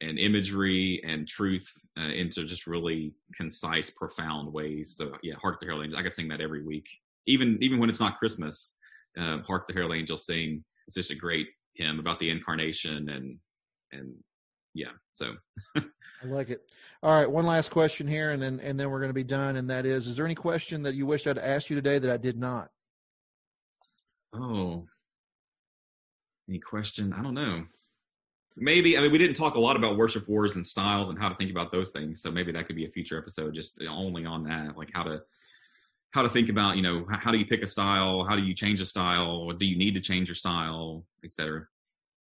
and 0.00 0.18
imagery 0.18 1.02
and 1.04 1.26
truth 1.26 1.72
uh, 1.98 2.08
into 2.08 2.44
just 2.44 2.66
really 2.66 3.14
concise, 3.34 3.88
profound 3.88 4.52
ways. 4.52 4.94
So 4.96 5.12
yeah, 5.22 5.34
Hark 5.40 5.60
the 5.60 5.66
Herald 5.66 5.84
Angels. 5.84 5.98
I 5.98 6.02
could 6.02 6.14
sing 6.14 6.28
that 6.28 6.40
every 6.40 6.62
week, 6.62 6.86
even 7.26 7.58
even 7.60 7.78
when 7.78 7.88
it's 7.90 8.00
not 8.00 8.18
Christmas. 8.18 8.76
Uh, 9.16 9.38
Hark 9.46 9.68
the 9.68 9.72
Herald 9.72 9.94
Angels 9.94 10.26
sing. 10.26 10.64
It's 10.86 10.96
just 10.96 11.12
a 11.12 11.14
great 11.14 11.46
hymn 11.74 12.00
about 12.00 12.18
the 12.18 12.30
incarnation 12.30 13.08
and 13.08 13.38
and 13.92 14.14
yeah. 14.74 14.90
So 15.12 15.34
I 15.76 15.82
like 16.26 16.50
it. 16.50 16.62
All 17.02 17.18
right, 17.18 17.30
one 17.30 17.46
last 17.46 17.70
question 17.70 18.06
here, 18.06 18.32
and 18.32 18.42
then 18.42 18.60
and 18.60 18.78
then 18.78 18.90
we're 18.90 18.98
going 18.98 19.10
to 19.10 19.14
be 19.14 19.24
done. 19.24 19.56
And 19.56 19.70
that 19.70 19.86
is: 19.86 20.06
Is 20.06 20.16
there 20.16 20.24
any 20.24 20.34
question 20.34 20.82
that 20.82 20.94
you 20.94 21.06
wish 21.06 21.26
I'd 21.26 21.38
asked 21.38 21.70
you 21.70 21.76
today 21.76 21.98
that 21.98 22.10
I 22.10 22.16
did 22.16 22.38
not? 22.38 22.70
Oh, 24.34 24.86
any 26.48 26.58
question? 26.58 27.12
I 27.12 27.22
don't 27.22 27.34
know. 27.34 27.64
Maybe 28.56 28.96
I 28.96 29.00
mean 29.00 29.12
we 29.12 29.18
didn't 29.18 29.36
talk 29.36 29.54
a 29.54 29.60
lot 29.60 29.76
about 29.76 29.96
worship 29.96 30.28
wars 30.28 30.54
and 30.54 30.66
styles 30.66 31.10
and 31.10 31.18
how 31.18 31.28
to 31.28 31.34
think 31.34 31.50
about 31.50 31.72
those 31.72 31.90
things. 31.90 32.22
So 32.22 32.30
maybe 32.30 32.52
that 32.52 32.66
could 32.66 32.76
be 32.76 32.86
a 32.86 32.90
future 32.90 33.18
episode, 33.18 33.54
just 33.54 33.80
only 33.88 34.24
on 34.24 34.44
that, 34.44 34.76
like 34.76 34.90
how 34.92 35.02
to 35.04 35.20
how 36.12 36.22
to 36.22 36.30
think 36.30 36.48
about 36.48 36.76
you 36.76 36.82
know 36.82 37.04
how 37.10 37.32
do 37.32 37.38
you 37.38 37.46
pick 37.46 37.62
a 37.62 37.66
style, 37.66 38.24
how 38.28 38.36
do 38.36 38.42
you 38.42 38.54
change 38.54 38.80
a 38.80 38.86
style, 38.86 39.50
do 39.50 39.66
you 39.66 39.76
need 39.76 39.94
to 39.94 40.00
change 40.00 40.28
your 40.28 40.36
style, 40.36 41.04
etc. 41.24 41.66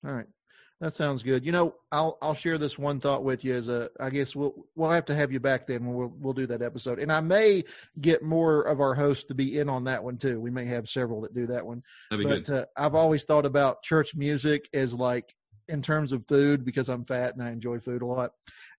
All 0.04 0.12
right. 0.12 0.26
That 0.82 0.94
sounds 0.94 1.22
good. 1.22 1.46
You 1.46 1.52
know, 1.52 1.76
I'll 1.92 2.18
I'll 2.20 2.34
share 2.34 2.58
this 2.58 2.76
one 2.76 2.98
thought 2.98 3.22
with 3.22 3.44
you 3.44 3.54
as 3.54 3.68
a 3.68 3.88
I 4.00 4.10
guess 4.10 4.34
we'll 4.34 4.66
we'll 4.74 4.90
have 4.90 5.04
to 5.04 5.14
have 5.14 5.30
you 5.30 5.38
back 5.38 5.64
then 5.64 5.86
when 5.86 5.94
we'll 5.94 6.12
we'll 6.18 6.32
do 6.32 6.46
that 6.46 6.60
episode. 6.60 6.98
And 6.98 7.12
I 7.12 7.20
may 7.20 7.62
get 8.00 8.24
more 8.24 8.62
of 8.62 8.80
our 8.80 8.92
hosts 8.92 9.22
to 9.26 9.34
be 9.34 9.60
in 9.60 9.68
on 9.68 9.84
that 9.84 10.02
one 10.02 10.16
too. 10.16 10.40
We 10.40 10.50
may 10.50 10.64
have 10.64 10.88
several 10.88 11.20
that 11.20 11.36
do 11.36 11.46
that 11.46 11.64
one. 11.64 11.84
That'd 12.10 12.26
be 12.26 12.28
but 12.28 12.44
good. 12.44 12.62
Uh, 12.62 12.66
I've 12.76 12.96
always 12.96 13.22
thought 13.22 13.46
about 13.46 13.84
church 13.84 14.16
music 14.16 14.68
as 14.74 14.92
like 14.92 15.32
in 15.68 15.82
terms 15.82 16.10
of 16.10 16.26
food 16.26 16.64
because 16.64 16.88
I'm 16.88 17.04
fat 17.04 17.34
and 17.34 17.44
I 17.44 17.50
enjoy 17.50 17.78
food 17.78 18.02
a 18.02 18.06
lot. 18.06 18.32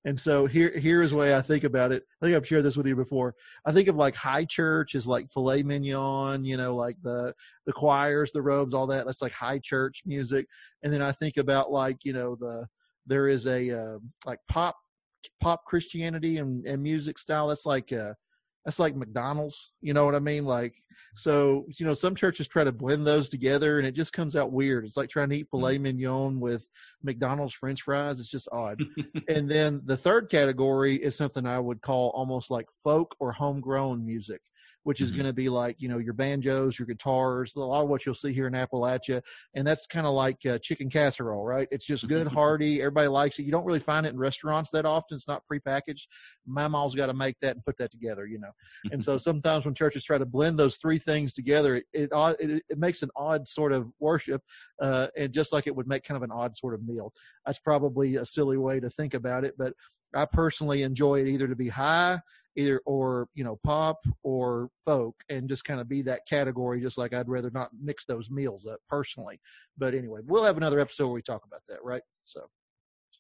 And 0.06 0.20
so 0.20 0.46
here 0.46 0.78
here 0.78 1.02
is 1.02 1.12
the 1.12 1.18
way 1.18 1.36
I 1.36 1.42
think 1.42 1.64
about 1.64 1.92
it. 1.94 2.04
I 2.22 2.26
think 2.26 2.36
I've 2.36 2.48
shared 2.48 2.64
this 2.64 2.76
with 2.76 2.88
you 2.88 2.96
before. 2.96 3.36
I 3.66 3.72
think 3.72 3.88
of 3.88 3.96
like 3.96 4.16
high 4.16 4.44
church 4.44 4.96
as 4.96 5.08
like 5.08 5.32
filet 5.32 5.64
mignon, 5.64 6.44
you 6.44 6.58
know, 6.58 6.76
like 6.76 6.98
the 7.02 7.34
the 7.66 7.74
choirs, 7.74 8.32
the 8.32 8.42
robes, 8.42 8.74
all 8.74 8.88
that. 8.88 9.06
That's 9.06 9.22
like 9.22 9.32
high 9.32 9.60
church 9.60 10.02
music. 10.06 10.48
And 10.84 10.92
then 10.92 11.02
I 11.02 11.14
think 11.14 11.38
about 11.38 11.72
like 11.72 12.04
you 12.04 12.12
know 12.12 12.36
the 12.36 12.68
there 13.06 13.30
is 13.30 13.48
a 13.48 13.72
uh, 13.72 14.00
like 14.26 14.40
pop 14.50 14.76
pop 15.42 15.64
Christianity 15.66 16.38
and, 16.38 16.66
and 16.68 16.84
music 16.84 17.18
style. 17.18 17.48
That's 17.48 17.66
like 17.66 17.94
uh 17.94 18.14
that's 18.66 18.80
like 18.80 18.96
McDonald's. 18.96 19.72
You 19.82 19.94
know 19.94 20.06
what 20.06 20.16
I 20.16 20.20
mean? 20.20 20.46
Like 20.46 20.76
so, 21.16 21.66
you 21.78 21.86
know, 21.86 21.94
some 21.94 22.16
churches 22.16 22.48
try 22.48 22.64
to 22.64 22.72
blend 22.72 23.06
those 23.06 23.30
together 23.30 23.78
and 23.78 23.88
it 23.88 23.94
just 23.94 24.14
comes 24.14 24.36
out 24.36 24.52
weird. 24.52 24.86
It's 24.86 24.98
like 24.98 25.10
trying 25.10 25.30
to 25.30 25.38
eat 25.38 25.48
Hmm. 25.52 25.58
filet 25.58 25.78
mignon 25.78 26.40
with 26.40 26.68
McDonald's 27.04 27.54
french 27.54 27.82
fries. 27.84 28.20
It's 28.20 28.30
just 28.30 28.48
odd. 28.52 28.82
and 29.28 29.48
then 29.50 29.82
the 29.86 29.98
third 29.98 30.30
category 30.30 30.96
is 30.96 31.16
something 31.16 31.46
I 31.46 31.60
would 31.60 31.82
call 31.82 32.10
almost 32.16 32.50
like 32.50 32.68
folk 32.84 33.16
or 33.20 33.32
homegrown 33.32 34.06
music, 34.06 34.42
which 34.84 35.02
is 35.02 35.12
Mhm. 35.12 35.16
going 35.16 35.26
to 35.26 35.34
be 35.34 35.50
like, 35.50 35.82
you 35.82 35.88
know, 35.90 35.98
your 35.98 36.14
banjos, 36.14 36.78
your 36.78 36.86
guitars, 36.86 37.56
a 37.56 37.60
lot 37.60 37.84
of 37.84 37.90
what 37.90 38.06
you'll 38.06 38.16
see 38.16 38.34
here 38.34 38.48
in 38.48 38.54
Appalachia. 38.54 39.22
And 39.54 39.66
that's 39.66 39.88
kind 39.88 40.06
of 40.06 40.14
like 40.14 40.46
uh, 40.46 40.60
chicken 40.60 40.90
casserole, 40.90 41.44
right? 41.44 41.68
It's 41.72 41.86
just 41.86 42.08
good, 42.08 42.28
hearty. 42.28 42.82
Everybody 42.82 43.08
likes 43.08 43.40
it. 43.40 43.44
You 43.44 43.52
don't 43.52 43.66
really 43.66 43.80
find 43.80 44.06
it 44.06 44.10
in 44.10 44.18
restaurants 44.18 44.72
that 44.72 44.86
often. 44.86 45.16
It's 45.16 45.28
not 45.28 45.44
prepackaged. 45.52 46.08
My 46.46 46.68
mom's 46.68 46.96
got 46.96 47.08
to 47.08 47.14
make 47.14 47.40
that 47.42 47.56
and 47.56 47.66
put 47.66 47.78
that 47.78 47.92
together, 47.92 48.26
you 48.26 48.40
know. 48.40 48.52
And 48.92 49.04
so 49.04 49.18
sometimes 49.18 49.66
when 49.66 49.74
churches 49.74 50.04
try 50.04 50.18
to 50.18 50.26
blend 50.26 50.60
those 50.60 50.78
three 50.78 51.00
things 51.00 51.34
together, 51.34 51.76
it 51.78 51.86
it, 51.94 52.10
it, 52.40 52.64
it 52.70 52.78
makes 52.78 53.04
an 53.04 53.10
odd 53.16 53.48
sort 53.48 53.72
of 53.72 53.90
worship, 54.00 54.42
uh, 54.82 55.08
and 55.18 55.32
just 55.34 55.54
like 55.54 55.68
it 55.68 55.76
would 55.76 55.88
make 55.88 56.04
kind 56.04 56.18
of 56.18 56.24
an 56.24 56.32
odd 56.32 56.56
sort 56.56 56.74
of 56.74 56.86
meal. 56.86 57.14
That's 57.46 57.60
probably 57.60 58.16
a 58.18 58.26
silly 58.26 58.58
way 58.58 58.80
to 58.80 58.90
think 58.90 59.14
about 59.14 59.46
it, 59.46 59.56
but 59.58 59.74
I 60.16 60.26
personally 60.26 60.84
enjoy 60.84 61.22
it 61.22 61.28
either 61.28 61.48
to 61.48 61.56
be 61.56 61.70
high, 61.70 62.20
either 62.56 62.82
or 62.86 63.28
you 63.34 63.44
know 63.44 63.60
pop 63.64 64.00
or 64.24 64.70
folk, 64.84 65.16
and 65.30 65.50
just 65.50 65.66
kind 65.66 65.80
of 65.80 65.90
be 65.90 66.02
that 66.04 66.28
category. 66.28 66.82
Just 66.82 66.98
like 66.98 67.14
I'd 67.14 67.30
rather 67.30 67.52
not 67.52 67.72
mix 67.82 68.06
those 68.06 68.30
meals 68.30 68.66
up 68.66 68.80
personally. 68.90 69.40
But 69.78 69.96
anyway, 69.96 70.22
we'll 70.26 70.44
have 70.44 70.58
another 70.58 70.80
episode 70.80 71.06
where 71.06 71.14
we 71.14 71.22
talk 71.22 71.46
about 71.46 71.62
that, 71.70 71.84
right? 71.84 72.04
So. 72.26 72.42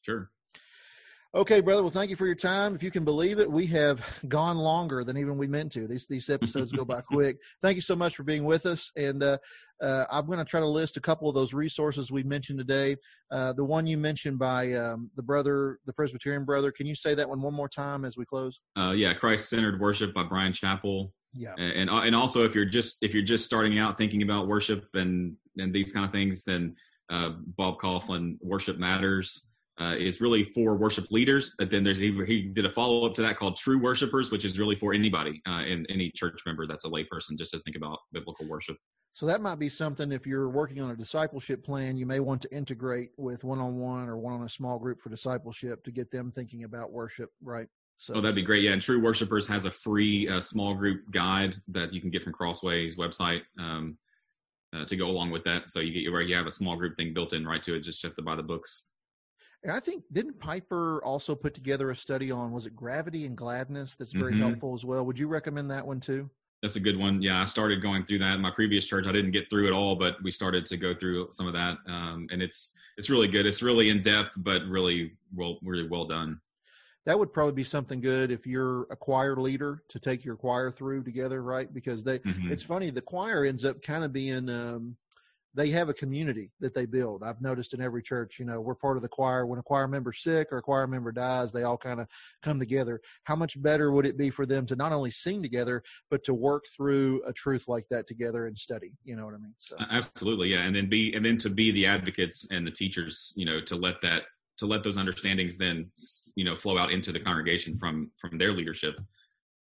Sure. 0.02 0.30
Okay, 1.36 1.62
brother. 1.62 1.82
Well, 1.82 1.89
thank 1.89 2.12
you 2.12 2.15
for 2.15 2.28
your 2.28 2.36
time. 2.36 2.76
If 2.76 2.84
you 2.84 2.91
can 2.91 3.04
believe 3.04 3.39
it, 3.39 3.50
we 3.50 3.65
have 3.67 4.06
gone 4.28 4.56
longer 4.56 5.04
than 5.04 5.17
even 5.17 5.36
we 5.36 5.48
meant 5.48 5.72
to. 5.72 5.88
These 5.88 6.08
these 6.08 6.30
episodes 6.30 6.72
go 6.72 6.86
by 6.86 7.02
quick. 7.12 7.38
Thank 7.60 7.76
you 7.76 7.82
so 7.82 7.96
much 7.96 8.15
for 8.15 8.22
being 8.22 8.43
with 8.43 8.67
us. 8.67 8.91
And 8.96 9.24
uh, 9.24 9.39
uh, 9.84 10.06
I'm 10.10 10.26
going 10.26 10.39
to 10.39 10.46
try 10.46 10.60
to 10.60 10.67
list 10.67 10.98
a 10.98 11.02
couple 11.02 11.28
of 11.28 11.36
those 11.36 11.54
resources 11.54 12.12
we 12.12 12.24
mentioned 12.24 12.58
today. 12.58 12.96
Uh, 13.32 13.54
the 13.54 13.63
one 13.63 13.86
you 13.86 13.98
mentioned 13.98 14.39
by 14.39 14.74
um, 14.74 15.12
the 15.15 15.24
brother, 15.24 15.80
the 15.86 15.93
Presbyterian 15.93 16.46
brother. 16.46 16.72
Can 16.72 16.88
you 16.88 16.96
say 16.96 17.13
that 17.15 17.28
one 17.28 17.41
one 17.41 17.54
more 17.54 17.69
time 17.69 18.06
as 18.06 18.17
we 18.17 18.26
close? 18.26 18.62
Uh, 18.78 18.91
yeah, 18.91 19.13
Christ 19.13 19.50
centered 19.50 19.80
worship 19.80 20.13
by 20.13 20.24
Bryan 20.24 20.54
Chapell. 20.54 21.12
Yeah. 21.36 21.56
and 21.58 21.89
and 21.89 22.15
also 22.15 22.46
if 22.46 22.54
you're 22.54 22.65
just 22.65 22.98
if 23.02 23.12
you're 23.12 23.24
just 23.24 23.43
starting 23.43 23.80
out 23.80 23.98
thinking 23.98 24.22
about 24.22 24.48
worship 24.48 24.86
and 24.93 25.36
and 25.58 25.74
these 25.74 25.91
kind 25.91 26.06
of 26.06 26.12
things 26.12 26.43
then 26.43 26.76
uh, 27.10 27.30
bob 27.58 27.80
Kauflin 27.80 28.38
worship 28.39 28.78
matters 28.78 29.50
uh, 29.82 29.96
is 29.98 30.22
really 30.22 30.46
for 30.54 30.76
worship 30.76 31.06
leaders. 31.10 31.56
But 31.58 31.72
then 31.72 31.84
there's 31.84 32.00
he, 32.00 32.12
he 32.26 32.44
did 32.44 32.66
a 32.66 32.70
follow-up 32.70 33.16
to 33.16 33.22
that 33.24 33.38
called 33.38 33.58
true 33.58 33.80
worshipers 33.80 34.32
which 34.32 34.46
is 34.46 34.60
really 34.60 34.76
for 34.76 34.94
anybody 34.94 35.42
uh, 35.48 35.62
and 35.62 35.86
any 35.90 36.12
church 36.16 36.40
member 36.46 36.68
that's 36.68 36.86
a 36.86 36.90
layperson 36.90 37.38
just 37.38 37.52
to 37.52 37.60
think 37.60 37.76
about 37.76 38.00
biblical 38.12 38.48
worship. 38.48 38.78
So 39.14 39.28
that 39.28 39.42
might 39.42 39.60
be 39.60 39.70
something 39.70 40.12
if 40.12 40.26
you're 40.26 40.50
working 40.50 40.82
on 40.82 40.90
a 40.90 40.96
discipleship 40.96 41.64
plan, 41.64 41.98
you 41.98 42.08
may 42.08 42.20
want 42.20 42.42
to 42.44 42.56
integrate 42.56 43.12
with 43.18 43.44
one 43.44 43.60
on 43.60 43.78
one 43.78 44.10
or 44.10 44.18
one 44.18 44.34
on 44.34 44.44
a 44.44 44.50
small 44.50 44.80
group 44.80 45.00
for 45.00 45.10
discipleship 45.10 45.84
to 45.84 45.92
get 45.92 46.10
them 46.10 46.32
thinking 46.32 46.64
about 46.64 46.92
worship, 46.92 47.30
right? 47.44 47.68
So 47.96 48.16
oh 48.16 48.22
that'd 48.22 48.36
be 48.36 48.42
great. 48.42 48.64
Yeah 48.64 48.72
and 48.72 48.82
true 48.82 49.00
worshipers 49.00 49.48
has 49.48 49.66
a 49.66 49.72
free 49.72 50.28
uh, 50.28 50.42
small 50.42 50.74
group 50.74 51.02
guide 51.12 51.56
that 51.70 51.94
you 51.94 52.02
can 52.02 52.10
get 52.10 52.24
from 52.24 52.34
crossway's 52.34 52.96
website 52.96 53.42
um, 53.60 53.98
uh, 54.76 54.86
to 54.86 54.96
go 54.96 55.08
along 55.08 55.30
with 55.30 55.44
that. 55.44 55.70
So 55.70 55.80
you 55.80 55.94
get 55.94 56.12
where 56.12 56.22
you 56.22 56.36
have 56.36 56.48
a 56.48 56.52
small 56.52 56.76
group 56.76 56.98
thing 56.98 57.14
built 57.14 57.34
in 57.34 57.46
right 57.46 57.62
to 57.64 57.76
it 57.76 57.82
just 57.82 58.02
have 58.04 58.16
to 58.16 58.24
buy 58.24 58.36
the 58.36 58.44
books 58.44 58.86
And 59.63 59.71
I 59.71 59.80
think 59.80 60.04
didn't 60.12 60.39
Piper 60.39 61.02
also 61.04 61.36
put 61.36 61.54
together 61.54 61.89
a 61.89 61.95
study 61.95 62.30
on 62.32 62.52
was 62.52 62.65
it 62.65 62.76
gravity 62.76 63.26
and 63.26 63.38
gladness 63.38 63.95
that's 63.95 64.12
very 64.13 64.36
Mhm. 64.36 64.36
helpful 64.36 64.73
as 64.73 64.84
well. 64.84 65.06
Would 65.06 65.17
you 65.19 65.28
recommend 65.28 65.71
that 65.71 65.88
one 65.88 66.02
too? 66.02 66.30
That's 66.62 66.78
a 66.78 66.80
good 66.80 66.97
one. 66.97 67.21
Yeah, 67.21 67.41
I 67.41 67.45
started 67.45 67.82
going 67.82 68.06
through 68.06 68.19
that 68.19 68.36
in 68.36 68.41
my 68.41 68.52
previous 68.52 68.86
church. 68.86 69.06
I 69.06 69.12
didn't 69.12 69.32
get 69.32 69.49
through 69.49 69.67
it 69.67 69.73
all, 69.73 69.97
but 69.97 70.21
we 70.23 70.32
started 70.32 70.65
to 70.67 70.78
go 70.78 70.95
through 70.95 71.30
some 71.32 71.45
of 71.45 71.54
that, 71.54 71.78
um, 71.88 72.28
and 72.32 72.41
it's 72.41 72.78
it's 72.97 73.10
really 73.10 73.28
good. 73.28 73.45
It's 73.45 73.62
really 73.62 73.89
in 73.89 74.02
depth, 74.02 74.32
but 74.38 74.62
really 74.65 75.17
well, 75.34 75.60
really 75.62 75.88
well 75.88 76.06
done. 76.06 76.39
That 77.06 77.19
would 77.19 77.34
probably 77.34 77.54
be 77.54 77.65
something 77.65 77.99
good 77.99 78.32
if 78.32 78.47
you're 78.47 78.84
a 78.84 78.95
choir 78.95 79.36
leader 79.36 79.84
to 79.89 79.99
take 79.99 80.23
your 80.23 80.38
choir 80.38 80.71
through 80.71 81.04
together, 81.04 81.43
right? 81.43 81.71
Because 81.73 82.04
they 82.04 82.21
Mhm. 82.26 82.49
it's 82.49 82.63
funny, 82.63 82.91
the 82.91 83.02
choir 83.02 83.43
ends 83.43 83.65
up 83.65 83.82
kind 83.82 84.06
of 84.06 84.13
being 84.13 84.47
um 84.49 84.95
they 85.56 85.70
have 85.70 85.89
a 85.89 85.94
community 85.94 86.52
that 86.60 86.74
they 86.74 86.86
build. 86.86 87.24
I've 87.24 87.42
noticed 87.42 87.74
in 87.74 87.82
every 87.82 88.02
church, 88.02 88.39
you 88.39 88.46
know, 88.46 88.60
we're 88.60 88.76
part 88.76 88.98
of 88.98 89.04
the 89.04 89.10
choir. 89.10 89.46
When 89.46 89.60
a 89.60 89.63
choir 89.63 89.88
member's 89.88 90.22
sick 90.22 90.48
or 90.52 90.58
a 90.58 90.62
choir 90.62 90.88
member 90.88 91.12
dies, 91.12 91.52
they 91.52 91.63
all 91.63 91.78
kind 91.78 92.00
of 92.00 92.08
come 92.42 92.60
together. 92.60 93.02
How 93.26 93.36
much 93.36 93.62
better 93.62 93.92
would 93.92 94.06
it 94.06 94.18
be 94.18 94.30
for 94.30 94.46
them 94.46 94.66
to 94.68 94.76
not 94.76 94.92
only 94.92 95.12
sing 95.12 95.44
together, 95.44 95.84
but 96.10 96.24
to 96.24 96.34
work 96.34 96.66
through 96.76 97.24
a 97.26 97.34
truth 97.34 97.68
like 97.68 97.88
that 97.89 98.08
together 98.08 98.48
and 98.48 98.58
study? 98.58 98.94
You 99.04 99.16
know 99.16 99.26
what 99.26 99.36
I 99.36 99.38
mean? 99.38 99.54
So 99.60 99.78
Absolutely, 99.92 100.50
yeah, 100.50 100.62
and 100.62 100.76
then 100.76 100.88
be 100.88 101.13
and 101.13 101.26
then 101.26 101.38
to 101.39 101.50
be 101.50 101.72
the 101.72 101.86
advocates 101.86 102.52
and 102.52 102.66
the 102.66 102.72
teachers, 102.72 103.34
you 103.36 103.46
know, 103.46 103.62
to 103.62 103.76
let 103.76 104.02
that 104.02 104.24
to 104.58 104.66
let 104.66 104.84
those 104.84 104.98
understandings 104.98 105.58
then 105.58 105.92
you 106.36 106.46
know 106.46 106.56
flow 106.56 106.78
out 106.78 106.92
into 106.92 107.12
the 107.12 107.20
congregation 107.20 107.78
from 107.78 108.12
from 108.20 108.38
their 108.38 108.54
leadership, 108.54 109.00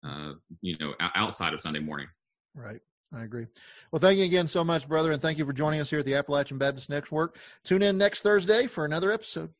uh, 0.03 0.33
you 0.61 0.77
know, 0.79 0.93
outside 0.99 1.53
of 1.53 1.61
Sunday 1.61 1.79
morning. 1.79 2.07
Right. 2.55 2.79
I 3.15 3.23
agree. 3.23 3.45
Well, 3.91 3.99
thank 3.99 4.17
you 4.17 4.25
again 4.25 4.47
so 4.47 4.63
much, 4.63 4.87
brother, 4.87 5.11
and 5.11 5.21
thank 5.21 5.37
you 5.37 5.45
for 5.45 5.53
joining 5.53 5.79
us 5.79 5.89
here 5.89 5.99
at 5.99 6.05
the 6.05 6.15
Appalachian 6.15 6.57
Baptist 6.57 6.89
Network. 6.89 7.37
Tune 7.63 7.83
in 7.83 7.97
next 7.97 8.21
Thursday 8.21 8.65
for 8.65 8.85
another 8.85 9.11
episode. 9.11 9.51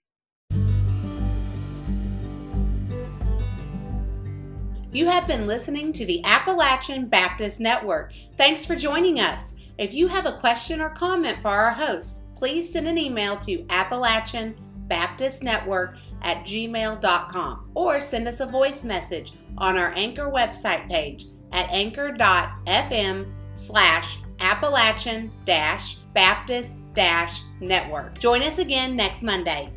You 4.91 5.07
have 5.07 5.27
been 5.27 5.47
listening 5.47 5.91
to 5.93 6.05
the 6.05 6.23
Appalachian 6.23 7.07
Baptist 7.07 7.59
Network. 7.59 8.13
Thanks 8.37 8.65
for 8.65 8.75
joining 8.75 9.19
us. 9.19 9.55
If 9.79 9.93
you 9.93 10.07
have 10.07 10.27
a 10.27 10.37
question 10.37 10.81
or 10.81 10.89
comment 10.89 11.37
for 11.41 11.49
our 11.49 11.71
host, 11.71 12.19
please 12.35 12.71
send 12.71 12.87
an 12.87 12.97
email 12.97 13.35
to 13.37 13.65
Appalachian 13.69 14.55
Baptist 14.87 15.41
Network 15.41 15.97
at 16.21 16.45
gmail.com 16.45 17.71
or 17.73 17.99
send 17.99 18.27
us 18.27 18.39
a 18.39 18.45
voice 18.45 18.83
message 18.83 19.33
on 19.57 19.77
our 19.77 19.93
Anchor 19.95 20.29
website 20.29 20.87
page 20.89 21.25
at 21.51 21.69
anchor.fm 21.69 23.31
slash 23.53 24.19
Appalachian 24.39 25.31
dash 25.45 25.95
Baptist 26.13 26.83
dash 26.93 27.41
Network. 27.59 28.19
Join 28.19 28.41
us 28.41 28.57
again 28.57 28.95
next 28.95 29.23
Monday. 29.23 29.71